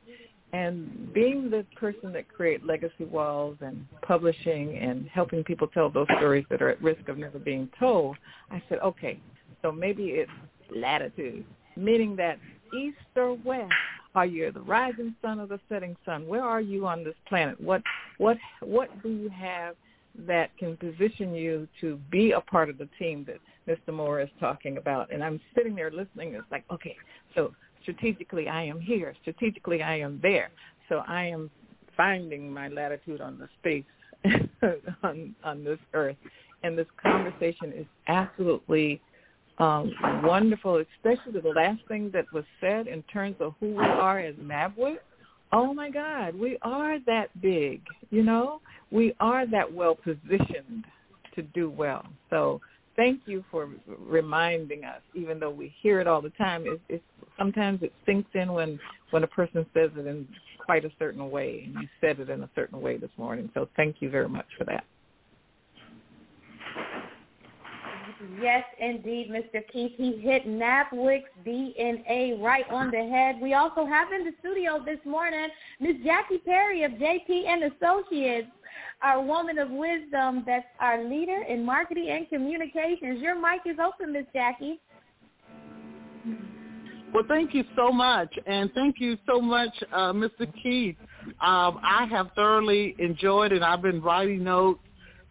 And 0.53 1.13
being 1.13 1.51
the 1.51 1.67
person 1.77 2.13
that 2.15 2.27
create 2.29 2.65
legacy 2.65 3.05
walls 3.05 3.59
and 3.61 3.87
publishing 4.01 4.79
and 4.79 5.07
helping 5.09 5.45
people 5.45 5.69
tell 5.69 5.91
those 5.91 6.07
stories 6.17 6.47
that 6.49 6.63
are 6.63 6.71
at 6.71 6.83
risk 6.83 7.09
of 7.09 7.19
never 7.19 7.39
being 7.39 7.69
told, 7.79 8.17
I 8.51 8.63
said, 8.69 8.79
okay, 8.79 9.21
so 9.61 9.71
maybe 9.71 10.05
it's 10.05 10.31
latitude, 10.75 11.45
meaning 11.77 12.17
that 12.17 12.39
east 12.75 12.97
or 13.15 13.35
west 13.45 13.73
are 14.15 14.27
you 14.27 14.51
the 14.51 14.61
rising 14.61 15.15
sun 15.23 15.39
or 15.39 15.47
the 15.47 15.61
setting 15.69 15.97
sun? 16.05 16.27
Where 16.27 16.43
are 16.43 16.61
you 16.61 16.87
on 16.87 17.05
this 17.05 17.15
planet? 17.29 17.61
What 17.61 17.83
what 18.17 18.39
what 18.61 18.91
do 19.03 19.11
you 19.11 19.29
have 19.29 19.77
that 20.27 20.57
can 20.59 20.77
position 20.77 21.35
you 21.35 21.69
to 21.81 21.99
be 22.11 22.33
a 22.33 22.41
part 22.41 22.69
of 22.69 22.79
the 22.79 22.89
team 22.99 23.27
that 23.27 23.39
Mr. 23.69 23.95
Moore 23.95 24.21
is 24.21 24.29
talking 24.41 24.77
about? 24.77 25.13
And 25.13 25.23
I'm 25.23 25.41
sitting 25.55 25.75
there 25.75 25.91
listening. 25.91 26.35
It's 26.35 26.45
like, 26.51 26.65
okay, 26.71 26.97
so 27.35 27.55
strategically 27.83 28.49
I 28.49 28.65
am 28.65 28.81
here. 28.81 29.15
Strategically 29.23 29.83
I 29.83 29.99
am 29.99 30.19
there. 30.23 30.51
So 30.89 31.03
I 31.07 31.25
am 31.25 31.51
finding 31.97 32.53
my 32.53 32.69
latitude 32.69 33.21
on 33.21 33.39
the 33.39 33.49
space 33.59 33.85
on 35.03 35.35
on 35.45 35.65
this 35.65 35.79
earth. 35.95 36.17
And 36.63 36.77
this 36.77 36.87
conversation 37.03 37.73
is 37.73 37.87
absolutely 38.09 39.01
um, 39.59 39.93
wonderful, 40.25 40.83
especially 40.97 41.41
the 41.41 41.49
last 41.49 41.81
thing 41.89 42.11
that 42.13 42.25
was 42.33 42.45
said 42.61 42.87
in 42.87 43.03
terms 43.05 43.37
of 43.41 43.55
who 43.61 43.71
we 43.71 43.85
are 43.85 44.19
as 44.19 44.35
NABWIC. 44.37 44.99
Oh 45.53 45.73
my 45.73 45.91
God, 45.91 46.35
we 46.35 46.59
are 46.63 46.99
that 47.07 47.29
big, 47.41 47.81
you 48.11 48.23
know? 48.23 48.61
We 48.91 49.15
are 49.21 49.47
that 49.47 49.73
well 49.73 49.95
positioned 49.95 50.85
to 51.35 51.43
do 51.43 51.71
well. 51.71 52.05
So 52.31 52.61
thank 52.97 53.23
you 53.27 53.45
for 53.51 53.71
reminding 53.87 54.85
us, 54.85 55.01
even 55.15 55.39
though 55.39 55.51
we 55.51 55.75
hear 55.81 56.01
it 56.01 56.07
all 56.07 56.21
the 56.21 56.31
time. 56.31 56.65
It, 56.67 56.81
it, 56.89 57.03
sometimes 57.39 57.83
it 57.83 57.93
sinks 58.05 58.31
in 58.35 58.53
when, 58.53 58.79
when 59.11 59.25
a 59.25 59.29
person 59.29 59.65
says 59.73 59.91
it 59.97 60.07
in 60.07 60.27
quite 60.59 60.85
a 60.85 60.91
certain 60.99 61.31
way, 61.31 61.63
and 61.65 61.83
you 61.83 61.89
said 62.01 62.21
it 62.21 62.29
in 62.29 62.43
a 62.43 62.51
certain 62.55 62.81
way 62.81 62.99
this 62.99 63.11
morning. 63.17 63.51
So 63.55 63.69
thank 63.77 63.97
you 64.01 64.11
very 64.11 64.29
much 64.29 64.47
for 64.59 64.65
that. 64.65 64.85
Yes, 68.41 68.65
indeed, 68.81 69.31
Mr. 69.31 69.63
Keith. 69.73 69.93
He 69.97 70.19
hit 70.19 70.47
NABWIC's 70.47 71.31
DNA 71.47 72.41
right 72.43 72.69
on 72.69 72.91
the 72.91 72.97
head. 72.97 73.41
We 73.41 73.55
also 73.55 73.87
have 73.87 74.13
in 74.13 74.25
the 74.25 74.33
studio 74.41 74.83
this 74.85 74.99
morning 75.05 75.49
Ms. 75.81 75.97
Jackie 76.05 76.39
Perry 76.39 76.83
of 76.83 76.93
JP 76.93 77.47
and 77.47 77.73
Associates, 77.73 78.49
our 79.03 79.23
woman 79.23 79.59
of 79.59 79.71
wisdom 79.71 80.43
that's 80.47 80.67
our 80.81 81.05
leader 81.05 81.43
in 81.49 81.65
marketing 81.65 82.09
and 82.11 82.29
communications. 82.29 83.21
Your 83.21 83.37
mic 83.41 83.61
is 83.67 83.77
open, 83.79 84.13
Ms. 84.13 84.27
Jackie. 84.33 84.81
Well, 87.15 87.25
thank 87.29 87.55
you 87.55 87.65
so 87.77 87.91
much, 87.91 88.35
and 88.47 88.71
thank 88.75 88.97
you 88.99 89.17
so 89.27 89.41
much, 89.41 89.73
uh, 89.93 90.13
Mr. 90.13 90.53
Keith. 90.63 90.97
Um, 91.41 91.81
I 91.83 92.07
have 92.11 92.31
thoroughly 92.35 92.97
enjoyed 92.99 93.53
it. 93.53 93.63
I've 93.63 93.81
been 93.81 94.03
writing 94.03 94.45
notes. 94.45 94.81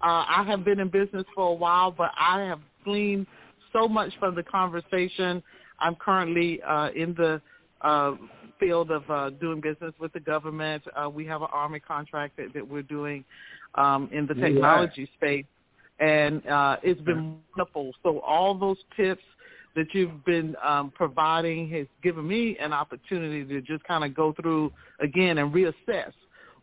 Uh, 0.02 0.26
I 0.28 0.46
have 0.48 0.64
been 0.64 0.80
in 0.80 0.90
business 0.90 1.26
for 1.36 1.50
a 1.50 1.54
while, 1.54 1.92
but 1.92 2.12
I 2.18 2.42
have 2.42 2.60
gleaned 2.88 3.28
so 3.74 3.88
much 3.88 4.14
from 4.18 4.34
the 4.34 4.44
conversation. 4.44 5.44
I'm 5.80 5.96
currently 5.96 6.62
uh, 6.64 6.90
in 6.96 7.14
the 7.16 7.42
uh, 7.82 8.14
field 8.60 8.92
of 8.92 9.04
uh, 9.10 9.30
doing 9.32 9.60
business 9.60 9.94
with 10.00 10.14
the 10.14 10.22
government. 10.22 10.84
Uh, 10.96 11.10
we 11.10 11.26
have 11.26 11.42
an 11.42 11.50
Army 11.52 11.82
contract 11.82 12.38
that, 12.38 12.54
that 12.54 12.68
we're 12.68 12.82
doing 12.82 13.26
um, 13.76 14.10
in 14.14 14.26
the 14.26 14.34
technology 14.34 15.02
yeah. 15.02 15.18
space, 15.18 15.46
and 16.00 16.46
uh, 16.48 16.78
it's 16.82 17.02
been 17.02 17.38
wonderful. 17.56 17.92
So 18.04 18.20
all 18.22 18.58
those 18.58 18.78
tips 18.96 19.24
that 19.76 19.88
you've 19.94 20.24
been 20.26 20.56
um, 20.64 20.92
providing 20.96 21.70
has 21.72 21.86
given 22.02 22.26
me 22.26 22.58
an 22.60 22.72
opportunity 22.72 23.44
to 23.46 23.62
just 23.62 23.84
kind 23.84 24.04
of 24.06 24.16
go 24.16 24.34
through 24.42 24.72
again 25.02 25.38
and 25.38 25.54
reassess 25.54 26.14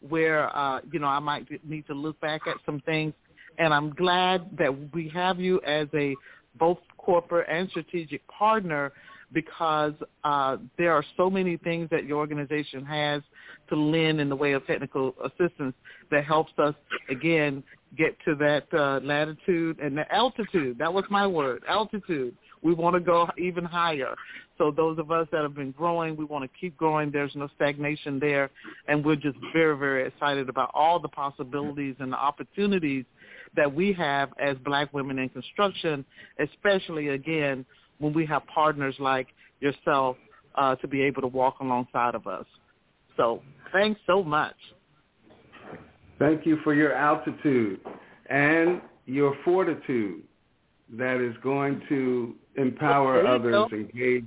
where 0.08 0.54
uh, 0.56 0.80
you 0.90 0.98
know 0.98 1.06
I 1.06 1.18
might 1.18 1.46
need 1.64 1.86
to 1.86 1.94
look 1.94 2.18
back 2.20 2.42
at 2.46 2.56
some 2.66 2.80
things. 2.80 3.12
And 3.58 3.72
I'm 3.72 3.90
glad 3.90 4.56
that 4.58 4.92
we 4.92 5.08
have 5.10 5.38
you 5.40 5.60
as 5.66 5.88
a 5.94 6.14
both 6.58 6.78
corporate 6.98 7.48
and 7.50 7.68
strategic 7.70 8.26
partner 8.28 8.92
because 9.32 9.94
uh, 10.22 10.56
there 10.78 10.92
are 10.92 11.04
so 11.16 11.28
many 11.28 11.56
things 11.56 11.88
that 11.90 12.04
your 12.04 12.18
organization 12.18 12.84
has 12.84 13.22
to 13.68 13.76
lend 13.76 14.20
in 14.20 14.28
the 14.28 14.36
way 14.36 14.52
of 14.52 14.66
technical 14.66 15.14
assistance 15.24 15.74
that 16.10 16.24
helps 16.24 16.52
us 16.58 16.74
again 17.10 17.62
get 17.96 18.16
to 18.24 18.34
that 18.36 18.66
uh, 18.72 19.00
latitude 19.04 19.78
and 19.80 19.96
the 19.96 20.12
altitude. 20.12 20.78
That 20.78 20.92
was 20.92 21.04
my 21.10 21.26
word, 21.26 21.62
altitude 21.68 22.36
we 22.64 22.72
want 22.72 22.94
to 22.94 23.00
go 23.00 23.28
even 23.38 23.64
higher. 23.64 24.14
So 24.58 24.70
those 24.70 24.98
of 24.98 25.10
us 25.10 25.28
that 25.30 25.42
have 25.42 25.54
been 25.54 25.72
growing, 25.72 26.16
we 26.16 26.24
want 26.24 26.44
to 26.44 26.58
keep 26.58 26.76
growing. 26.76 27.10
There's 27.10 27.34
no 27.36 27.48
stagnation 27.54 28.18
there. 28.18 28.50
And 28.88 29.04
we're 29.04 29.16
just 29.16 29.36
very, 29.52 29.76
very 29.76 30.08
excited 30.08 30.48
about 30.48 30.70
all 30.74 30.98
the 30.98 31.08
possibilities 31.08 31.94
and 32.00 32.10
the 32.10 32.16
opportunities 32.16 33.04
that 33.54 33.72
we 33.72 33.92
have 33.92 34.30
as 34.40 34.56
black 34.64 34.92
women 34.92 35.18
in 35.18 35.28
construction, 35.28 36.04
especially, 36.40 37.08
again, 37.08 37.64
when 37.98 38.12
we 38.12 38.26
have 38.26 38.44
partners 38.46 38.96
like 38.98 39.28
yourself 39.60 40.16
uh, 40.54 40.74
to 40.76 40.88
be 40.88 41.02
able 41.02 41.20
to 41.20 41.28
walk 41.28 41.60
alongside 41.60 42.14
of 42.14 42.26
us. 42.26 42.46
So 43.16 43.42
thanks 43.72 44.00
so 44.06 44.22
much. 44.22 44.56
Thank 46.18 46.46
you 46.46 46.58
for 46.64 46.74
your 46.74 46.94
altitude 46.94 47.80
and 48.30 48.80
your 49.06 49.36
fortitude 49.44 50.22
that 50.98 51.20
is 51.20 51.34
going 51.42 51.82
to 51.88 52.34
empower 52.56 53.26
others, 53.26 53.66
engage, 53.72 54.24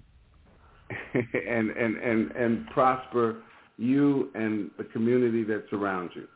and, 1.13 1.70
and, 1.72 1.97
and, 1.97 2.32
and 2.32 2.68
prosper 2.68 3.38
you 3.78 4.30
and 4.34 4.72
the 4.78 4.84
community 4.86 5.43
that 5.43 5.65
surrounds 5.70 6.13
you. 6.15 6.28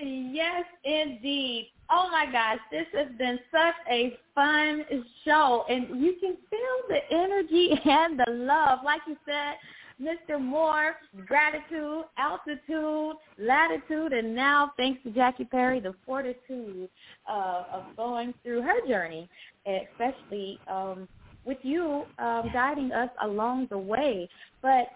Yes, 0.00 0.64
indeed. 0.84 1.70
Oh 1.90 2.08
my 2.10 2.26
gosh, 2.30 2.58
this 2.70 2.86
has 2.94 3.08
been 3.18 3.38
such 3.52 3.74
a 3.90 4.16
fun 4.34 4.84
show, 5.24 5.64
and 5.68 6.02
you 6.02 6.14
can 6.20 6.36
feel 6.50 6.88
the 6.88 7.14
energy 7.14 7.70
and 7.84 8.18
the 8.18 8.32
love. 8.32 8.80
Like 8.84 9.02
you 9.06 9.16
said, 9.26 9.54
Mr. 10.00 10.40
Moore, 10.40 10.96
gratitude, 11.26 12.04
altitude, 12.18 13.16
latitude, 13.38 14.12
and 14.12 14.34
now 14.34 14.72
thanks 14.76 15.02
to 15.04 15.10
Jackie 15.10 15.44
Perry, 15.44 15.80
the 15.80 15.94
fortitude 16.04 16.88
uh, 17.28 17.64
of 17.72 17.84
going 17.96 18.34
through 18.42 18.62
her 18.62 18.86
journey, 18.88 19.28
especially 19.66 20.58
um, 20.68 21.08
with 21.44 21.58
you 21.62 22.04
um, 22.18 22.50
guiding 22.52 22.92
us 22.92 23.10
along 23.22 23.68
the 23.70 23.78
way. 23.78 24.28
But 24.62 24.88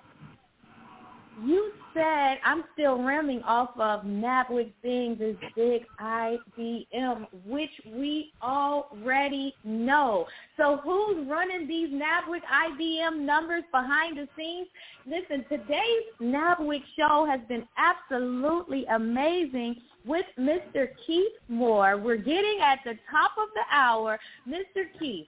you 1.45 1.73
said 1.95 2.39
I'm 2.45 2.65
still 2.73 3.03
ramming 3.03 3.43
off 3.43 3.71
of 3.79 4.03
NABWIC 4.03 4.73
being 4.83 5.17
this 5.19 5.37
big 5.57 5.83
IBM, 6.01 7.27
which 7.47 7.71
we 7.87 8.33
already 8.43 9.55
know. 9.65 10.27
So 10.57 10.81
who's 10.83 11.27
running 11.29 11.67
these 11.67 11.91
NABWIC 11.91 12.41
IBM 12.43 13.21
numbers 13.21 13.65
behind 13.73 14.19
the 14.19 14.29
scenes? 14.37 14.69
Listen, 15.07 15.45
today's 15.49 16.05
NABWIC 16.21 16.83
show 16.97 17.27
has 17.29 17.41
been 17.49 17.67
absolutely 17.77 18.85
amazing 18.87 19.77
with 20.05 20.27
Mr. 20.39 20.89
Keith 21.07 21.33
Moore. 21.49 21.99
We're 21.99 22.17
getting 22.17 22.61
at 22.63 22.81
the 22.85 22.95
top 23.11 23.33
of 23.39 23.49
the 23.55 23.63
hour. 23.71 24.19
Mr. 24.49 24.85
Keith, 24.99 25.27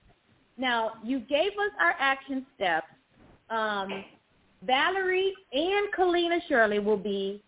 now 0.57 0.93
you 1.03 1.21
gave 1.21 1.53
us 1.53 1.73
our 1.81 1.95
action 1.99 2.47
steps. 2.57 2.87
Um, 3.51 4.05
Valerie 4.63 5.33
and 5.53 5.93
Kalina 5.97 6.39
Shirley 6.49 6.79
will 6.79 6.97
be 6.97 7.43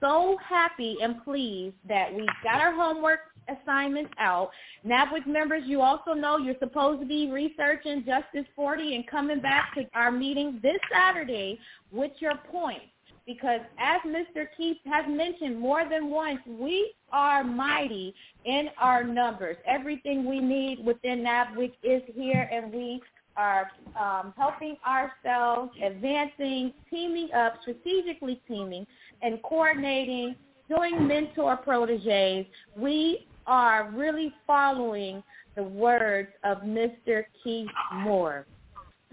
so 0.00 0.36
happy 0.46 0.96
and 1.02 1.22
pleased 1.24 1.76
that 1.88 2.12
we 2.14 2.26
got 2.42 2.60
our 2.60 2.74
homework 2.74 3.20
assignments 3.48 4.12
out. 4.18 4.50
NABWIC 4.84 5.26
members, 5.26 5.62
you 5.66 5.80
also 5.80 6.12
know 6.12 6.36
you're 6.38 6.56
supposed 6.58 7.00
to 7.00 7.06
be 7.06 7.30
researching 7.30 8.04
Justice 8.04 8.46
40 8.54 8.96
and 8.96 9.06
coming 9.06 9.40
back 9.40 9.74
to 9.74 9.84
our 9.94 10.10
meeting 10.10 10.58
this 10.62 10.78
Saturday 10.92 11.58
with 11.92 12.12
your 12.18 12.36
points. 12.50 12.86
Because 13.26 13.60
as 13.78 14.00
Mr. 14.06 14.46
Keith 14.56 14.76
has 14.84 15.04
mentioned 15.08 15.58
more 15.58 15.88
than 15.88 16.10
once, 16.10 16.38
we 16.46 16.92
are 17.10 17.42
mighty 17.42 18.14
in 18.44 18.68
our 18.78 19.02
numbers. 19.02 19.56
Everything 19.66 20.28
we 20.28 20.40
need 20.40 20.84
within 20.84 21.24
NABWIC 21.24 21.72
is 21.82 22.02
here, 22.14 22.48
and 22.52 22.72
we 22.72 23.02
are 23.36 23.70
um, 23.98 24.32
helping 24.36 24.76
ourselves, 24.86 25.72
advancing, 25.82 26.72
teaming 26.90 27.30
up, 27.32 27.54
strategically 27.62 28.40
teaming, 28.48 28.86
and 29.22 29.42
coordinating, 29.42 30.34
doing 30.68 31.06
mentor 31.06 31.56
proteges. 31.56 32.46
We 32.76 33.26
are 33.46 33.90
really 33.90 34.32
following 34.46 35.22
the 35.54 35.62
words 35.62 36.28
of 36.44 36.58
Mr. 36.58 37.24
Keith 37.42 37.68
Moore. 37.94 38.46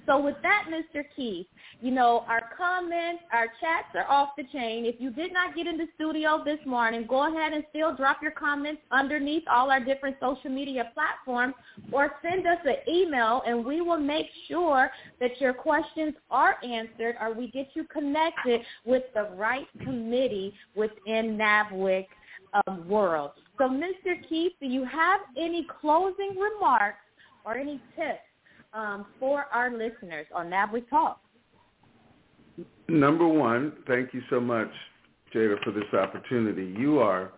So 0.06 0.20
with 0.20 0.36
that, 0.42 0.66
Mr. 0.70 1.04
Keith, 1.16 1.48
you 1.82 1.92
know, 1.92 2.26
our 2.28 2.50
comments, 2.58 3.24
our 3.32 3.48
chats 3.62 3.88
are 3.96 4.10
off 4.10 4.30
the 4.38 4.44
chain. 4.52 4.86
If 4.86 4.96
you 5.00 5.12
did 5.12 5.32
not 5.32 5.56
get 5.56 5.66
in 5.66 5.78
the 5.78 5.88
studio 5.96 6.42
this 6.44 6.60
morning, 6.66 7.06
go 7.08 7.28
ahead 7.28 7.54
and 7.54 7.64
still 7.70 7.96
drop 7.96 8.18
your 8.22 8.32
comments 8.32 8.82
underneath 8.92 9.44
all 9.50 9.72
our 9.72 9.80
different 9.80 10.18
social 10.20 10.50
media 10.50 10.92
platforms 10.94 11.54
or 11.92 12.12
send 12.22 12.46
us 12.46 12.58
an 12.66 12.76
email 12.94 13.42
and 13.46 13.66
we 13.66 13.82
will 13.82 14.00
make 14.00 14.28
sure 14.48 14.90
that 15.20 15.40
your 15.40 15.54
questions 15.54 16.14
are 16.30 16.56
answered 16.64 17.16
or 17.22 17.34
we 17.34 17.50
get 17.52 17.70
you 17.74 17.86
connected 17.86 18.62
with 18.86 19.04
the 19.14 19.30
right 19.36 19.68
committee 19.84 20.54
within 20.76 21.38
NABWIC 21.38 22.08
um, 22.68 22.88
world. 22.88 23.32
So 23.58 23.66
Mr. 23.66 24.16
Keith, 24.28 24.54
do 24.60 24.68
you 24.68 24.84
have 24.86 25.22
any 25.38 25.66
closing 25.82 26.36
remarks 26.38 27.00
or 27.46 27.58
any 27.58 27.80
tips 27.96 28.20
um, 28.74 29.06
for 29.20 29.46
our 29.52 29.72
listeners 29.72 30.26
on 30.34 30.50
NABWIC 30.50 30.90
Talk? 30.90 31.20
Number 32.88 33.28
one, 33.28 33.74
thank 33.88 34.14
you 34.14 34.22
so 34.30 34.40
much, 34.40 34.70
Jada, 35.34 35.62
for 35.64 35.72
this 35.72 35.92
opportunity. 35.94 36.74
You 36.78 37.00
are 37.00 37.32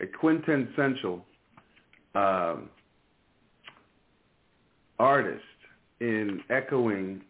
a 0.00 0.06
quintessential 0.06 1.24
um, 2.14 2.70
artist 4.98 5.42
in 6.00 6.40
echoing 6.50 7.22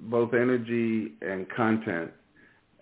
both 0.00 0.34
energy 0.34 1.12
and 1.22 1.48
content. 1.50 2.10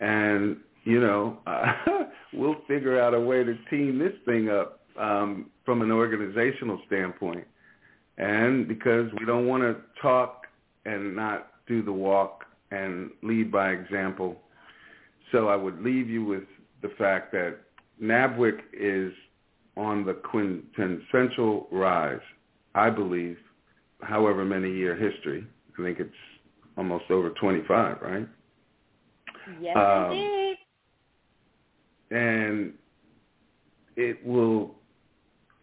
And, 0.01 0.57
you 0.85 1.01
know, 1.01 1.39
uh, 1.47 1.73
we'll 2.33 2.57
figure 2.67 3.01
out 3.01 3.15
a 3.15 3.21
way 3.21 3.45
to 3.45 3.55
team 3.71 3.99
this 3.99 4.15
thing 4.25 4.49
up 4.49 4.81
um, 4.99 5.51
from 5.65 5.83
an 5.83 5.91
organizational 5.91 6.81
standpoint. 6.87 7.45
And 8.19 8.69
because 8.69 9.11
we 9.19 9.27
don't 9.27 9.47
want 9.47 9.63
to 9.63 9.77
talk 10.01 10.47
and 10.85 11.17
not 11.17 11.53
do 11.67 11.83
the 11.83 11.93
walk 11.93 12.45
and 12.71 13.11
lead 13.23 13.51
by 13.51 13.71
example. 13.71 14.37
So 15.33 15.49
I 15.49 15.57
would 15.57 15.83
leave 15.83 16.09
you 16.09 16.25
with 16.25 16.45
the 16.83 16.91
fact 16.99 17.33
that 17.33 17.57
NABWIC 18.03 18.59
is 18.73 19.13
on 19.77 20.05
the 20.05 20.15
quintessential 20.15 21.67
rise, 21.73 22.21
I 22.75 22.91
believe, 22.91 23.39
however 24.03 24.45
many 24.45 24.73
year 24.73 24.95
history. 24.95 25.47
I 25.79 25.83
think 25.83 25.99
it's 25.99 26.11
almost 26.77 27.11
over 27.11 27.31
25, 27.31 27.99
right? 28.03 28.29
Yes, 29.61 29.77
um, 29.77 30.13
indeed. 30.13 30.57
And 32.11 32.73
it 33.97 34.25
will 34.25 34.75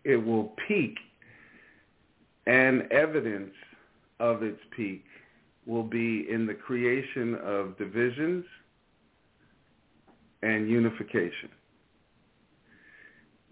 it 0.04 0.18
will 0.18 0.54
peak 0.68 0.97
and 2.48 2.92
evidence 2.92 3.54
of 4.20 4.44
its 4.44 4.60
peak 4.76 5.04
will 5.66 5.84
be 5.84 6.28
in 6.30 6.46
the 6.46 6.54
creation 6.54 7.36
of 7.44 7.78
divisions 7.78 8.46
and 10.42 10.70
unification. 10.70 11.50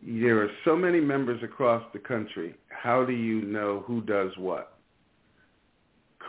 There 0.02 0.42
are 0.42 0.50
so 0.66 0.76
many 0.76 1.00
members 1.00 1.44
across 1.44 1.84
the 1.94 2.00
country. 2.00 2.56
How 2.70 3.06
do 3.06 3.14
you 3.14 3.42
know 3.42 3.84
who 3.86 4.02
does 4.02 4.32
what? 4.38 4.80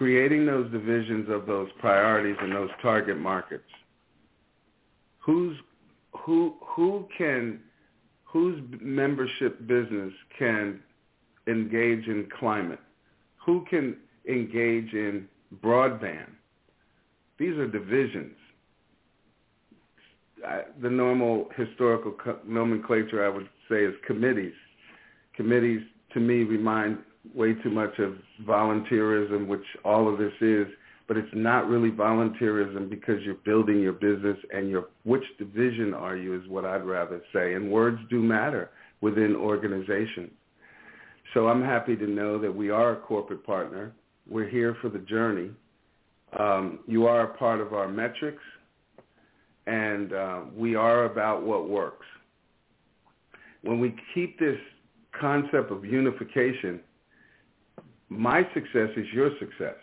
creating 0.01 0.47
those 0.47 0.71
divisions 0.73 1.29
of 1.29 1.45
those 1.45 1.69
priorities 1.79 2.37
and 2.41 2.53
those 2.53 2.71
target 2.81 3.19
markets. 3.19 3.69
Who's 5.19 5.55
who 6.25 6.55
who 6.65 7.07
can 7.19 7.61
whose 8.25 8.63
membership 8.81 9.67
business 9.67 10.11
can 10.39 10.81
engage 11.47 12.07
in 12.07 12.29
climate? 12.39 12.81
Who 13.47 13.65
can 13.69 13.97
engage 14.29 14.93
in 14.93 15.27
broadband? 15.63 16.29
These 17.39 17.57
are 17.57 17.67
divisions. 17.67 18.37
I, 20.47 20.63
the 20.83 20.91
normal 20.91 21.49
historical 21.57 22.13
co- 22.13 22.39
nomenclature 22.47 23.25
I 23.25 23.29
would 23.29 23.49
say 23.69 23.85
is 23.85 23.95
committees. 24.07 24.55
Committees 25.37 25.81
to 26.15 26.21
me 26.21 26.45
remind 26.45 26.99
way 27.35 27.55
too 27.55 27.71
much 27.71 27.99
of 27.99 28.15
volunteerism, 28.47 29.47
which 29.47 29.65
all 29.85 30.11
of 30.13 30.19
this 30.19 30.33
is, 30.41 30.67
but 31.09 31.17
it's 31.17 31.29
not 31.35 31.69
really 31.69 31.91
volunteerism 31.91 32.89
because 32.89 33.23
you're 33.25 33.35
building 33.35 33.81
your 33.81 33.93
business 33.93 34.37
and 34.53 34.69
your 34.69 34.87
which 35.05 35.25
division 35.39 35.93
are 35.93 36.17
you 36.17 36.41
is 36.41 36.49
what 36.49 36.65
I'd 36.65 36.85
rather 36.85 37.21
say. 37.33 37.55
And 37.55 37.71
words 37.71 37.99
do 38.09 38.23
matter 38.23 38.71
within 39.01 39.35
organizations. 39.35 40.31
So 41.35 41.49
I'm 41.49 41.63
happy 41.63 41.97
to 41.97 42.07
know 42.07 42.39
that 42.39 42.55
we 42.55 42.71
are 42.71 42.93
a 42.93 42.97
corporate 42.97 43.45
partner. 43.45 43.93
We're 44.29 44.49
here 44.49 44.77
for 44.81 44.89
the 44.89 44.99
journey. 44.99 45.51
Um, 46.39 46.81
you 46.87 47.07
are 47.07 47.23
a 47.23 47.39
part 47.39 47.61
of 47.61 47.73
our 47.73 47.89
metrics, 47.89 48.43
and 49.67 50.13
uh, 50.13 50.41
we 50.57 50.75
are 50.75 51.05
about 51.05 51.43
what 51.43 51.69
works. 51.69 52.07
When 53.63 53.79
we 53.79 53.95
keep 54.15 54.39
this 54.39 54.59
concept 55.21 55.71
of 55.71 55.85
unification, 55.85 56.81
my 58.09 58.43
success 58.55 58.91
is 58.97 59.07
your 59.13 59.31
success. 59.39 59.77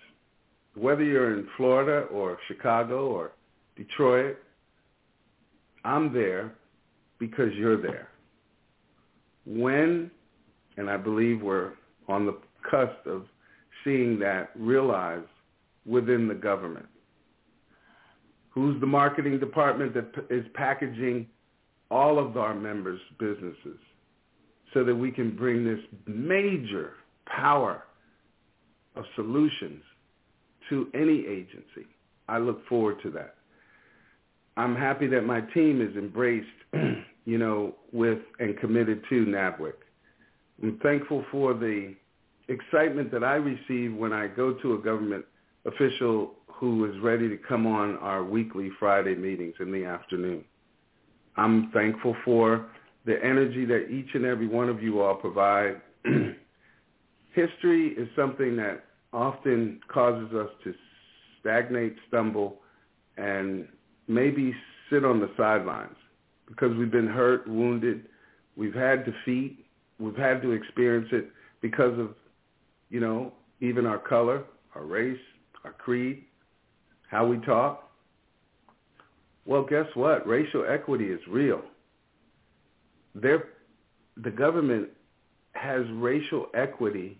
Whether 0.75 1.03
you're 1.03 1.37
in 1.37 1.47
Florida 1.55 2.07
or 2.07 2.37
Chicago 2.47 3.07
or 3.07 3.31
Detroit, 3.75 4.37
I'm 5.83 6.13
there 6.13 6.53
because 7.19 7.53
you're 7.55 7.81
there. 7.81 8.09
When, 9.45 10.11
and 10.77 10.89
I 10.89 10.97
believe 10.97 11.41
we're 11.41 11.73
on 12.07 12.25
the 12.25 12.37
cusp 12.69 13.05
of 13.05 13.25
seeing 13.83 14.19
that 14.19 14.51
realized 14.55 15.25
within 15.85 16.27
the 16.27 16.35
government. 16.35 16.87
Who's 18.49 18.79
the 18.81 18.87
marketing 18.87 19.39
department 19.39 19.93
that 19.93 20.25
is 20.29 20.45
packaging 20.53 21.27
all 21.89 22.19
of 22.19 22.37
our 22.37 22.53
members' 22.53 22.99
businesses 23.19 23.79
so 24.73 24.83
that 24.83 24.95
we 24.95 25.11
can 25.11 25.35
bring 25.35 25.63
this 25.63 25.79
major 26.05 26.93
power 27.25 27.83
of 28.95 29.05
solutions 29.15 29.81
to 30.69 30.87
any 30.93 31.25
agency. 31.25 31.87
I 32.27 32.39
look 32.39 32.67
forward 32.67 32.97
to 33.03 33.11
that. 33.11 33.35
I'm 34.57 34.75
happy 34.75 35.07
that 35.07 35.21
my 35.21 35.41
team 35.41 35.81
is 35.81 35.95
embraced, 35.95 36.47
you 37.25 37.37
know, 37.37 37.75
with 37.93 38.19
and 38.39 38.57
committed 38.59 39.03
to 39.09 39.25
NABWIC. 39.25 39.73
I'm 40.61 40.79
thankful 40.81 41.23
for 41.31 41.53
the 41.53 41.93
excitement 42.47 43.11
that 43.11 43.23
I 43.23 43.35
receive 43.35 43.93
when 43.93 44.13
I 44.13 44.27
go 44.27 44.53
to 44.53 44.73
a 44.73 44.77
government 44.79 45.25
official 45.65 46.31
who 46.47 46.85
is 46.85 46.99
ready 47.01 47.29
to 47.29 47.37
come 47.37 47.67
on 47.67 47.97
our 47.97 48.23
weekly 48.23 48.71
Friday 48.79 49.15
meetings 49.15 49.53
in 49.59 49.71
the 49.71 49.85
afternoon. 49.85 50.43
I'm 51.35 51.71
thankful 51.71 52.15
for 52.25 52.67
the 53.05 53.23
energy 53.23 53.65
that 53.65 53.89
each 53.89 54.09
and 54.15 54.25
every 54.25 54.47
one 54.47 54.69
of 54.69 54.81
you 54.81 55.01
all 55.01 55.15
provide. 55.15 55.81
History 57.33 57.89
is 57.89 58.09
something 58.15 58.55
that 58.57 58.85
often 59.13 59.79
causes 59.87 60.33
us 60.33 60.49
to 60.63 60.73
stagnate, 61.39 61.95
stumble, 62.07 62.57
and 63.17 63.67
maybe 64.07 64.53
sit 64.89 65.05
on 65.05 65.19
the 65.19 65.29
sidelines 65.37 65.95
because 66.47 66.75
we've 66.77 66.91
been 66.91 67.07
hurt, 67.07 67.47
wounded, 67.47 68.05
we've 68.55 68.73
had 68.73 69.05
defeat, 69.05 69.66
we've 69.99 70.15
had 70.15 70.41
to 70.41 70.51
experience 70.51 71.07
it 71.11 71.29
because 71.61 71.97
of, 71.99 72.15
you 72.89 72.99
know, 72.99 73.33
even 73.61 73.85
our 73.85 73.97
color, 73.97 74.43
our 74.75 74.85
race, 74.85 75.19
our 75.63 75.73
creed, 75.73 76.23
how 77.09 77.25
we 77.25 77.37
talk. 77.39 77.89
Well, 79.45 79.63
guess 79.63 79.87
what? 79.93 80.27
Racial 80.27 80.65
equity 80.67 81.05
is 81.05 81.21
real. 81.27 81.61
They're, 83.15 83.45
the 84.17 84.31
government 84.31 84.89
has 85.53 85.83
racial 85.93 86.47
equity 86.53 87.17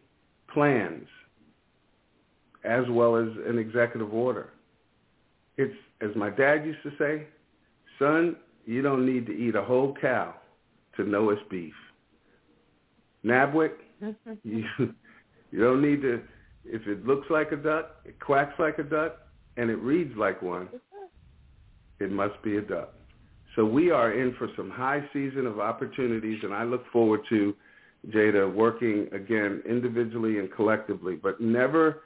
plans 0.53 1.07
as 2.63 2.83
well 2.89 3.15
as 3.15 3.27
an 3.47 3.57
executive 3.57 4.13
order. 4.13 4.49
It's, 5.57 5.73
as 6.01 6.09
my 6.15 6.29
dad 6.29 6.65
used 6.65 6.83
to 6.83 6.91
say, 6.99 7.27
son, 7.97 8.35
you 8.65 8.81
don't 8.81 9.05
need 9.05 9.25
to 9.27 9.31
eat 9.31 9.55
a 9.55 9.63
whole 9.63 9.95
cow 9.99 10.35
to 10.97 11.03
know 11.03 11.29
it's 11.29 11.41
beef. 11.49 11.73
NABWIC, 13.25 13.71
mm-hmm. 14.03 14.33
you, 14.43 14.63
you 15.51 15.59
don't 15.59 15.81
need 15.81 16.01
to, 16.01 16.21
if 16.65 16.87
it 16.87 17.05
looks 17.05 17.27
like 17.29 17.51
a 17.51 17.55
duck, 17.55 17.97
it 18.05 18.19
quacks 18.19 18.53
like 18.59 18.79
a 18.79 18.83
duck, 18.83 19.17
and 19.57 19.69
it 19.69 19.77
reads 19.77 20.15
like 20.17 20.41
one, 20.41 20.67
mm-hmm. 20.67 22.03
it 22.03 22.11
must 22.11 22.41
be 22.43 22.57
a 22.57 22.61
duck. 22.61 22.93
So 23.55 23.65
we 23.65 23.89
are 23.89 24.13
in 24.13 24.35
for 24.37 24.49
some 24.55 24.69
high 24.69 25.03
season 25.13 25.47
of 25.47 25.59
opportunities, 25.59 26.39
and 26.43 26.53
I 26.53 26.63
look 26.63 26.83
forward 26.91 27.21
to, 27.29 27.55
Jada, 28.09 28.53
working 28.53 29.07
again 29.11 29.63
individually 29.67 30.37
and 30.37 30.51
collectively, 30.53 31.15
but 31.15 31.41
never 31.41 32.03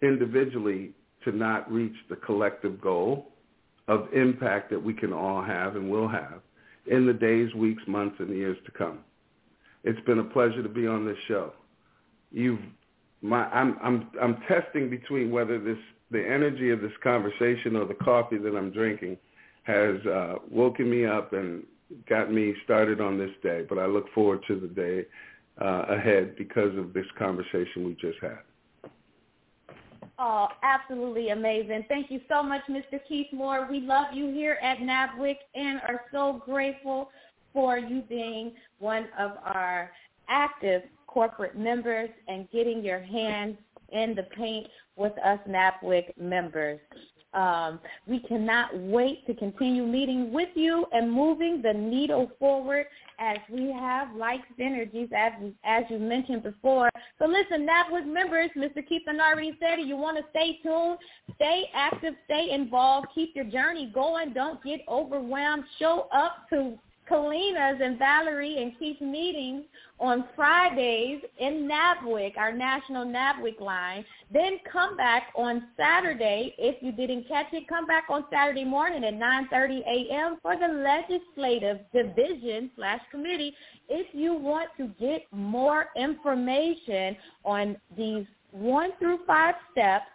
individually 0.00 0.92
to 1.24 1.32
not 1.32 1.70
reach 1.70 1.94
the 2.08 2.16
collective 2.16 2.80
goal 2.80 3.32
of 3.88 4.06
impact 4.14 4.70
that 4.70 4.82
we 4.82 4.94
can 4.94 5.12
all 5.12 5.42
have 5.42 5.76
and 5.76 5.90
will 5.90 6.08
have 6.08 6.40
in 6.86 7.06
the 7.06 7.12
days, 7.12 7.52
weeks, 7.54 7.82
months, 7.86 8.16
and 8.18 8.30
years 8.30 8.56
to 8.64 8.70
come. 8.72 9.00
It's 9.88 10.00
been 10.04 10.18
a 10.18 10.24
pleasure 10.24 10.62
to 10.62 10.68
be 10.68 10.86
on 10.86 11.06
this 11.06 11.16
show. 11.28 11.54
You've, 12.30 12.60
my, 13.22 13.46
I'm, 13.46 13.78
I'm, 13.82 14.10
I'm 14.20 14.36
testing 14.46 14.90
between 14.90 15.30
whether 15.30 15.58
this, 15.58 15.78
the 16.10 16.22
energy 16.22 16.68
of 16.68 16.82
this 16.82 16.92
conversation 17.02 17.74
or 17.74 17.86
the 17.86 17.94
coffee 17.94 18.36
that 18.36 18.54
I'm 18.54 18.70
drinking 18.70 19.16
has 19.62 19.96
uh, 20.04 20.34
woken 20.50 20.90
me 20.90 21.06
up 21.06 21.32
and 21.32 21.62
got 22.06 22.30
me 22.30 22.54
started 22.64 23.00
on 23.00 23.16
this 23.16 23.30
day. 23.42 23.64
But 23.66 23.78
I 23.78 23.86
look 23.86 24.12
forward 24.12 24.44
to 24.48 24.60
the 24.60 24.66
day 24.66 25.06
uh, 25.58 25.86
ahead 25.88 26.36
because 26.36 26.76
of 26.76 26.92
this 26.92 27.06
conversation 27.18 27.86
we 27.86 27.94
just 27.94 28.18
had. 28.20 28.40
Oh, 30.18 30.48
absolutely 30.62 31.30
amazing. 31.30 31.86
Thank 31.88 32.10
you 32.10 32.20
so 32.28 32.42
much, 32.42 32.60
Mr. 32.68 33.00
Keith 33.08 33.28
Moore. 33.32 33.66
We 33.70 33.80
love 33.80 34.08
you 34.12 34.34
here 34.34 34.58
at 34.60 34.78
NABWIC 34.78 35.36
and 35.54 35.80
are 35.88 36.02
so 36.12 36.42
grateful 36.44 37.08
for 37.52 37.78
you 37.78 38.02
being 38.02 38.52
one 38.78 39.06
of 39.18 39.32
our 39.44 39.90
active 40.28 40.82
corporate 41.06 41.56
members 41.56 42.10
and 42.28 42.50
getting 42.50 42.84
your 42.84 43.00
hands 43.00 43.56
in 43.90 44.14
the 44.14 44.24
paint 44.36 44.66
with 44.96 45.12
us 45.24 45.38
NABWIC 45.48 46.18
members. 46.18 46.78
Um, 47.34 47.78
we 48.06 48.20
cannot 48.20 48.76
wait 48.76 49.26
to 49.26 49.34
continue 49.34 49.86
meeting 49.86 50.32
with 50.32 50.48
you 50.54 50.86
and 50.92 51.12
moving 51.12 51.60
the 51.60 51.74
needle 51.74 52.30
forward 52.38 52.86
as 53.18 53.36
we 53.50 53.70
have 53.70 54.14
like 54.16 54.40
synergies, 54.58 55.12
as 55.12 55.32
as 55.62 55.84
you 55.90 55.98
mentioned 55.98 56.42
before. 56.42 56.88
So 57.18 57.26
listen, 57.26 57.66
NABWIC 57.66 58.06
members, 58.06 58.50
Mr. 58.56 58.86
Keeton 58.86 59.20
already 59.20 59.56
said 59.60 59.78
it. 59.78 59.86
You 59.86 59.96
want 59.96 60.16
to 60.16 60.24
stay 60.30 60.58
tuned, 60.62 60.98
stay 61.34 61.64
active, 61.74 62.14
stay 62.24 62.50
involved, 62.50 63.08
keep 63.14 63.36
your 63.36 63.44
journey 63.44 63.90
going. 63.94 64.32
Don't 64.32 64.62
get 64.64 64.80
overwhelmed. 64.88 65.64
Show 65.78 66.08
up 66.12 66.48
to 66.50 66.78
Kalina's 67.10 67.80
and 67.82 67.98
Valerie 67.98 68.62
and 68.62 68.78
Keith 68.78 69.00
meetings 69.00 69.64
on 70.00 70.24
Fridays 70.36 71.22
in 71.38 71.68
NABWIC, 71.68 72.36
our 72.36 72.52
national 72.52 73.06
NABWIC 73.06 73.60
line. 73.60 74.04
Then 74.32 74.58
come 74.70 74.96
back 74.96 75.32
on 75.36 75.68
Saturday. 75.76 76.54
If 76.58 76.82
you 76.82 76.92
didn't 76.92 77.26
catch 77.28 77.46
it, 77.52 77.68
come 77.68 77.86
back 77.86 78.04
on 78.08 78.24
Saturday 78.30 78.64
morning 78.64 79.04
at 79.04 79.14
9.30 79.14 79.80
a.m. 79.80 80.38
for 80.42 80.56
the 80.56 80.68
legislative 80.68 81.78
division 81.92 82.70
slash 82.76 83.00
committee 83.10 83.54
if 83.88 84.06
you 84.12 84.34
want 84.34 84.70
to 84.76 84.88
get 85.00 85.22
more 85.32 85.86
information 85.96 87.16
on 87.44 87.76
these 87.96 88.26
one 88.52 88.90
through 88.98 89.20
five 89.26 89.54
steps. 89.72 90.06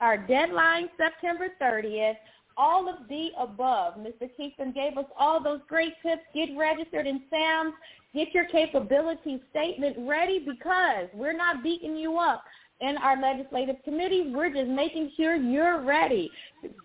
Our 0.00 0.16
deadline 0.16 0.88
September 0.96 1.48
30th 1.60 2.16
all 2.56 2.88
of 2.88 3.08
the 3.08 3.28
above. 3.38 3.94
Mr. 3.94 4.28
Kingston 4.36 4.72
gave 4.72 4.98
us 4.98 5.06
all 5.18 5.42
those 5.42 5.60
great 5.68 5.94
tips. 6.02 6.22
Get 6.34 6.50
registered 6.56 7.06
in 7.06 7.22
SAMS. 7.30 7.74
Get 8.14 8.34
your 8.34 8.46
capability 8.46 9.40
statement 9.50 9.96
ready 10.00 10.38
because 10.40 11.08
we're 11.14 11.36
not 11.36 11.62
beating 11.62 11.96
you 11.96 12.18
up. 12.18 12.42
in 12.80 12.96
our 12.98 13.20
legislative 13.20 13.76
committee. 13.84 14.32
We're 14.34 14.52
just 14.52 14.68
making 14.68 15.12
sure 15.16 15.36
you're 15.36 15.82
ready. 15.82 16.30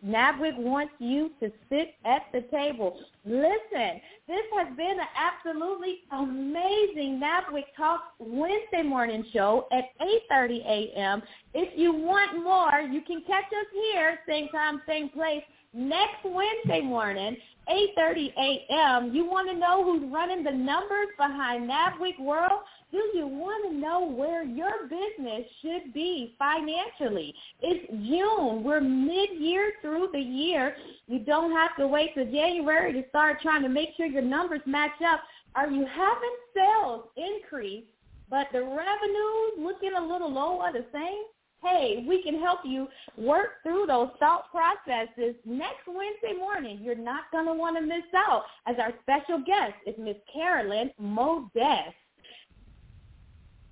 NABWIC 0.05 0.57
wants 0.57 0.93
you 0.99 1.32
to 1.39 1.51
sit 1.70 1.95
at 2.05 2.24
the 2.34 2.41
table. 2.51 2.99
Listen, 3.26 4.01
this 4.28 4.43
has 4.57 4.76
been 4.76 4.99
an 4.99 5.07
absolutely 5.18 5.99
amazing 6.11 7.22
NABWIC 7.22 7.63
Talk 7.78 8.01
Wednesday 8.20 8.84
morning 8.84 9.26
show 9.34 9.68
at 9.72 9.86
8.30 10.32 10.66
a.m. 10.66 11.22
If 11.53 11.78
you 11.78 11.93
want 11.93 12.43
more, 12.43 12.82
you 12.82 13.01
can 13.01 13.22
catch 13.26 13.45
us 13.45 13.68
here, 13.74 14.20
same 14.28 14.49
time, 14.49 14.82
same 14.88 15.09
place, 15.09 15.43
next 15.76 16.23
Wednesday 16.23 16.82
morning 16.82 17.36
8.30 17.69 18.32
a.m. 18.38 19.13
You 19.13 19.26
want 19.26 19.49
to 19.49 19.57
know 19.57 19.84
who's 19.84 20.11
running 20.11 20.43
the 20.43 20.51
numbers 20.51 21.07
behind 21.17 21.69
NABWIC 21.69 22.19
World? 22.19 22.61
Do 22.91 22.97
you 23.13 23.28
want 23.28 23.69
to 23.69 23.78
know 23.78 24.05
where 24.05 24.43
your 24.43 24.84
business 24.84 25.45
should 25.61 25.93
be 25.93 26.36
financially? 26.38 27.34
It's 27.61 27.89
June. 28.07 28.63
We're 28.63 28.82
mid-year 28.82 29.73
through 29.82 30.09
the 30.13 30.19
year. 30.19 30.76
You 31.07 31.19
don't 31.19 31.51
have 31.51 31.76
to 31.78 31.88
wait 31.88 32.13
till 32.13 32.26
January 32.26 32.93
to 32.93 33.09
start 33.09 33.41
trying 33.41 33.63
to 33.63 33.69
make 33.69 33.89
sure 33.97 34.05
your 34.05 34.21
numbers 34.21 34.61
match 34.65 35.01
up. 35.05 35.21
Are 35.55 35.69
you 35.69 35.86
having 35.86 36.36
sales 36.53 37.05
increase, 37.17 37.84
but 38.30 38.47
the 38.53 38.61
revenues 38.61 39.57
looking 39.57 39.91
a 39.97 40.05
little 40.05 40.32
low 40.32 40.61
or 40.61 40.71
the 40.71 40.86
same? 40.93 41.23
Hey, 41.66 42.05
we 42.07 42.22
can 42.24 42.39
help 42.39 42.59
you 42.63 42.88
work 43.18 43.63
through 43.63 43.86
those 43.88 44.09
thought 44.20 44.45
processes 44.51 45.36
next 45.45 45.88
Wednesday 45.88 46.38
morning. 46.38 46.80
You're 46.82 46.95
not 46.95 47.32
going 47.32 47.45
to 47.45 47.53
want 47.53 47.78
to 47.78 47.82
miss 47.82 48.03
out 48.16 48.43
as 48.68 48.76
our 48.80 48.93
special 49.01 49.39
guest 49.45 49.74
is 49.86 49.95
Miss 49.97 50.18
Carolyn 50.32 50.91
Modest. 50.99 51.95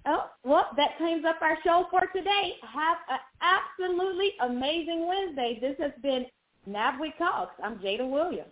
Oh, 0.05 0.25
well, 0.43 0.69
that 0.75 0.97
cleans 0.97 1.23
up 1.25 1.41
our 1.41 1.57
show 1.63 1.85
for 1.89 2.01
today. 2.13 2.55
Have 2.61 2.97
an 3.09 3.19
absolutely 3.41 4.31
amazing 4.41 5.07
Wednesday. 5.07 5.59
This 5.61 5.75
has 5.79 5.91
been 6.01 6.25
NABWIC 6.69 7.17
Talks. 7.17 7.53
I'm 7.63 7.77
Jada 7.79 8.09
Williams. 8.09 8.51